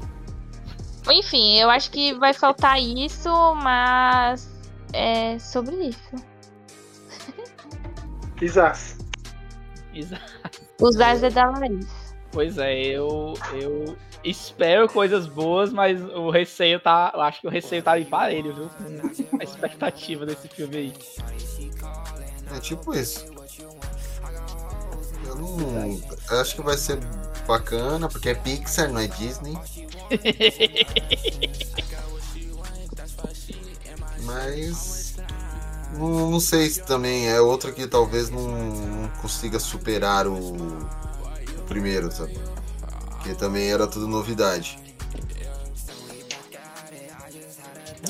[1.10, 3.30] Enfim, eu acho que vai faltar isso,
[3.62, 4.48] mas
[4.92, 6.14] é sobre isso.
[8.40, 8.96] Isas.
[10.80, 11.86] Os As é da Laís.
[12.30, 17.10] Pois é, eu, eu espero coisas boas, mas o receio tá.
[17.14, 18.70] Eu acho que o receio tá em parelho, viu?
[19.40, 20.92] A expectativa desse filme aí.
[22.54, 23.26] É tipo isso.
[25.26, 26.00] Eu não.
[26.30, 26.98] Eu acho que vai ser
[27.46, 29.56] bacana, porque é Pixar, não é Disney.
[34.28, 35.16] Mas.
[35.96, 41.62] Não, não sei se também é outra que talvez não, não consiga superar o, o
[41.66, 42.38] primeiro, sabe?
[43.22, 44.78] Que também era tudo novidade.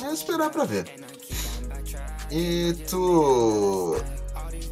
[0.03, 0.91] É esperar pra ver.
[2.31, 3.97] E tu.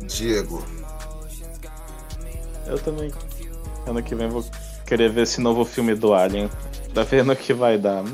[0.03, 0.64] Diego.
[2.66, 3.12] Eu também.
[3.86, 4.44] Ano que vem vou
[4.84, 6.51] querer ver esse novo filme do Alien.
[6.92, 8.05] Tá vendo o que vai dar.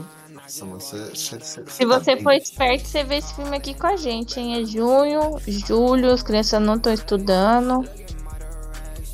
[0.61, 2.23] Nossa, mas você, você- você- Se tá você bem.
[2.25, 4.61] for esperto, você vê esse filme aqui com a gente, hein?
[4.63, 7.89] É junho, julho, as crianças não estão estudando.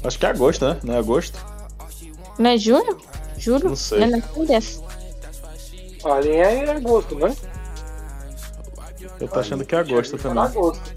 [0.02, 0.80] Acho que é agosto, né?
[0.82, 1.38] Não é agosto?
[2.40, 2.98] Não é julho?
[3.36, 3.68] Julho?
[3.68, 4.04] Não sei.
[4.06, 4.82] Não é férias?
[6.04, 7.36] Alien é agosto, né?
[9.20, 10.42] Eu tô achando que é agosto Tá também.
[10.42, 10.92] agosto.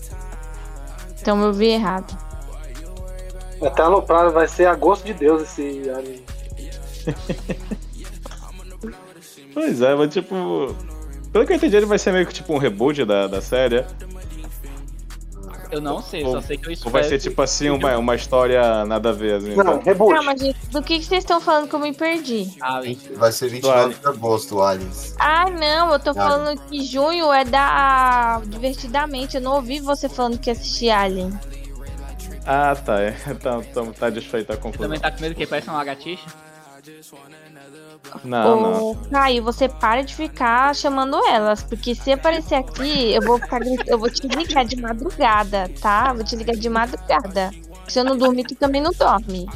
[1.22, 2.18] Então eu vi errado.
[3.62, 6.24] Até aloprado vai ser agosto de Deus esse Alien.
[9.54, 10.76] Pois é, mas tipo.
[11.32, 13.86] Pelo que eu entendi, ele vai ser meio que tipo um reboot da, da série.
[15.72, 16.92] Eu não sei, Ou- só sei que eu Ou espero.
[16.92, 19.56] vai ser tipo assim, uma, uma história nada a ver, assim.
[19.56, 20.14] Não, reboot.
[20.14, 20.58] Calma, gente.
[20.70, 22.54] Do que, que vocês estão falando que eu me perdi?
[22.60, 23.00] Alien.
[23.16, 25.16] Vai ser 29 de agosto, Aliens.
[25.18, 26.26] Ah, não, eu tô Alien.
[26.28, 29.38] falando que junho é da Divertidamente.
[29.38, 31.32] Eu não ouvi você falando que assisti Alien.
[32.46, 33.00] Ah, tá.
[33.00, 33.12] É.
[33.42, 34.88] Tá, tá, tá desfeita a conclusão.
[34.88, 36.26] Também tá com medo que parece uma lagartixa?
[38.24, 38.92] Não, não.
[38.92, 43.62] Ô, Caio, você para de ficar chamando elas, porque se aparecer aqui, eu vou ficar
[43.88, 46.12] eu vou te ligar de madrugada, tá?
[46.14, 47.52] Vou te ligar de madrugada.
[47.88, 49.48] Se eu não dormir, tu também não dorme.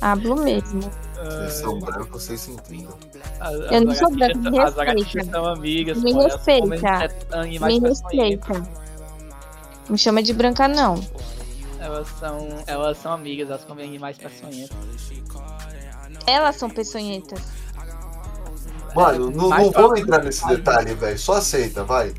[0.00, 0.80] Hablo mesmo.
[1.14, 2.96] Vocês são brancos, vocês se entendam.
[3.70, 5.30] Eu não sou branca, me As lagartixas respeita.
[5.30, 6.02] são amigas.
[6.02, 7.14] Me respeita.
[7.32, 8.68] animais Me respeita.
[9.88, 11.00] Me chama de branca, não.
[11.86, 14.76] Elas são, elas são amigas, elas comem animais peçonhentos.
[16.26, 17.40] Elas são peçonhentas.
[18.92, 21.16] Mano, não, não vamos entrar nesse detalhe, velho.
[21.16, 22.12] Só aceita, vai.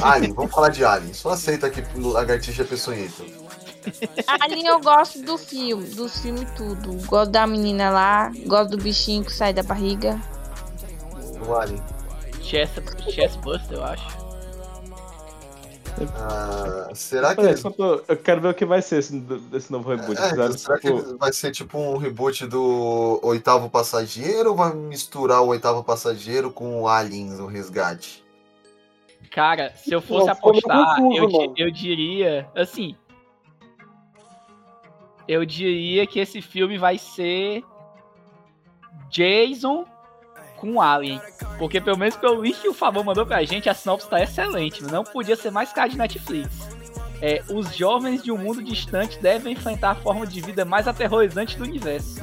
[0.00, 1.12] Alien, vamos falar de Alien.
[1.12, 3.24] Só aceita que lagartixa é peçonhenta.
[4.40, 6.92] Alien eu gosto do filme, dos filmes tudo.
[7.06, 10.16] Gosto da menina lá, gosto do bichinho que sai da barriga.
[11.44, 11.82] O Alien.
[12.40, 12.74] Chest,
[13.10, 14.17] Chestbuster, eu acho.
[16.16, 19.88] Ah, será que só tô- eu quero ver o que vai ser esse, desse novo
[19.90, 20.18] reboot.
[20.20, 24.56] É, Fizeram, será que tipo, ele vai ser tipo um reboot do Oitavo Passageiro ou
[24.56, 28.24] vai misturar o Oitavo Passageiro com o Aliens, o Resgate?
[29.30, 32.48] Cara, se eu fosse apostar, confuso, eu, eu diria.
[32.54, 32.96] Assim.
[35.26, 37.62] Eu diria que esse filme vai ser.
[39.10, 39.84] Jason
[40.60, 41.20] com Alien.
[41.58, 44.82] Porque pelo menos pelo link que o Fabão mandou pra gente, a sinopse tá excelente.
[44.84, 46.48] Não podia ser mais cara de Netflix.
[47.20, 51.56] É, os jovens de um mundo distante devem enfrentar a forma de vida mais aterrorizante
[51.58, 52.16] do universo.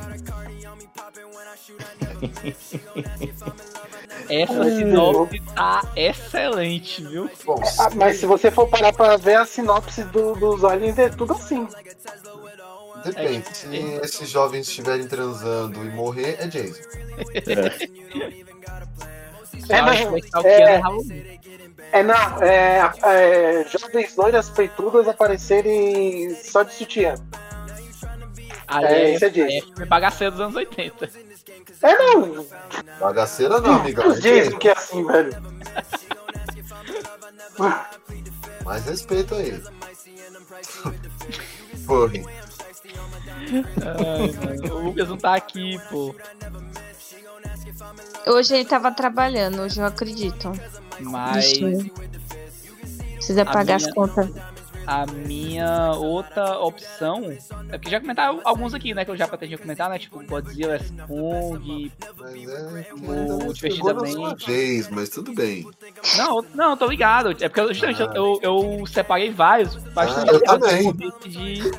[4.30, 7.30] Essa sinopse tá excelente, viu?
[7.80, 11.34] Ah, mas se você for parar pra ver a sinopse do- dos aliens, é tudo
[11.34, 11.68] assim.
[13.06, 13.46] Depende.
[13.56, 13.68] Se
[14.04, 16.82] esses jovens estiverem transando e morrer, é Jason.
[17.34, 17.88] É, é-
[19.68, 21.40] Keanu Halloween.
[21.92, 27.16] É, não, é, é, jovens loiras peitudas aparecerem só de sutiã.
[28.68, 29.68] Ali É, é, isso é é, Jason.
[29.68, 31.10] filme bagaceiro dos anos 80.
[31.84, 32.46] É, não.
[33.00, 34.08] Bagaceira não, amigão.
[34.10, 34.58] Os É Jason Jason.
[34.58, 35.34] que é assim, velho.
[38.64, 39.62] Mais respeito aí.
[41.86, 42.14] Porra.
[43.52, 46.16] Ai, mano, o Lucas não tá aqui, pô.
[48.28, 50.52] Hoje ele tava trabalhando, hoje eu acredito.
[51.00, 51.54] Mas.
[53.16, 54.30] Precisa A pagar as minha- contas.
[54.88, 57.24] a minha outra opção.
[57.70, 59.04] É porque já comentaram alguns aqui, né?
[59.04, 59.98] Que eu já pretendia comentar, né?
[59.98, 61.92] Tipo Godzilla, Kong.
[62.20, 62.94] Mas é.
[62.94, 64.46] O sua Divertidamente.
[64.46, 65.66] vez, mas tudo bem.
[66.18, 67.32] Não, não, tô ligado.
[67.42, 68.12] É porque justamente Ah.
[68.16, 69.76] eu, eu separei vários.
[69.76, 70.94] Bastante Ah, eu também.
[70.94, 71.72] decidir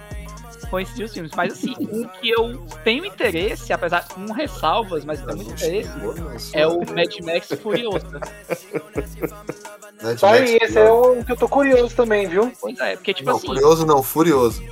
[0.66, 1.32] coincidir os filmes.
[1.36, 5.90] Mas assim, um que eu tenho interesse, apesar com ressalvas, mas tenho muito interesse,
[6.52, 8.20] é o Mad Max Furiosa.
[10.02, 12.52] Mad Tá aí, esse é o que eu tô curioso também, viu?
[12.60, 13.46] Pois é, porque tipo Não, assim.
[13.46, 14.62] curioso não, furioso.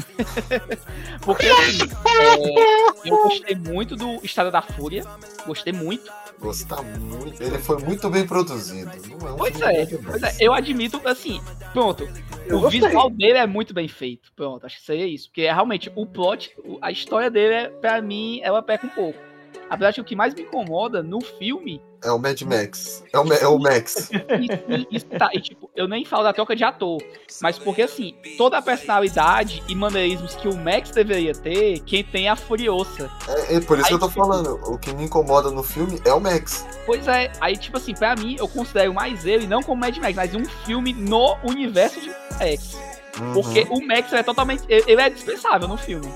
[1.22, 1.78] Porque assim,
[2.20, 5.04] é, eu gostei muito do Estado da Fúria.
[5.46, 6.10] Gostei muito.
[6.40, 7.42] Gostar muito.
[7.42, 8.90] Ele foi muito bem produzido.
[9.20, 11.40] Não é um Pois é, pois é, eu admito, assim,
[11.72, 12.08] pronto.
[12.46, 12.80] Eu o gostei.
[12.80, 14.32] visual dele é muito bem feito.
[14.34, 15.28] Pronto, acho que seria isso.
[15.28, 19.29] Porque é realmente o plot, a história dele, é, pra mim, ela peca um pouco.
[19.70, 21.80] Apesar de que o que mais me incomoda no filme.
[22.02, 23.04] É o Mad Max.
[23.12, 24.10] É o, é o Max.
[24.40, 27.00] E, e- e tá, e, tipo, eu nem falo da troca de ator.
[27.40, 32.26] Mas porque assim, toda a personalidade e maneirismos que o Max deveria ter, quem tem
[32.26, 33.10] é a Furiosa.
[33.28, 34.58] É, é por isso Aí, que eu tô tipo, falando.
[34.66, 36.66] O que me incomoda no filme é o Max.
[36.86, 40.16] Pois é, aí tipo assim, pra mim, eu considero mais ele, não como Mad Max,
[40.16, 42.76] mas um filme no universo de Max.
[43.20, 43.32] Uhum.
[43.34, 44.64] Porque o Max é totalmente.
[44.68, 46.10] Ele é dispensável no filme.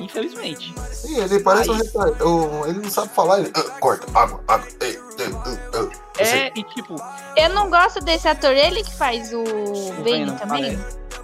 [0.00, 0.74] Infelizmente.
[0.92, 2.14] Sim, ele parece um Aí-.
[2.20, 3.50] Eu- Ele não sabe falar, ele.
[3.54, 4.68] "Ah, corta, água, água.
[4.80, 6.96] Ei, ei, ei, ei." É, e tipo,
[7.36, 10.78] Eu não gosto desse ator, ele que faz o Bane Venom, também.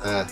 [0.04, 0.26] É.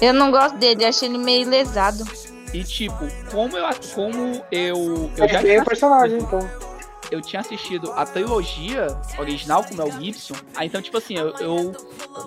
[0.00, 2.04] Eu não gosto dele, achei ele meio lesado.
[2.52, 2.98] e tipo,
[3.30, 5.10] como eu como eu.
[5.16, 6.71] Eu É já o personagem, então.
[7.14, 8.86] Eu tinha assistido a trilogia
[9.18, 11.72] original com o Mel Gibson, aí então, tipo assim, eu, eu,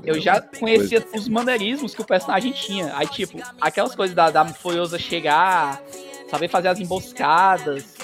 [0.04, 2.96] eu já conhecia os maneirismos que o personagem tinha.
[2.96, 5.82] Aí, tipo, aquelas coisas da, da Furiosa chegar,
[6.30, 7.96] saber fazer as emboscadas,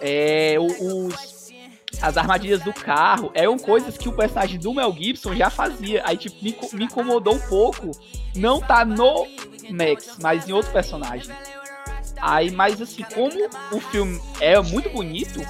[0.00, 1.52] é, os,
[2.00, 6.02] as armadilhas do carro, eram coisas que o personagem do Mel Gibson já fazia.
[6.04, 7.90] Aí, tipo, me, me incomodou um pouco
[8.36, 9.26] não tá no
[9.70, 11.34] Max, mas em outro personagem.
[12.20, 15.40] Aí, mas assim, como o filme é muito bonito,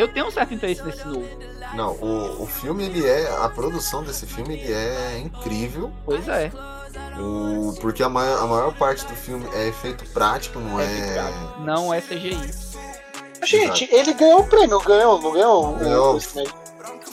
[0.00, 1.28] eu tenho um certo interesse nesse novo.
[1.74, 3.30] Não, o, o filme, ele é.
[3.42, 5.92] A produção desse filme, ele é incrível.
[6.04, 6.50] Pois é.
[7.18, 11.32] O, porque a maior, a maior parte do filme é efeito prático, não é.
[11.60, 12.38] Não é CGI.
[13.44, 15.74] Gente, ele ganhou o prêmio, ganhou, não ganhou?
[15.74, 16.16] Ganhou.
[16.16, 16.59] O?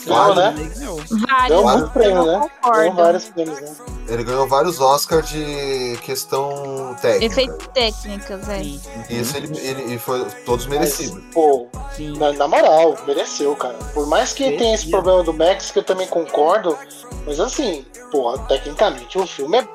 [0.06, 0.72] Ganhou, né?
[0.76, 0.98] Ganhou.
[0.98, 1.90] Vários, né?
[1.96, 3.76] Ganhou vários prêmios, né?
[4.08, 7.26] Ele ganhou vários Oscars de questão técnica.
[7.26, 8.64] Efeitos técnicos, é.
[8.64, 11.16] Sim, E isso ele, ele, e foi todos merecidos.
[11.16, 12.18] Mas, pô, sim.
[12.18, 13.74] na, na moral, mereceu, cara.
[13.94, 14.60] Por mais que Merecia.
[14.60, 16.78] tenha esse problema do Max, que eu também concordo,
[17.26, 19.68] mas assim, porra, tecnicamente o filme é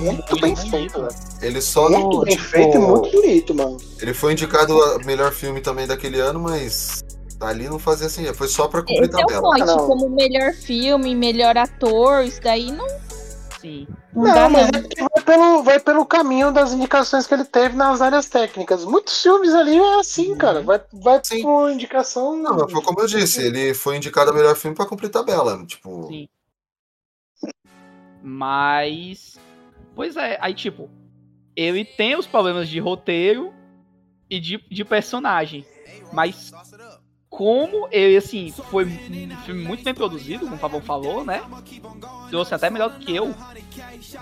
[0.00, 1.14] muito bem feito, velho.
[1.42, 2.24] Ele só Muito não.
[2.24, 3.76] bem tipo, feito e muito bonito, mano.
[4.00, 7.02] Ele foi indicado a melhor filme também daquele ano, mas
[7.40, 8.32] ali não fazia assim.
[8.34, 9.42] Foi só pra cumprir Esse é o tabela.
[9.42, 9.86] point, Não.
[9.86, 12.86] como melhor filme, melhor ator, isso daí não,
[13.60, 13.86] Sim.
[14.14, 14.78] não, Não, dá mas não.
[14.78, 18.84] é porque vai pelo, vai pelo caminho das indicações que ele teve nas áreas técnicas.
[18.84, 20.62] Muitos filmes ali é assim, cara.
[20.62, 21.42] Vai, vai Sim.
[21.42, 22.36] por indicação.
[22.36, 25.64] Não, mas foi como eu disse, ele foi indicado a melhor filme pra cumprir tabela.
[25.66, 26.28] Tipo, Sim.
[28.22, 29.38] Mas.
[29.94, 30.88] Pois é, aí tipo,
[31.56, 33.52] ele tem os problemas de roteiro
[34.28, 35.66] e de, de personagem.
[36.12, 36.52] Mas
[37.40, 41.40] como ele, assim, foi um filme muito bem produzido, como o Pavão falou, né?
[42.28, 43.34] Trouxe até melhor do que eu,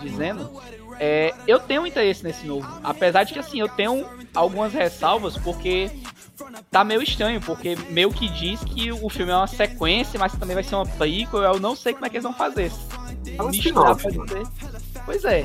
[0.01, 0.49] dizendo.
[1.01, 2.65] É, eu tenho interesse nesse novo.
[2.81, 5.91] Apesar de que, assim, eu tenho algumas ressalvas, porque
[6.71, 10.55] tá meio estranho, porque meio que diz que o filme é uma sequência, mas também
[10.55, 11.43] vai ser uma prequel.
[11.43, 12.71] Eu não sei como é que eles vão fazer.
[13.37, 14.29] É um Misturar mano.
[14.29, 14.43] ser.
[15.05, 15.45] Pois é.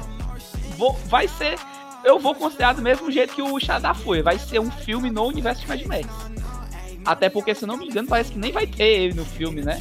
[0.78, 1.58] Vou, vai ser.
[2.04, 4.22] Eu vou considerar do mesmo jeito que o Shadar foi.
[4.22, 6.34] Vai ser um filme no universo de Mad Max.
[7.06, 9.80] Até porque, se não me engano, parece que nem vai ter ele no filme, né?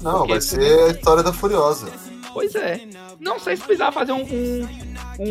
[0.00, 1.88] não, Porque vai ser a história da Furiosa.
[2.32, 2.80] Pois é.
[3.20, 4.22] Não sei se precisava fazer um.
[4.22, 4.68] Um,
[5.18, 5.26] um,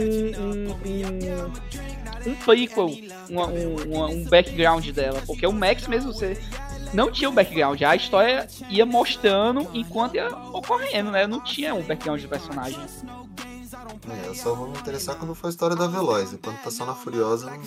[0.46, 2.86] um, um, um prequel,
[3.30, 5.22] um, uma- um background dela.
[5.26, 6.38] Porque o Max mesmo, você
[6.94, 7.82] não tinha o background.
[7.82, 11.26] A história ia mostrando enquanto ia ocorrendo, né?
[11.26, 12.80] Não tinha um background do personagem.
[14.24, 16.34] É, eu só vou me interessar quando for a história da Veloz.
[16.34, 17.62] Enquanto tá só na Furiosa, não.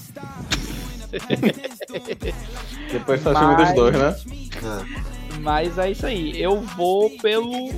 [2.91, 4.17] Depois faz filme dos Mas- dois, né?
[4.57, 5.15] É.
[5.41, 6.41] Mas é isso aí.
[6.41, 7.73] Eu vou pelo.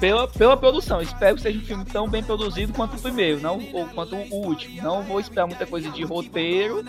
[0.00, 3.62] Pela, pela produção, espero que seja um filme tão bem produzido quanto o primeiro, não
[3.72, 4.82] ou quanto o último.
[4.82, 6.84] Não vou esperar muita coisa de roteiro,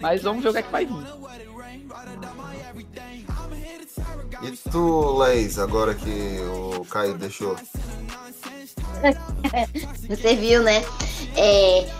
[0.00, 0.94] mas vamos ver o que é que vai vir.
[4.42, 6.38] E tu, Leis, agora que
[6.78, 7.56] o Caio deixou?
[10.08, 10.82] Você viu, né?
[11.36, 11.90] É,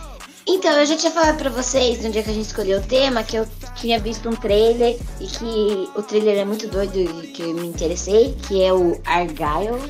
[0.46, 3.22] Então, eu já tinha falado pra vocês no dia que a gente escolheu o tema
[3.22, 7.42] que eu tinha visto um trailer e que o trailer é muito doido e que
[7.42, 9.80] eu me interessei, que é o Argyle.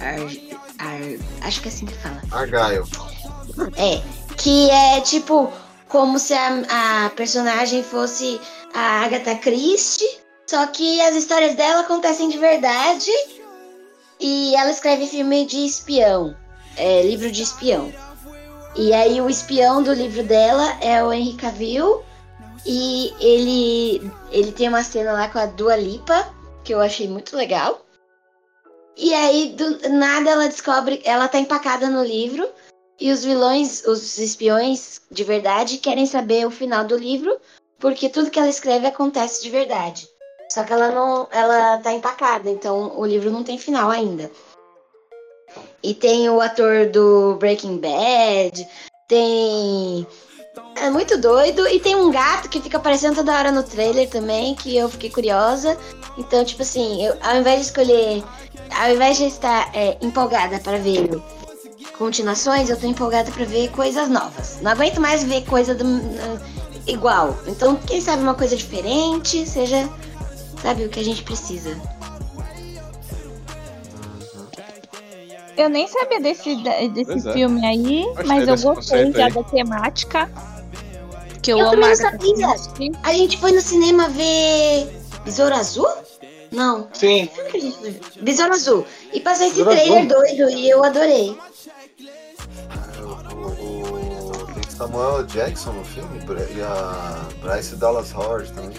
[0.00, 2.22] Ar- Ar- acho que é assim que fala.
[2.30, 2.84] Argyle.
[3.76, 4.00] É,
[4.36, 5.52] que é tipo
[5.88, 8.40] como se a, a personagem fosse
[8.72, 10.08] a Agatha Christie,
[10.46, 13.10] só que as histórias dela acontecem de verdade
[14.20, 16.34] e ela escreve filme de espião,
[16.76, 17.92] é, livro de espião.
[18.74, 22.02] E aí o espião do livro dela é o Henry Cavill
[22.64, 26.32] e ele ele tem uma cena lá com a Dua Lipa
[26.64, 27.84] que eu achei muito legal.
[28.96, 32.48] E aí do nada ela descobre, ela tá empacada no livro
[32.98, 37.36] e os vilões, os espiões de verdade querem saber o final do livro,
[37.78, 40.08] porque tudo que ela escreve acontece de verdade.
[40.50, 44.30] Só que ela não, ela tá empacada, então o livro não tem final ainda.
[45.82, 48.66] E tem o ator do Breaking Bad,
[49.08, 50.06] tem
[50.76, 54.54] é muito doido e tem um gato que fica aparecendo toda hora no trailer também,
[54.54, 55.78] que eu fiquei curiosa.
[56.18, 58.22] Então, tipo assim, eu, ao invés de escolher,
[58.78, 61.08] ao invés de estar é, empolgada para ver
[61.96, 64.58] continuações, eu tô empolgada pra ver coisas novas.
[64.60, 66.40] Não aguento mais ver coisa do, uh,
[66.86, 67.36] igual.
[67.46, 69.88] Então, quem sabe uma coisa diferente, seja,
[70.60, 71.76] sabe, o que a gente precisa.
[75.56, 76.56] Eu nem sabia desse,
[76.90, 77.32] desse é.
[77.32, 79.32] filme aí, Gostei mas eu gostei já aí.
[79.32, 80.30] da temática.
[81.42, 81.82] Que eu, Eu amo.
[81.82, 82.92] Christie.
[83.02, 84.88] A gente foi no cinema ver
[85.24, 85.88] Besouro Azul?
[86.52, 86.88] Não.
[86.92, 87.28] Sim.
[87.36, 88.20] A?
[88.22, 88.86] Besouro Azul.
[89.12, 90.08] E passou esse Besouro trailer Azul.
[90.08, 91.36] doido e eu adorei.
[94.54, 96.18] Tem Samuel Jackson no filme
[96.56, 98.76] e a Bryce Dallas Howard também.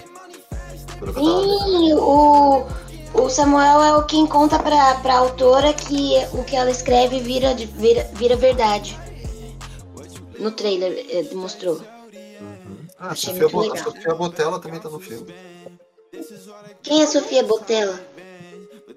[1.14, 2.66] Sim, o,
[3.14, 7.54] o Samuel é o quem conta pra, pra autora que o que ela escreve vira,
[7.54, 8.98] vira, vira verdade.
[10.38, 11.80] No trailer eh, mostrou.
[12.98, 13.84] Ah, a Achei Sofia, muito Bo- legal.
[13.92, 15.34] Sofia Botella também tá no filme.
[16.82, 18.00] Quem é Sofia Botella?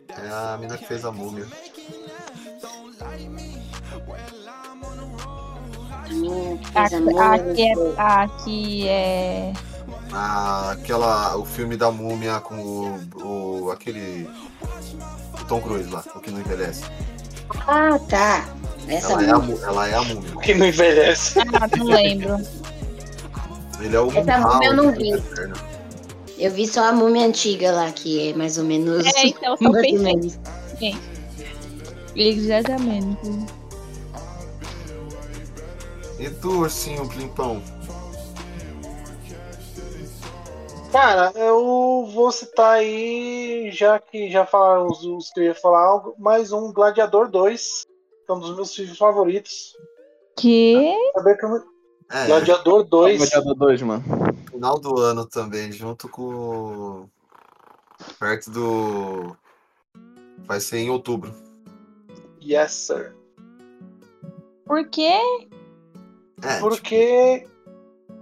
[0.10, 1.46] É a mina que fez a múmia.
[6.76, 9.54] A, a que é, a que é.
[10.14, 14.28] Ah, aquela, o filme da múmia com o, o aquele
[15.42, 16.84] o Tom Cruise lá, o que não envelhece.
[17.68, 18.46] Ah, tá.
[18.88, 20.36] Essa Ela é, a, ela é a múmia.
[20.42, 21.40] Que não envelhece.
[21.40, 22.38] Ah, não lembro.
[23.80, 25.12] Ele é o Essa múmia eu não vi.
[26.38, 29.06] Eu vi só a múmia antiga lá, que é mais ou menos.
[29.06, 30.00] É, então eu só mais ou pensei.
[30.16, 30.40] menos.
[32.16, 33.48] Exatamente.
[36.20, 37.62] E tu, ursinho Plimpão?
[40.92, 45.82] Cara, eu vou citar aí, já que já falaram os, os que eu ia falar,
[45.84, 47.84] algo- mais um Gladiador 2.
[48.28, 49.76] é um dos meus filmes favoritos.
[50.38, 50.94] Que?
[51.14, 51.64] Saber que eu...
[52.12, 53.18] É, Gladiador 2.
[53.18, 54.04] Gladiador 2, mano.
[54.50, 57.06] final do ano também, junto com.
[58.20, 59.36] Perto do.
[60.46, 61.34] Vai ser em outubro.
[62.42, 63.14] Yes, sir.
[64.66, 65.20] Por quê?
[66.42, 67.46] É, Porque.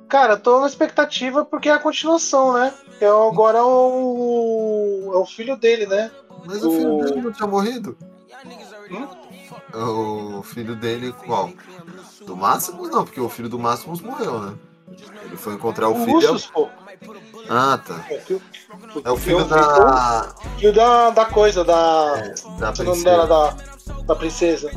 [0.07, 2.73] Cara, eu tô na expectativa porque é a continuação, né?
[3.01, 5.11] É agora é o.
[5.13, 6.11] É o filho dele, né?
[6.45, 7.97] Mas o filho O- dele não tinha morrido?
[8.91, 9.07] Hum?
[10.39, 11.49] O filho dele qual?
[12.25, 14.53] Do Máximos não, porque o filho do Máximos morreu, né?
[15.23, 16.13] Ele foi encontrar o O filho.
[16.15, 16.69] Lucius, pô.
[17.49, 18.05] Ah, tá.
[18.09, 18.41] É o filho,
[19.03, 20.35] É o filho filho- da.
[20.57, 22.13] filho da, da coisa, da.
[22.15, 23.03] Da é o nome princesa.
[23.03, 23.55] dela, da,
[24.03, 24.71] da princesa.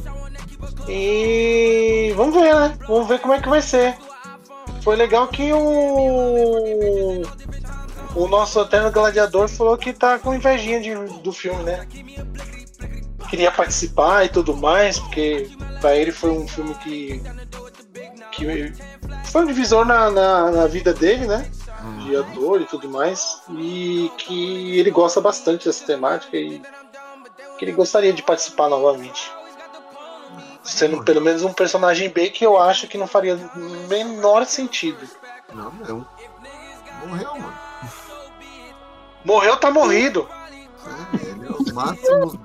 [0.89, 2.79] E vamos ver, né?
[2.89, 3.97] Vamos ver como é que vai ser.
[4.83, 7.22] Foi legal que o.
[8.14, 11.87] O nosso Eterno Gladiador falou que tá com invejinha de, do filme, né?
[13.29, 15.51] Queria participar e tudo mais, porque
[15.81, 17.22] pra ele foi um filme que.
[18.33, 18.72] que
[19.24, 21.51] foi um divisor na, na, na vida dele, né?
[22.05, 23.41] De ator e tudo mais.
[23.51, 26.61] E que ele gosta bastante dessa temática e
[27.59, 29.31] que ele gostaria de participar novamente.
[30.68, 35.08] Sendo pelo menos um personagem B que eu acho que não faria o menor sentido.
[35.52, 36.04] Não, um.
[37.06, 37.58] Morreu, mano.
[39.24, 40.28] Morreu, tá morrido.
[40.84, 42.40] É, ele é o máximo.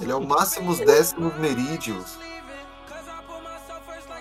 [0.00, 2.16] ele é o máximos décimos merídios.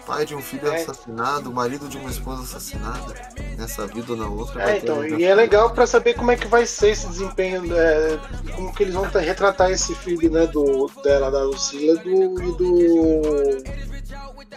[0.05, 0.81] Pai de um filho É.
[0.81, 3.13] assassinado, marido de uma esposa assassinada.
[3.57, 4.71] Nessa vida ou na outra.
[4.71, 8.19] É, então, e é legal pra saber como é que vai ser esse desempenho, é,
[8.55, 12.09] como que eles vão retratar esse filho, né, do, dela, da Lucila do,
[12.43, 13.63] e do.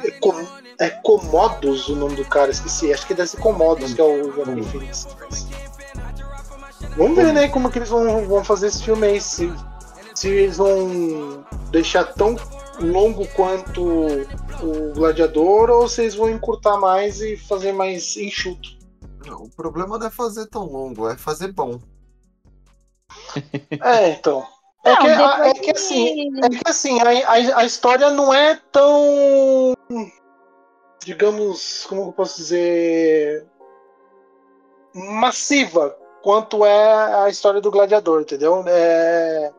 [0.05, 0.47] É, Com,
[0.78, 4.32] é Comodos o nome do cara, esqueci, acho que deve ser Comodos, que é o
[4.32, 5.07] Joaquim Phoenix.
[6.97, 9.53] Vamos ver, né, como que eles vão, vão fazer esse filme aí, se,
[10.14, 12.36] se eles vão deixar tão
[12.81, 13.83] longo quanto
[14.62, 18.77] o Gladiador ou se eles vão encurtar mais e fazer mais enxuto.
[19.27, 21.79] Não, o problema não é fazer tão longo, é fazer bom.
[23.83, 24.47] É, então.
[24.85, 28.11] É, Não, que, a- é depois que assim, é que assim, a, a, a história
[28.11, 29.74] não é tão.
[31.05, 33.47] Digamos, como eu posso dizer.
[34.95, 38.64] massiva quanto é a história do Gladiador, entendeu?
[38.66, 39.53] É,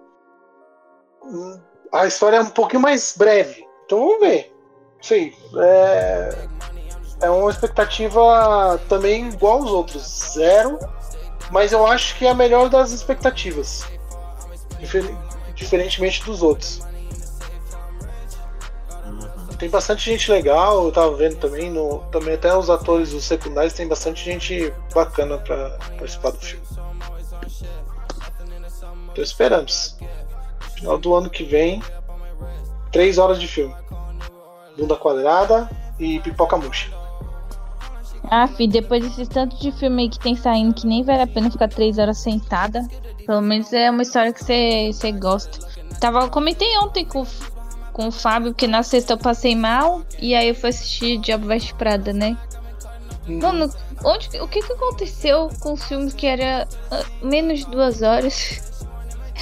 [1.92, 3.66] a história é um pouquinho mais breve.
[3.86, 4.54] Então vamos ver.
[5.02, 6.48] Sim, é,
[7.22, 10.32] é uma expectativa também igual aos outros.
[10.34, 10.80] Zero.
[11.52, 13.86] Mas eu acho que é a melhor das expectativas.
[14.80, 15.16] Difer-
[15.56, 16.82] diferentemente dos outros.
[19.58, 23.74] Tem bastante gente legal, eu tava vendo também, no, também até os atores os secundários
[23.74, 26.64] tem bastante gente bacana pra participar do filme.
[29.12, 29.98] Então esperamos.
[30.78, 31.82] Final do ano que vem,
[32.92, 33.74] três horas de filme.
[34.78, 35.70] Bunda quadrada
[36.00, 36.90] e pipoca murcha.
[38.30, 41.28] Ah, fi, depois desses tantos de filme aí que tem saindo que nem vale a
[41.28, 42.86] pena ficar três horas sentada.
[43.26, 45.66] Pelo menos é uma história que você gosta.
[46.00, 47.28] Tava, comentei ontem com, o-
[47.94, 51.48] com o Fábio, porque na sexta eu passei mal e aí eu fui assistir Diabo
[51.48, 52.38] Veste Prada, né?
[53.28, 53.70] Mano,
[54.06, 58.62] onde, o que que aconteceu com os filmes que era ah, menos de duas horas?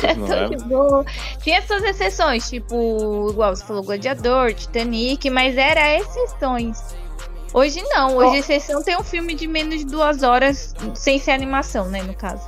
[0.02, 0.50] Era Não tão é?
[0.56, 1.06] de boa.
[1.42, 6.96] Tinha suas exceções, tipo, igual você falou, Gladiador, Titanic, mas era exceções.
[7.54, 11.88] Hoje não, hoje exceção tem um filme de menos de duas horas, sem ser animação,
[11.88, 12.46] né, no caso.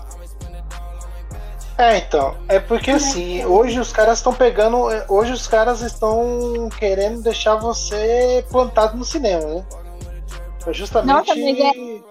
[1.77, 4.77] É, então, é porque assim, hoje os caras estão pegando.
[5.07, 9.65] Hoje os caras estão querendo deixar você plantado no cinema, né?
[10.71, 12.01] Justamente Nossa, mas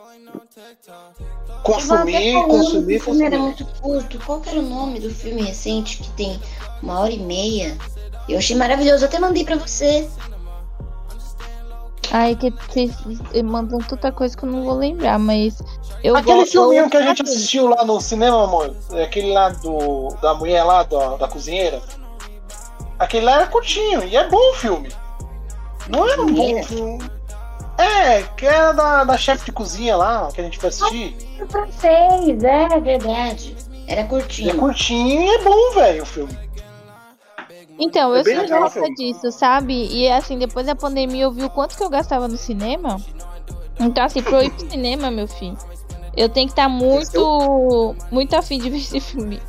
[1.73, 3.57] consumir, Eu consumir, que O filme era consumir.
[3.65, 4.19] muito curto.
[4.25, 6.41] Qual que era o nome do filme recente que tem
[6.83, 7.77] uma hora e meia?
[8.29, 10.09] Eu achei maravilhoso, eu até mandei pra você.
[12.13, 12.93] Ai, que vocês
[13.45, 15.61] mandam tanta coisa que eu não vou lembrar, mas
[16.05, 19.49] eu Aquele gosto- filminho que a gente assistiu lá no cinema, amor, é aquele lá
[19.49, 21.83] do, da mulher lá, da, da cozinheira.
[22.99, 24.89] Aquele lá era curtinho, e é bom o filme.
[25.89, 26.99] Não era um bom filme.
[27.79, 31.17] É, que era da, da chefe de cozinha lá, que a gente foi assistir.
[31.49, 33.57] francês, é verdade.
[33.87, 34.51] Era curtinho.
[34.51, 36.39] É curtinho e é bom, velho, o filme.
[37.79, 38.95] Então, É eu sou legal o gosta filme.
[38.97, 39.89] disso, sabe?
[39.93, 43.01] E assim, depois da pandemia eu vi o quanto que eu gastava no cinema.
[43.79, 45.59] Então, assim, pra eu ir pro cinema, meu filho,
[46.17, 49.41] eu tenho que estar muito, muito afim de ver esse filme.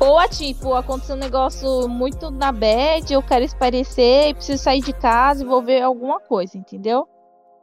[0.00, 4.80] Ou, a, tipo, aconteceu um negócio muito na bad, eu quero esparecer e preciso sair
[4.80, 7.08] de casa e vou ver alguma coisa, entendeu?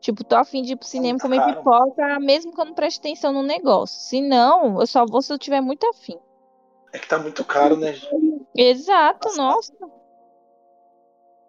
[0.01, 1.57] Tipo, tô afim de ir pro cinema comer caro.
[1.57, 3.99] pipoca, mesmo que eu não preste atenção no negócio.
[4.01, 6.19] Se não, eu só vou se eu tiver muito afim.
[6.91, 7.95] É que tá muito caro, né?
[8.55, 9.73] Exato, nossa.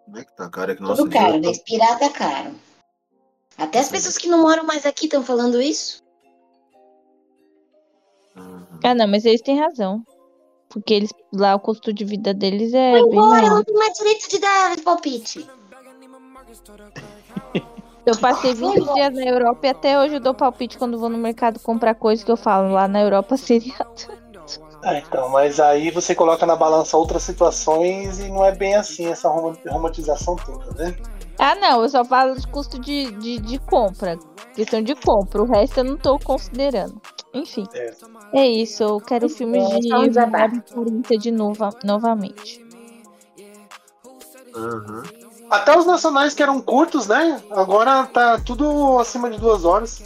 [0.05, 0.71] Como é que tá, cara?
[0.71, 2.55] É que nossa, Tudo caro, respirar tá caro.
[3.57, 6.01] Até as pessoas que não moram mais aqui estão falando isso.
[8.83, 10.03] Ah, não, mas eles têm razão.
[10.69, 13.49] Porque eles lá o custo de vida deles é Vai bem embora, maior.
[13.55, 15.47] não tem mais direito de dar palpite.
[18.05, 21.17] Eu passei 20 dias na Europa e até hoje eu dou palpite quando vou no
[21.17, 22.71] mercado comprar coisa que eu falo.
[22.73, 23.73] Lá na Europa seria.
[24.83, 29.07] É, então, mas aí você coloca na balança outras situações e não é bem assim
[29.07, 30.95] essa rom- romantização toda, né?
[31.39, 34.17] Ah, não, eu só falo de custo de, de, de compra.
[34.53, 35.41] Questão de compra.
[35.41, 37.01] O resto eu não tô considerando.
[37.33, 37.67] Enfim.
[38.33, 39.89] É isso, eu quero filmes É, de
[40.73, 42.65] 40 de novo, novamente.
[44.55, 45.03] Aham.
[45.49, 47.41] Até os nacionais que eram curtos, né?
[47.51, 50.01] Agora tá tudo acima de duas horas.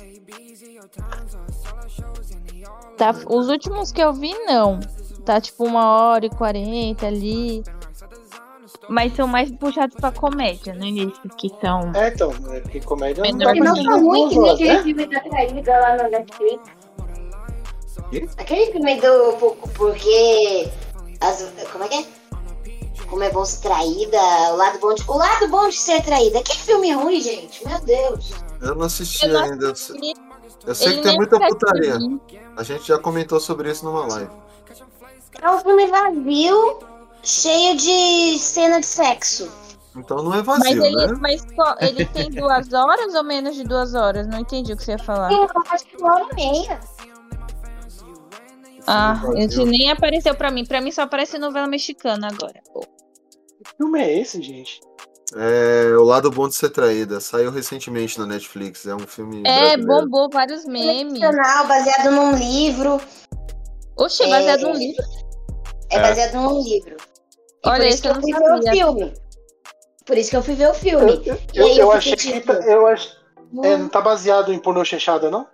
[2.97, 4.79] Tá, os últimos que eu vi, não.
[5.25, 7.63] Tá tipo uma hora e quarenta ali.
[8.87, 10.89] Mas são mais puxados pra comédia, né?
[10.89, 11.91] Esses que são.
[11.95, 14.83] É, então, é porque comédia não tá que Não tá que nem horas, aquele né?
[14.83, 16.80] filme da traída lá no Netflix.
[18.37, 19.33] Aquele filme do.
[19.39, 20.69] por- Porque.
[21.19, 22.05] As, como é que é?
[23.09, 24.17] Como é bom ser traída,
[24.53, 25.03] o lado bom de.
[25.09, 26.41] O lado bom de ser traída.
[26.43, 27.65] Que filme ruim, gente.
[27.67, 28.31] Meu Deus.
[28.61, 29.65] Eu não assisti Eu não ainda.
[29.67, 30.13] Eu sei,
[30.65, 31.97] eu sei Ele que tem muita putaria.
[32.55, 34.29] A gente já comentou sobre isso numa live.
[35.41, 36.79] É um filme vazio,
[37.23, 39.51] cheio de cena de sexo.
[39.95, 41.17] Então não é Mas, vazio, ele, né?
[41.19, 44.25] mas qual- ele tem duas horas ou menos de duas horas?
[44.27, 45.27] Não entendi o que você ia falar.
[45.29, 45.37] Tem
[45.99, 46.79] uma hora e meia.
[48.87, 50.65] Ah, esse nem apareceu pra mim.
[50.65, 52.61] Pra mim só aparece novela mexicana agora.
[52.73, 52.81] Pô.
[52.81, 54.79] Que filme é esse, gente?
[55.35, 57.19] É O Lado Bom de Ser Traída.
[57.19, 58.85] Saiu recentemente na Netflix.
[58.85, 59.41] É um filme.
[59.45, 59.85] É, brasileiro.
[59.87, 61.13] bombou vários memes.
[61.13, 62.99] Ficcional, baseado num livro.
[63.97, 65.03] Oxe, É, baseado num livro.
[65.91, 66.01] É É.
[66.01, 66.97] baseado num livro.
[67.63, 68.71] E Olha, isso que eu não fui ver o sabia.
[68.71, 69.13] filme.
[70.05, 71.11] Por isso que eu fui ver o filme.
[71.25, 72.41] Eu, E eu, aí eu eu achei que.
[72.41, 73.07] tá- tipo, Eu ach...
[73.63, 75.47] é, não tá baseado em pornô chanchada, não?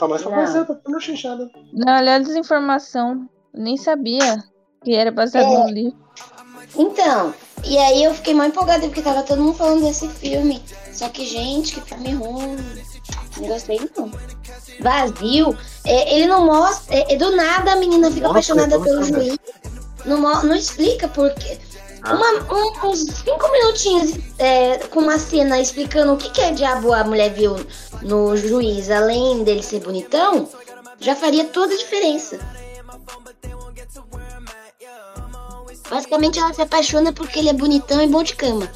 [0.00, 1.50] Tá mais pra em pornô chanchada.
[1.74, 3.28] Não, olha a desinformação.
[3.54, 4.42] Nem sabia
[4.82, 5.58] que era baseado É.
[5.58, 5.98] num livro.
[6.76, 7.34] Então,
[7.64, 10.62] e aí eu fiquei mais empolgada porque tava todo mundo falando desse filme.
[10.92, 12.56] Só que, gente, que filme ruim.
[13.38, 14.10] Não gostei, não.
[14.80, 15.56] Vazio.
[15.84, 16.96] É, ele não mostra.
[16.96, 19.38] é, é do nada a menina fica Mostra, apaixonada então, pelo juiz.
[20.06, 21.58] Não, não explica por quê.
[22.02, 22.14] Ah.
[22.14, 26.94] Uma- um- uns cinco minutinhos é, com uma cena explicando o que, que é diabo
[26.94, 27.56] a mulher viu
[28.02, 30.48] no juiz, além dele ser bonitão,
[30.98, 32.38] já faria toda a diferença.
[35.88, 38.70] Basicamente ela se apaixona porque ele é bonitão e bom de cama.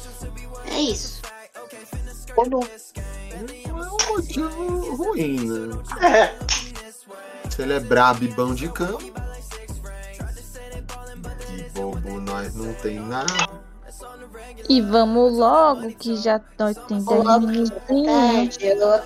[0.69, 1.21] É isso.
[2.35, 2.59] Pornô.
[3.67, 5.77] Não é um motivo ruim, né?
[6.01, 6.35] É.
[7.49, 8.99] Se ele é brabo e bom de cama.
[11.47, 13.64] De bobo nós não tem nada.
[14.69, 18.57] E vamos logo, que já nós tem 10 Logo, minutinhos.
[18.57, 18.59] Tarde,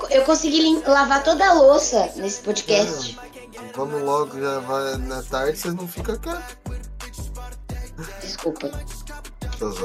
[0.10, 3.18] eu, consegui lim- lavar toda a louça nesse podcast.
[3.76, 6.58] Vamos logo, já vai na tarde, vocês não ficam quietos.
[8.22, 8.70] Desculpa.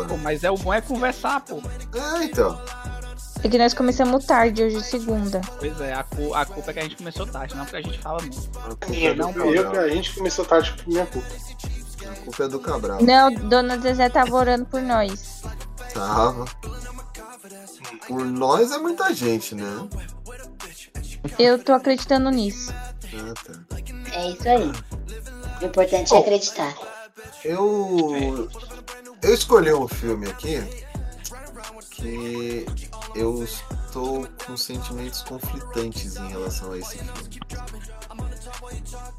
[0.09, 1.61] Pô, mas é o bom é conversar, pô.
[2.21, 2.61] É, então.
[3.43, 5.41] É que nós começamos tarde hoje, segunda.
[5.59, 7.83] Pois é, a, cu- a culpa é que a gente começou tarde, não porque a
[7.83, 8.39] gente fala muito.
[8.59, 9.85] A culpa Minha, é do eu, eu- Cabral.
[9.85, 11.29] a gente começou tarde por minha culpa.
[12.15, 13.03] A culpa é do Cabral.
[13.03, 15.43] Não, Dona Zezé tava orando por nós.
[15.93, 16.45] Tava.
[18.07, 19.89] Por nós é muita gente, né?
[21.39, 22.73] Eu tô acreditando nisso.
[22.73, 23.53] Ah, tá.
[24.13, 24.73] É isso aí.
[25.61, 26.75] O importante é acreditar.
[27.45, 28.49] Eu.
[29.23, 30.63] Eu escolhi um filme aqui
[31.91, 32.67] que
[33.15, 37.41] eu estou com sentimentos conflitantes em relação a esse filme.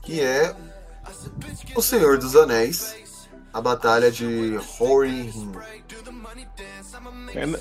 [0.03, 0.55] Que é
[1.75, 2.95] O Senhor dos Anéis,
[3.53, 5.51] a Batalha de Rohirrim.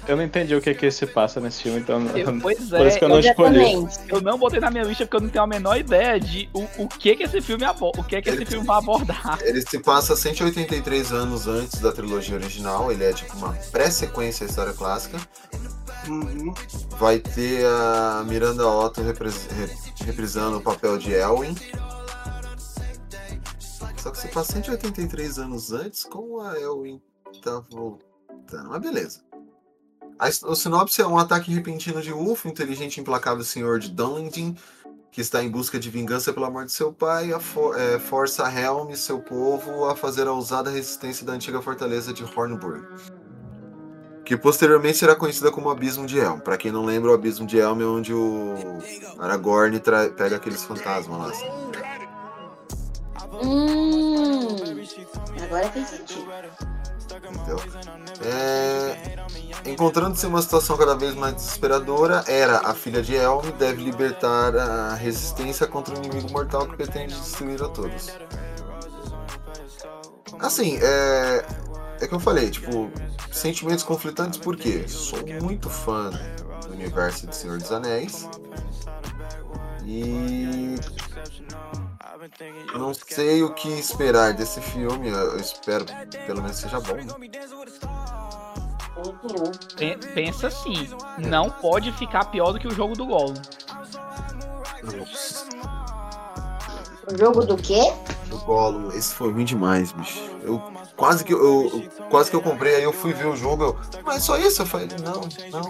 [0.06, 2.00] Eu, não entendi o que que se passa nesse filme, então
[2.40, 3.86] pois por é, isso que eu não escolhi.
[4.08, 6.62] Eu não botei na minha lista porque eu não tenho a menor ideia de o,
[6.78, 9.38] o que que esse filme aborda, o que que esse filme vai abordar.
[9.42, 14.48] Ele se passa 183 anos antes da trilogia original, ele é tipo uma pré-sequência à
[14.48, 15.18] história clássica.
[16.08, 16.52] Uhum.
[16.98, 21.54] Vai ter a Miranda Otto repres- re- reprisando o papel de Elwin.
[24.04, 27.00] Só que se passa 183 anos antes, como a Elwin
[27.42, 28.68] tá voltando?
[28.68, 29.20] Mas beleza.
[30.18, 34.58] A, o sinopse é um ataque repentino de um inteligente e implacável senhor de Dunedin,
[35.10, 38.42] que está em busca de vingança pela morte de seu pai, a for- é, força
[38.46, 42.84] Helm e seu povo a fazer a ousada resistência da antiga fortaleza de Hornburg
[44.22, 46.40] que posteriormente será conhecida como Abismo de Helm.
[46.40, 48.54] Pra quem não lembra, o Abismo de Helm é onde o
[49.18, 49.78] Aragorn
[50.16, 51.28] pega aqueles fantasmas lá.
[51.28, 51.73] assim.
[53.42, 54.56] Hum,
[55.42, 56.32] agora fez sentido.
[58.24, 59.14] É,
[59.70, 64.56] Encontrando-se em uma situação cada vez mais desesperadora, Era, a filha de Elm, deve libertar
[64.56, 68.10] a resistência contra o inimigo mortal que pretende destruir a todos.
[70.38, 71.44] Assim, é.
[72.00, 72.90] É que eu falei, tipo,
[73.32, 74.86] sentimentos conflitantes por quê?
[74.88, 76.10] Sou muito fã
[76.66, 78.28] do universo de Senhor dos Anéis.
[79.86, 80.76] E.
[82.72, 85.08] Não sei o que esperar desse filme.
[85.08, 85.94] Eu espero que
[86.26, 86.94] pelo menos seja bom.
[86.94, 87.04] Né?
[89.76, 90.88] Pen- Pensa assim,
[91.18, 93.34] não pode ficar pior do que o jogo do Gollum.
[97.12, 97.92] O jogo do quê?
[98.30, 100.20] O Gollum, esse foi ruim demais, bicho.
[100.42, 100.62] Eu
[100.96, 103.76] quase que eu, eu- quase que eu comprei, aí eu fui ver o jogo, eu,
[104.04, 104.62] mas só isso?
[104.62, 105.20] Eu falei, não,
[105.50, 105.68] não.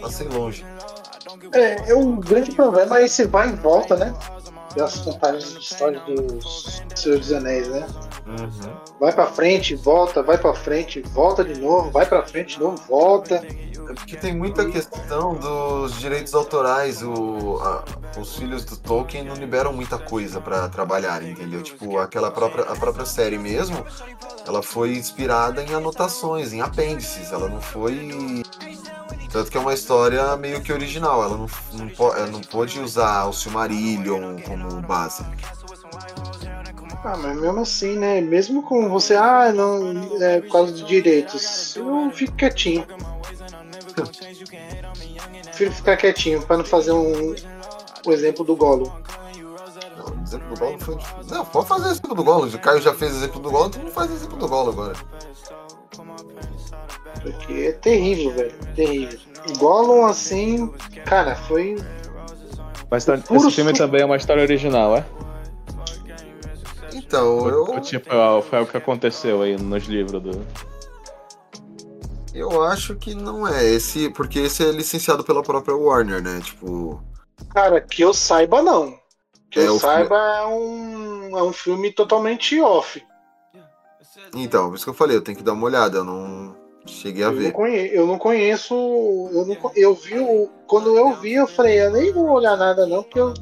[0.00, 0.64] Passei longe.
[1.52, 4.14] É, é um grande problema é esse vai e volta, né?
[4.76, 7.86] Das contagens de história dos Senhor dos Anéis, né?
[8.98, 12.76] Vai pra frente, volta, vai pra frente, volta de novo, vai pra frente de novo,
[12.88, 13.36] volta.
[13.36, 17.02] É porque tem muita questão dos direitos autorais.
[17.02, 17.84] O, a-
[18.18, 21.62] os filhos do Tolkien não liberam muita coisa pra trabalhar, entendeu?
[21.62, 23.84] Tipo, aquela própria, a própria série mesmo,
[24.46, 27.30] ela foi inspirada em anotações, em apêndices.
[27.32, 28.42] Ela não foi.
[29.34, 31.20] Tanto que é uma história meio que original.
[31.20, 35.24] Ela não, não, ela não pôde usar o Silmarillion como base.
[37.02, 38.20] Ah, mas mesmo assim, né?
[38.20, 42.86] Mesmo com você, ah, não, é por causa dos direitos, eu fico quietinho.
[45.42, 47.34] Prefiro ficar quietinho pra não fazer um,
[48.06, 48.92] o exemplo do Golo.
[49.96, 50.96] Não, o exemplo do Golo foi.
[51.28, 52.46] Não, pode fazer o exemplo do Golo.
[52.46, 54.70] O Caio já fez o exemplo do Golo, todo mundo faz o exemplo do Golo
[54.70, 54.94] agora.
[57.22, 58.54] Porque é terrível, velho.
[58.74, 59.18] Terrível.
[59.58, 60.68] Gollum, assim,
[61.04, 61.76] cara, foi.
[62.90, 65.04] Mas Puro esse filme su- também é uma história original, é?
[66.92, 67.80] Então, eu.
[67.80, 70.46] tipo, é- foi o que aconteceu aí nos livros do.
[72.32, 76.40] Eu acho que não é esse, porque esse é licenciado pela própria Warner, né?
[76.42, 77.00] Tipo,
[77.50, 78.98] Cara, que eu saiba, não.
[79.50, 83.00] Que É, eu saiba, é um, é um filme totalmente off.
[84.34, 86.53] então, por isso que eu falei, eu tenho que dar uma olhada, eu não
[86.86, 87.52] cheguei a Eu não, ver.
[87.52, 88.74] conhe- eu não conheço.
[89.32, 90.48] Eu, não, eu vi o.
[90.66, 93.34] Quando eu vi, eu falei, eu nem vou olhar nada, não, porque eu,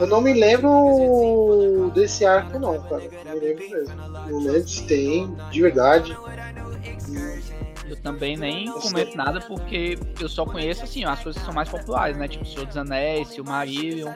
[0.00, 3.02] eu não me lembro desse arco, não, cara.
[3.24, 3.94] Não me lembro mesmo.
[4.30, 6.16] Não lembro se tem, de verdade.
[7.88, 11.68] Eu também nem comento nada porque eu só conheço assim as coisas que são mais
[11.68, 12.26] populares, né?
[12.26, 14.12] Tipo Senhor dos Anéis, Silmarillion,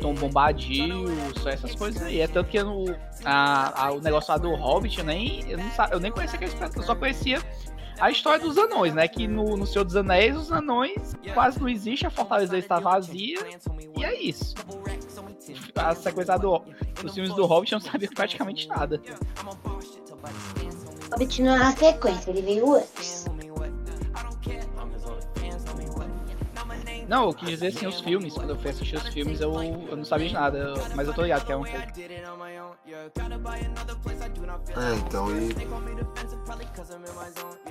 [0.00, 1.04] Tom Bombadil,
[1.40, 2.20] só essas coisas aí.
[2.20, 2.84] É tanto que no,
[3.24, 6.56] a, a- o negócio lá do Hobbit eu nem, eu, não, eu nem conhecia aqueles
[6.76, 7.40] eu só conhecia
[7.98, 9.08] a história dos anões, né?
[9.08, 13.38] Que no, no Senhor dos Anéis os anões quase não existe, a fortaleza está vazia
[13.96, 14.54] e é isso.
[15.74, 16.62] A sequência do,
[17.02, 19.00] dos filmes do Hobbit não sabia praticamente nada.
[21.12, 23.24] Hobbit não uma sequência, ele veio antes.
[27.08, 28.34] Não, eu quis dizer assim, os filmes.
[28.34, 29.52] Quando eu fui assistir os filmes, eu,
[29.88, 30.58] eu não sabia de nada.
[30.58, 31.78] eu- mas eu tô ligado que é um pouco.
[34.76, 35.54] É, então, e.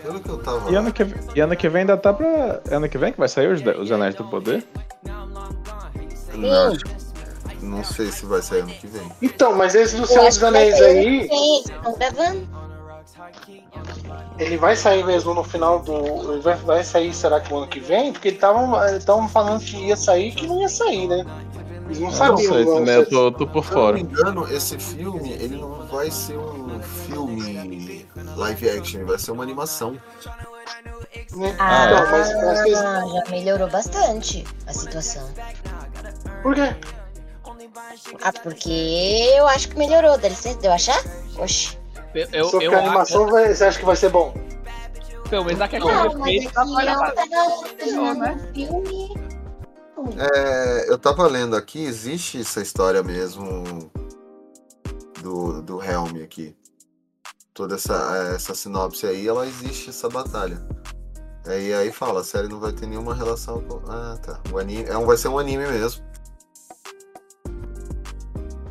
[0.02, 0.72] Pelo que eu tava.
[0.72, 1.04] E ano que,
[1.36, 2.62] e ano que vem ainda tá pra.
[2.72, 4.66] Ano que vem que vai sair os, os Anéis do Poder?
[6.34, 6.74] Não,
[7.62, 9.12] não sei se vai sair ano que vem.
[9.22, 11.28] Então, mas esse do Senhor dos Anéis aí,
[11.66, 12.65] estão gravando.
[14.38, 16.34] Ele vai sair mesmo no final do.
[16.34, 18.12] Ele vai, vai sair, será que o ano que vem?
[18.14, 21.26] Porque estavam falando que ia sair e que não ia sair, né?
[21.86, 22.54] Eles não Eu não sabiam.
[22.54, 23.94] sei não, também, eu tô, tô por Se eu não fora.
[23.96, 29.32] me engano, esse filme, ele não vai ser um filme live action, ele vai ser
[29.32, 29.92] uma animação.
[31.36, 31.56] né?
[31.60, 35.30] Ah, Então, mas, mas já melhorou bastante a situação.
[36.42, 36.76] por quê?
[38.24, 41.02] Ah, porque eu acho que melhorou, dá licença, deu achar?
[41.38, 41.78] Oxi.
[42.16, 44.34] Eu, eu, Só que eu a animação vai- você acha que vai ser bom?
[45.30, 48.52] pelo menos a questão Não, mas tá aqui mais é um né?
[48.54, 49.16] filme.
[50.18, 53.92] É, eu tava lendo aqui, existe essa história mesmo
[55.22, 56.56] do, do Helm aqui.
[57.54, 60.62] Toda essa, essa sinopse aí, ela existe, essa batalha.
[61.48, 63.82] É, E aí fala, a série não vai ter nenhuma relação com.
[63.90, 64.40] Ah, tá.
[64.52, 66.04] O anime, é um, vai ser um anime mesmo.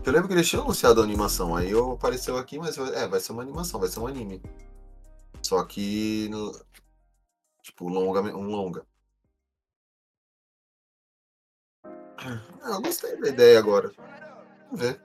[0.04, 3.20] Eu lembro que eles tinham anunciado a animação, aí eu apareceu aqui, mas é, vai
[3.20, 4.42] ser uma animação, vai ser um anime.
[5.42, 6.30] Só que.
[7.62, 8.86] Tipo, longa, um longa.
[11.82, 13.90] Ah, eu gostei da ideia agora.
[14.66, 15.00] Vamos ver.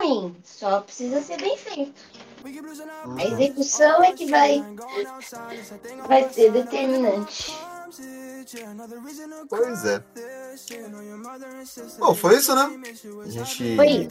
[0.00, 2.02] Ruim, só precisa ser bem feito.
[3.18, 4.62] A execução é que vai,
[6.06, 7.52] vai ser determinante.
[9.48, 10.02] Pois é.
[11.98, 12.62] Bom, foi isso, né?
[13.24, 14.08] A gente Foi.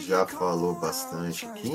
[0.00, 1.72] já falou bastante aqui.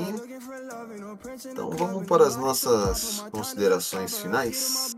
[1.46, 4.94] Então vamos para as nossas considerações finais.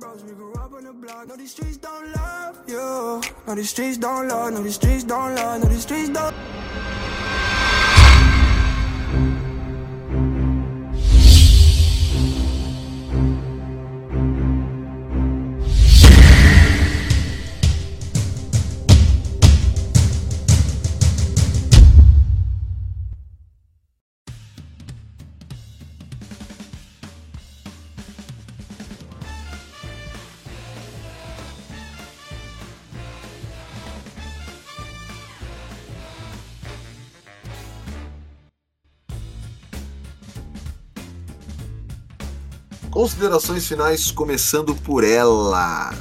[43.06, 45.94] Considerações finais, começando por ela.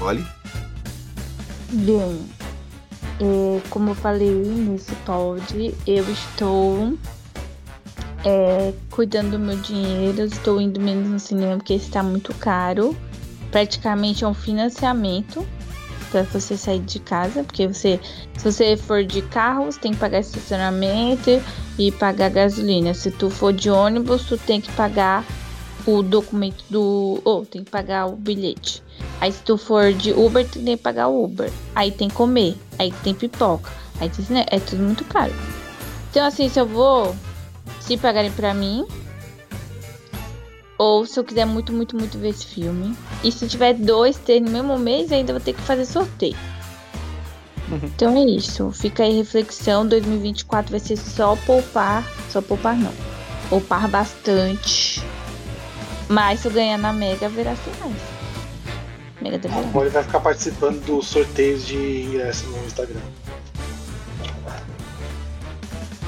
[0.00, 0.26] Olhe.
[1.70, 2.26] Bem,
[3.20, 6.94] é, como eu falei nesse pod, eu estou
[8.24, 12.96] é, cuidando do meu dinheiro, estou indo menos no cinema porque está muito caro.
[13.50, 15.46] Praticamente é um financiamento
[16.10, 18.00] para você sair de casa, porque você,
[18.38, 21.42] se você for de carro, você tem que pagar estacionamento
[21.78, 22.94] e pagar gasolina.
[22.94, 25.22] Se tu for de ônibus, tu tem que pagar
[25.86, 27.20] o documento do.
[27.24, 28.82] Ou tem que pagar o bilhete.
[29.20, 31.52] Aí se tu for de Uber, tu tem que pagar o Uber.
[31.74, 32.56] Aí tem que comer.
[32.78, 33.70] Aí tem pipoca.
[34.00, 34.44] Aí tem, né?
[34.50, 35.32] É tudo muito caro.
[36.10, 37.14] Então assim, se eu vou.
[37.80, 38.86] Se pagarem pra mim.
[40.76, 42.96] Ou se eu quiser muito, muito, muito ver esse filme.
[43.22, 46.36] E se tiver dois, três no mesmo mês, ainda vou ter que fazer sorteio.
[47.82, 48.70] Então é isso.
[48.72, 49.86] Fica aí reflexão.
[49.86, 52.04] 2024 vai ser só poupar.
[52.30, 52.92] Só poupar não.
[53.48, 55.02] Poupar bastante.
[56.08, 57.96] Mas se eu ganhar na Mega, verá finais.
[59.20, 63.00] Mega da A Polly vai ficar participando dos sorteios de ingresso no Instagram.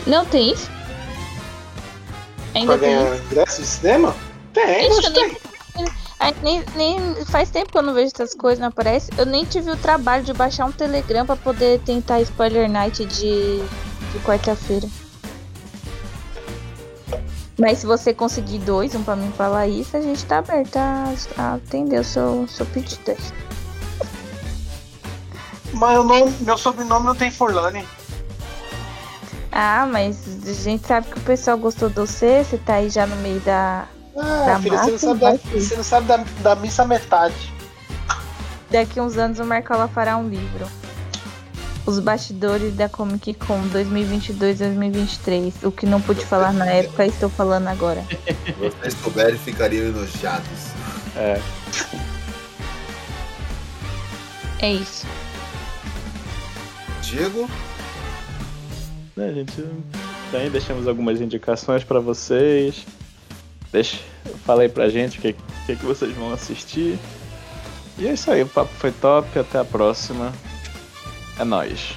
[0.06, 0.70] Não tem isso?
[2.54, 2.96] Ainda Pra tem.
[2.96, 4.14] ganhar ingresso de cinema?
[4.52, 5.36] Tem, Ixi, tem.
[6.42, 9.10] Nem, nem- faz tempo que eu não vejo essas coisas, não aparece.
[9.18, 13.58] Eu nem tive o trabalho de baixar um Telegram pra poder tentar spoiler night de,
[13.58, 14.88] de quarta-feira.
[17.58, 21.14] Mas se você conseguir dois, um pra mim pra Laís, a gente tá aberta a,
[21.42, 23.16] a atender o seu, seu pedido aí.
[25.72, 27.86] Mas o nome- meu sobrenome não tem Forlane.
[29.50, 33.06] Ah, mas a gente sabe que o pessoal gostou de você, você tá aí já
[33.06, 33.86] no meio da.
[34.18, 37.54] Ah, da filha, você não sabe, da, você não sabe da, da missa metade.
[38.70, 40.66] Daqui uns anos o Marcola fará um livro.
[41.86, 45.52] Os bastidores da Comic Con 2022-2023.
[45.62, 48.04] O que não pude falar na época, estou falando agora.
[48.44, 50.72] Se vocês souberem, ficariam enojados.
[51.14, 51.40] É.
[54.60, 55.06] É isso.
[57.02, 57.48] Diego?
[59.14, 59.64] Né, gente,
[60.32, 62.84] também deixamos algumas indicações pra vocês.
[63.72, 63.98] Deixa,
[64.44, 65.36] fala aí pra gente o que,
[65.66, 66.98] que, que vocês vão assistir.
[67.96, 70.32] E é isso aí, o papo foi top, até a próxima.
[71.38, 71.96] É nóis.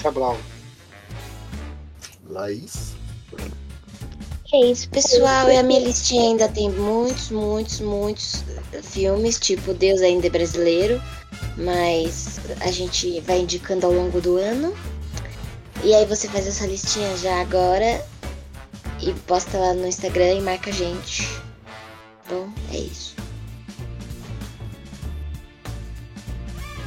[0.00, 0.36] Sablau.
[2.28, 2.94] Laís?
[4.52, 5.50] É isso, pessoal.
[5.50, 8.44] E a minha listinha ainda tem muitos, muitos, muitos
[8.82, 11.00] filmes, tipo Deus ainda é brasileiro.
[11.56, 14.74] Mas a gente vai indicando ao longo do ano.
[15.82, 18.04] E aí você faz essa listinha já agora
[19.00, 21.28] e posta lá no Instagram e marca a gente.
[22.28, 23.14] Bom, é isso.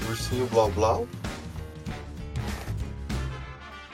[0.10, 1.08] Ursinho Blau Blau?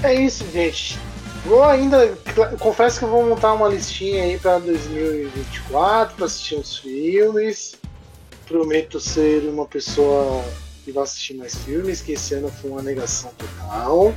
[0.04, 1.00] É isso, gente.
[1.46, 2.16] Vou ainda.
[2.60, 7.76] Confesso que eu vou montar uma listinha aí pra 2024 pra assistir uns filmes.
[8.46, 10.44] Prometo ser uma pessoa
[10.84, 14.14] que vai assistir mais filmes, que esse ano foi uma negação total.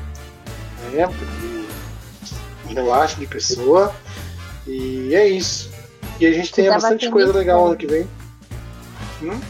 [0.92, 1.06] Né?
[1.06, 3.94] Porque relaxa de pessoa.
[4.66, 5.70] E é isso.
[6.18, 7.66] E a gente tem bastante coisa legal escravo.
[7.66, 8.08] ano que vem.
[9.22, 9.40] Hum?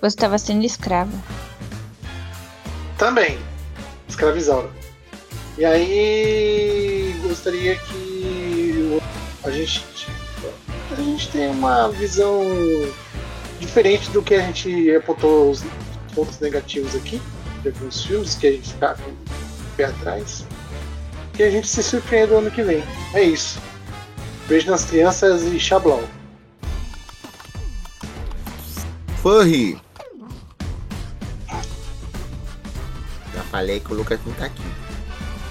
[0.00, 1.12] Você estava sendo escrava.
[2.96, 3.38] Também.
[4.08, 4.77] Escravizaura.
[5.58, 9.00] E aí gostaria que
[9.42, 9.84] a gente
[10.96, 12.42] a gente tenha uma visão
[13.58, 15.64] diferente do que a gente apontou os
[16.14, 17.20] pontos negativos aqui,
[17.62, 19.16] de alguns filmes que a gente fica com o
[19.76, 20.46] pé atrás.
[21.34, 22.84] Que a gente se surpreenda ano que vem.
[23.12, 23.60] É isso.
[24.46, 26.04] Beijo nas crianças e xablau.
[29.20, 29.76] Furry!
[33.34, 34.62] Já falei que o Lucas não tá aqui.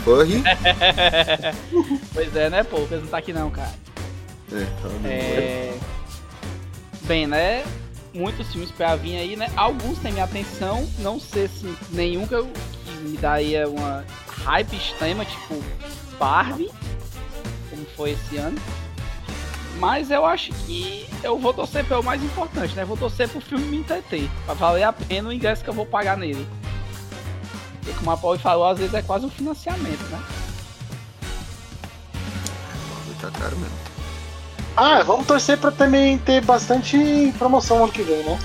[0.07, 0.41] Furry?
[2.13, 2.77] pois é, né, pô?
[2.77, 3.73] O Lucas não tá aqui não, cara.
[4.53, 5.09] É, tá.
[5.09, 5.77] É...
[7.01, 7.65] Bem, né?
[8.13, 9.51] muitos filmes pra vir aí, né?
[9.57, 14.05] Alguns têm minha atenção, não sei se nenhum que, eu, que me daria uma
[14.45, 15.61] hype extrema, tipo
[16.17, 16.71] Barbie,
[17.69, 18.57] como foi esse ano.
[19.77, 22.85] Mas eu acho que eu vou torcer pelo mais importante, né?
[22.85, 25.85] Vou torcer pro filme me entreter, pra valer a pena o ingresso que eu vou
[25.85, 26.47] pagar nele.
[27.87, 30.21] Porque como a Paul falou, às vezes é quase um financiamento, né?
[33.21, 33.75] Tá caro mesmo.
[34.75, 38.37] Ah, vamos torcer pra também ter bastante promoção ano que vem, né?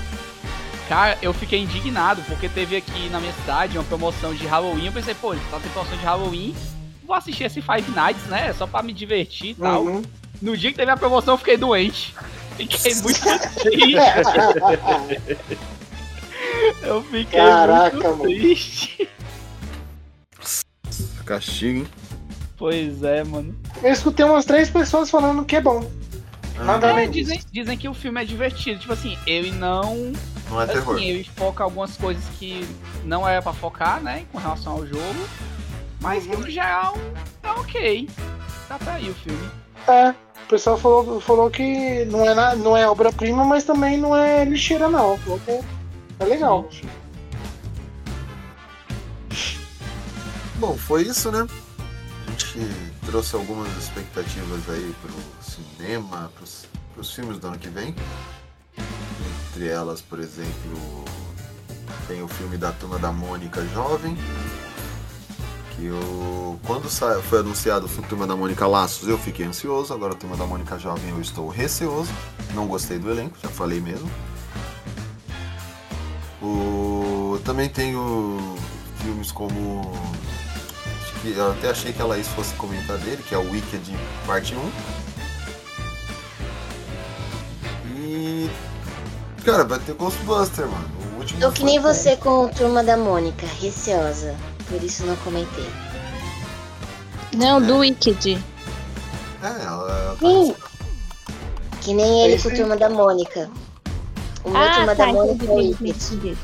[0.87, 4.85] Cara, eu fiquei indignado porque teve aqui na minha cidade uma promoção de Halloween.
[4.85, 6.55] Eu pensei, pô, tá tendo promoção de Halloween,
[7.05, 8.53] vou assistir esse Five Nights, né?
[8.53, 9.83] Só pra me divertir e tal.
[9.83, 10.01] Uhum.
[10.41, 12.15] No dia que teve a promoção, eu fiquei doente.
[12.55, 13.19] Fiquei muito
[13.61, 13.99] triste.
[16.81, 18.23] eu fiquei Caraca, muito mano.
[18.23, 19.09] triste.
[21.25, 21.87] Castigo, hein?
[22.57, 23.55] Pois é, mano.
[23.81, 25.89] Eu escutei umas três pessoas falando que é bom.
[26.59, 28.79] Nada É, dizem, dizem que o filme é divertido.
[28.79, 30.13] Tipo assim, ele não.
[30.49, 30.95] Não é terror.
[30.95, 32.65] Assim, ele foca algumas coisas que
[33.03, 34.23] não era pra focar, né?
[34.31, 35.27] Com relação ao jogo.
[35.99, 36.95] Mas que no geral
[37.41, 38.07] tá ok.
[38.67, 39.49] Tá pra aí o filme.
[39.87, 44.15] É, o pessoal falou, falou que não é, na- não é obra-prima, mas também não
[44.15, 45.17] é lixeira, não.
[45.17, 45.61] Falou que é,
[46.19, 46.69] é legal.
[50.55, 51.47] Bom, foi isso, né?
[52.27, 52.59] A gente
[53.05, 57.95] trouxe algumas expectativas aí pro cinema, pros, pros filmes do ano que vem.
[59.49, 61.05] Entre elas, por exemplo,
[62.07, 64.17] tem o filme da Turma da Mônica Jovem.
[65.75, 66.87] Que eu, quando
[67.23, 69.93] foi anunciado o Turma da Mônica Laços, eu fiquei ansioso.
[69.93, 72.11] Agora, Turma da Mônica Jovem, eu estou receoso.
[72.53, 74.09] Não gostei do elenco, já falei mesmo.
[76.41, 78.55] O, também tenho
[79.01, 79.91] filmes como
[81.23, 83.95] que eu até achei que a Laís fosse comentar dele, que é o Wicked
[84.27, 84.71] Parte 1.
[87.95, 88.49] E.
[89.45, 90.89] Cara, vai ter Ghostbuster, mano.
[91.15, 91.39] O último.
[91.39, 91.87] Tô que nem bom.
[91.93, 94.35] você com Turma da Mônica, receosa.
[94.67, 95.67] Por isso não comentei.
[97.35, 98.43] Não, do Wicked.
[99.41, 100.15] É, ela.
[100.19, 100.55] Sim.
[101.81, 103.49] Que nem ele Esse- com Turma da Mônica.
[104.43, 106.37] O meu Ah, Turma tá, da Mônica é o entendi, Wicked.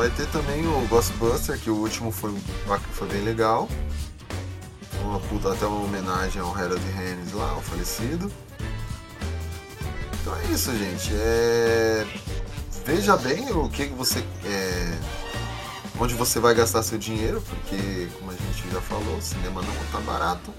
[0.00, 2.34] Vai ter também o Ghostbuster, que o último foi,
[2.94, 3.68] foi bem legal.
[5.02, 8.32] Uma puta, até uma homenagem ao Harold Ramis lá, o falecido.
[10.22, 11.10] Então é isso, gente.
[11.12, 12.06] É...
[12.86, 14.24] Veja bem o que você.
[14.46, 14.98] É...
[16.00, 19.74] Onde você vai gastar seu dinheiro, porque, como a gente já falou, o cinema não
[19.92, 20.50] tá barato.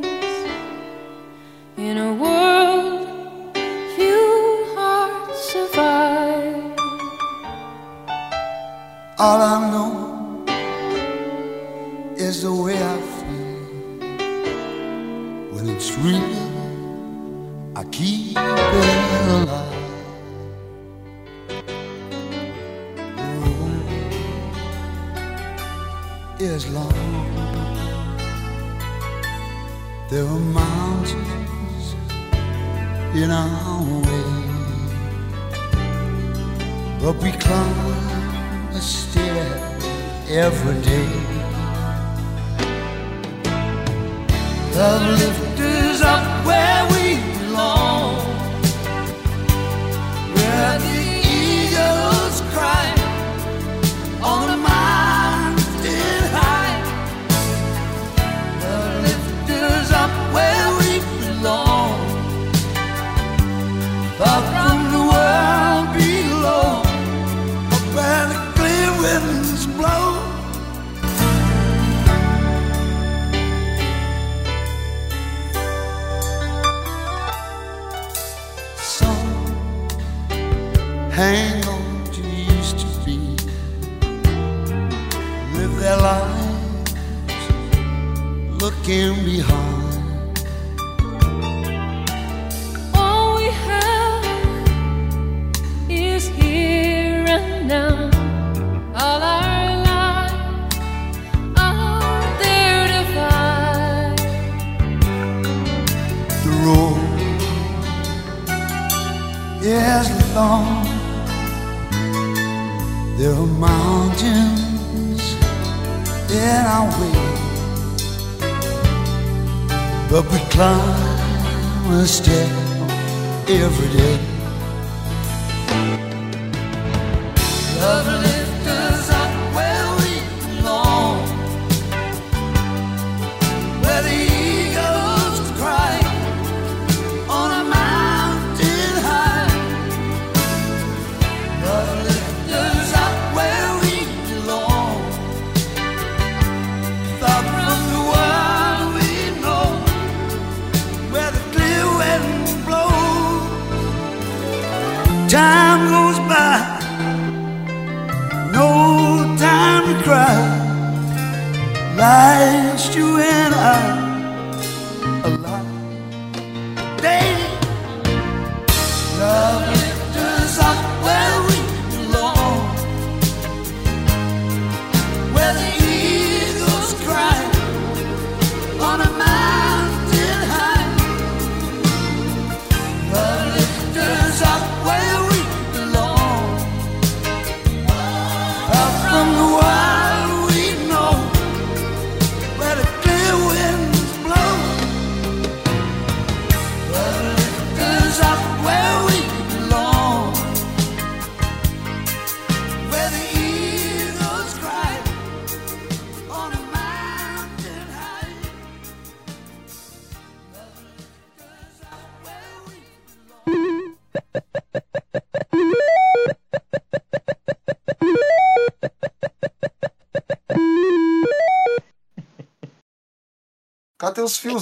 [165.25, 165.68] a lot.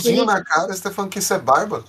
[0.07, 0.73] Os fiozinhos na cara?
[0.73, 1.85] Você tá falando que isso é barba?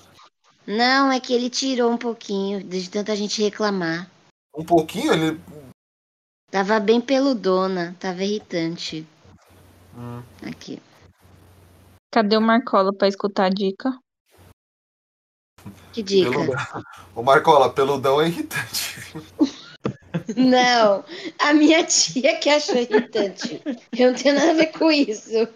[0.66, 4.10] Não, é que ele tirou um pouquinho, de tanta gente reclamar.
[4.56, 5.14] Um pouquinho?
[5.14, 5.40] Ele.
[6.52, 9.08] Tava bem peludona, tava irritante.
[9.96, 10.22] Hum.
[10.46, 10.82] Aqui.
[12.12, 13.98] Cadê o Marcola pra escutar a dica?
[15.94, 16.32] Que dica?
[16.32, 16.84] Peludão.
[17.16, 18.96] Ô Marcola, peludão é irritante.
[20.36, 21.06] Não,
[21.40, 23.62] a minha tia que achou irritante.
[23.98, 25.48] Eu não tenho nada a ver com isso.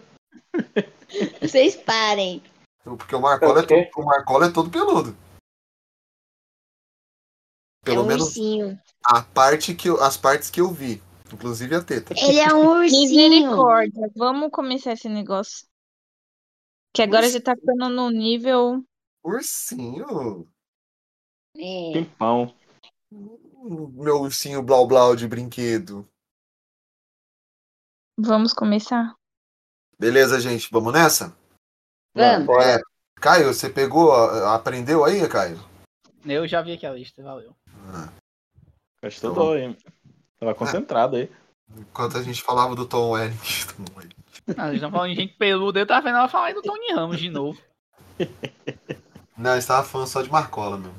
[1.40, 2.42] Vocês parem.
[2.84, 5.16] Porque o Marcola é, todo, o Marcola é todo peludo.
[7.84, 8.80] Pelo é um menos ursinho.
[9.04, 11.02] a parte que eu- as partes que eu vi.
[11.32, 12.12] Inclusive a teta.
[12.16, 13.00] Ele é um ursinho.
[13.30, 15.66] Misericórdia, vamos começar esse negócio.
[16.94, 18.84] Que agora já tá ficando no nível.
[19.24, 20.46] Ursinho?
[21.56, 21.92] É.
[21.92, 22.54] Pimpão.
[23.10, 26.06] Meu ursinho blau blau de brinquedo.
[28.18, 29.14] Vamos começar?
[29.98, 31.34] Beleza, gente, vamos nessa?
[32.14, 32.64] Vamos.
[32.64, 32.80] É,
[33.20, 35.58] Caio, você pegou, aprendeu aí, Caio?
[36.24, 37.54] Eu já vi aqui a lista, valeu.
[39.02, 39.76] Estudou, hein?
[40.38, 41.30] Tava concentrado aí.
[41.76, 44.12] Enquanto a gente falava do Tom Wellington.
[44.56, 46.92] Ah, eles estão falando de gente peluda, eu tava vendo ela falar aí do Tony
[46.92, 47.60] Ramos de novo.
[49.38, 50.92] Não, eu estava falando só de Marcola, meu.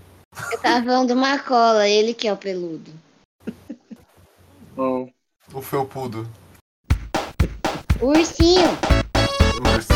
[0.50, 2.90] Eu tava falando do Marcola, ele que é o peludo.
[4.78, 6.26] O felpudo.
[8.02, 8.70] O ursinho.
[9.62, 9.93] O ursinho.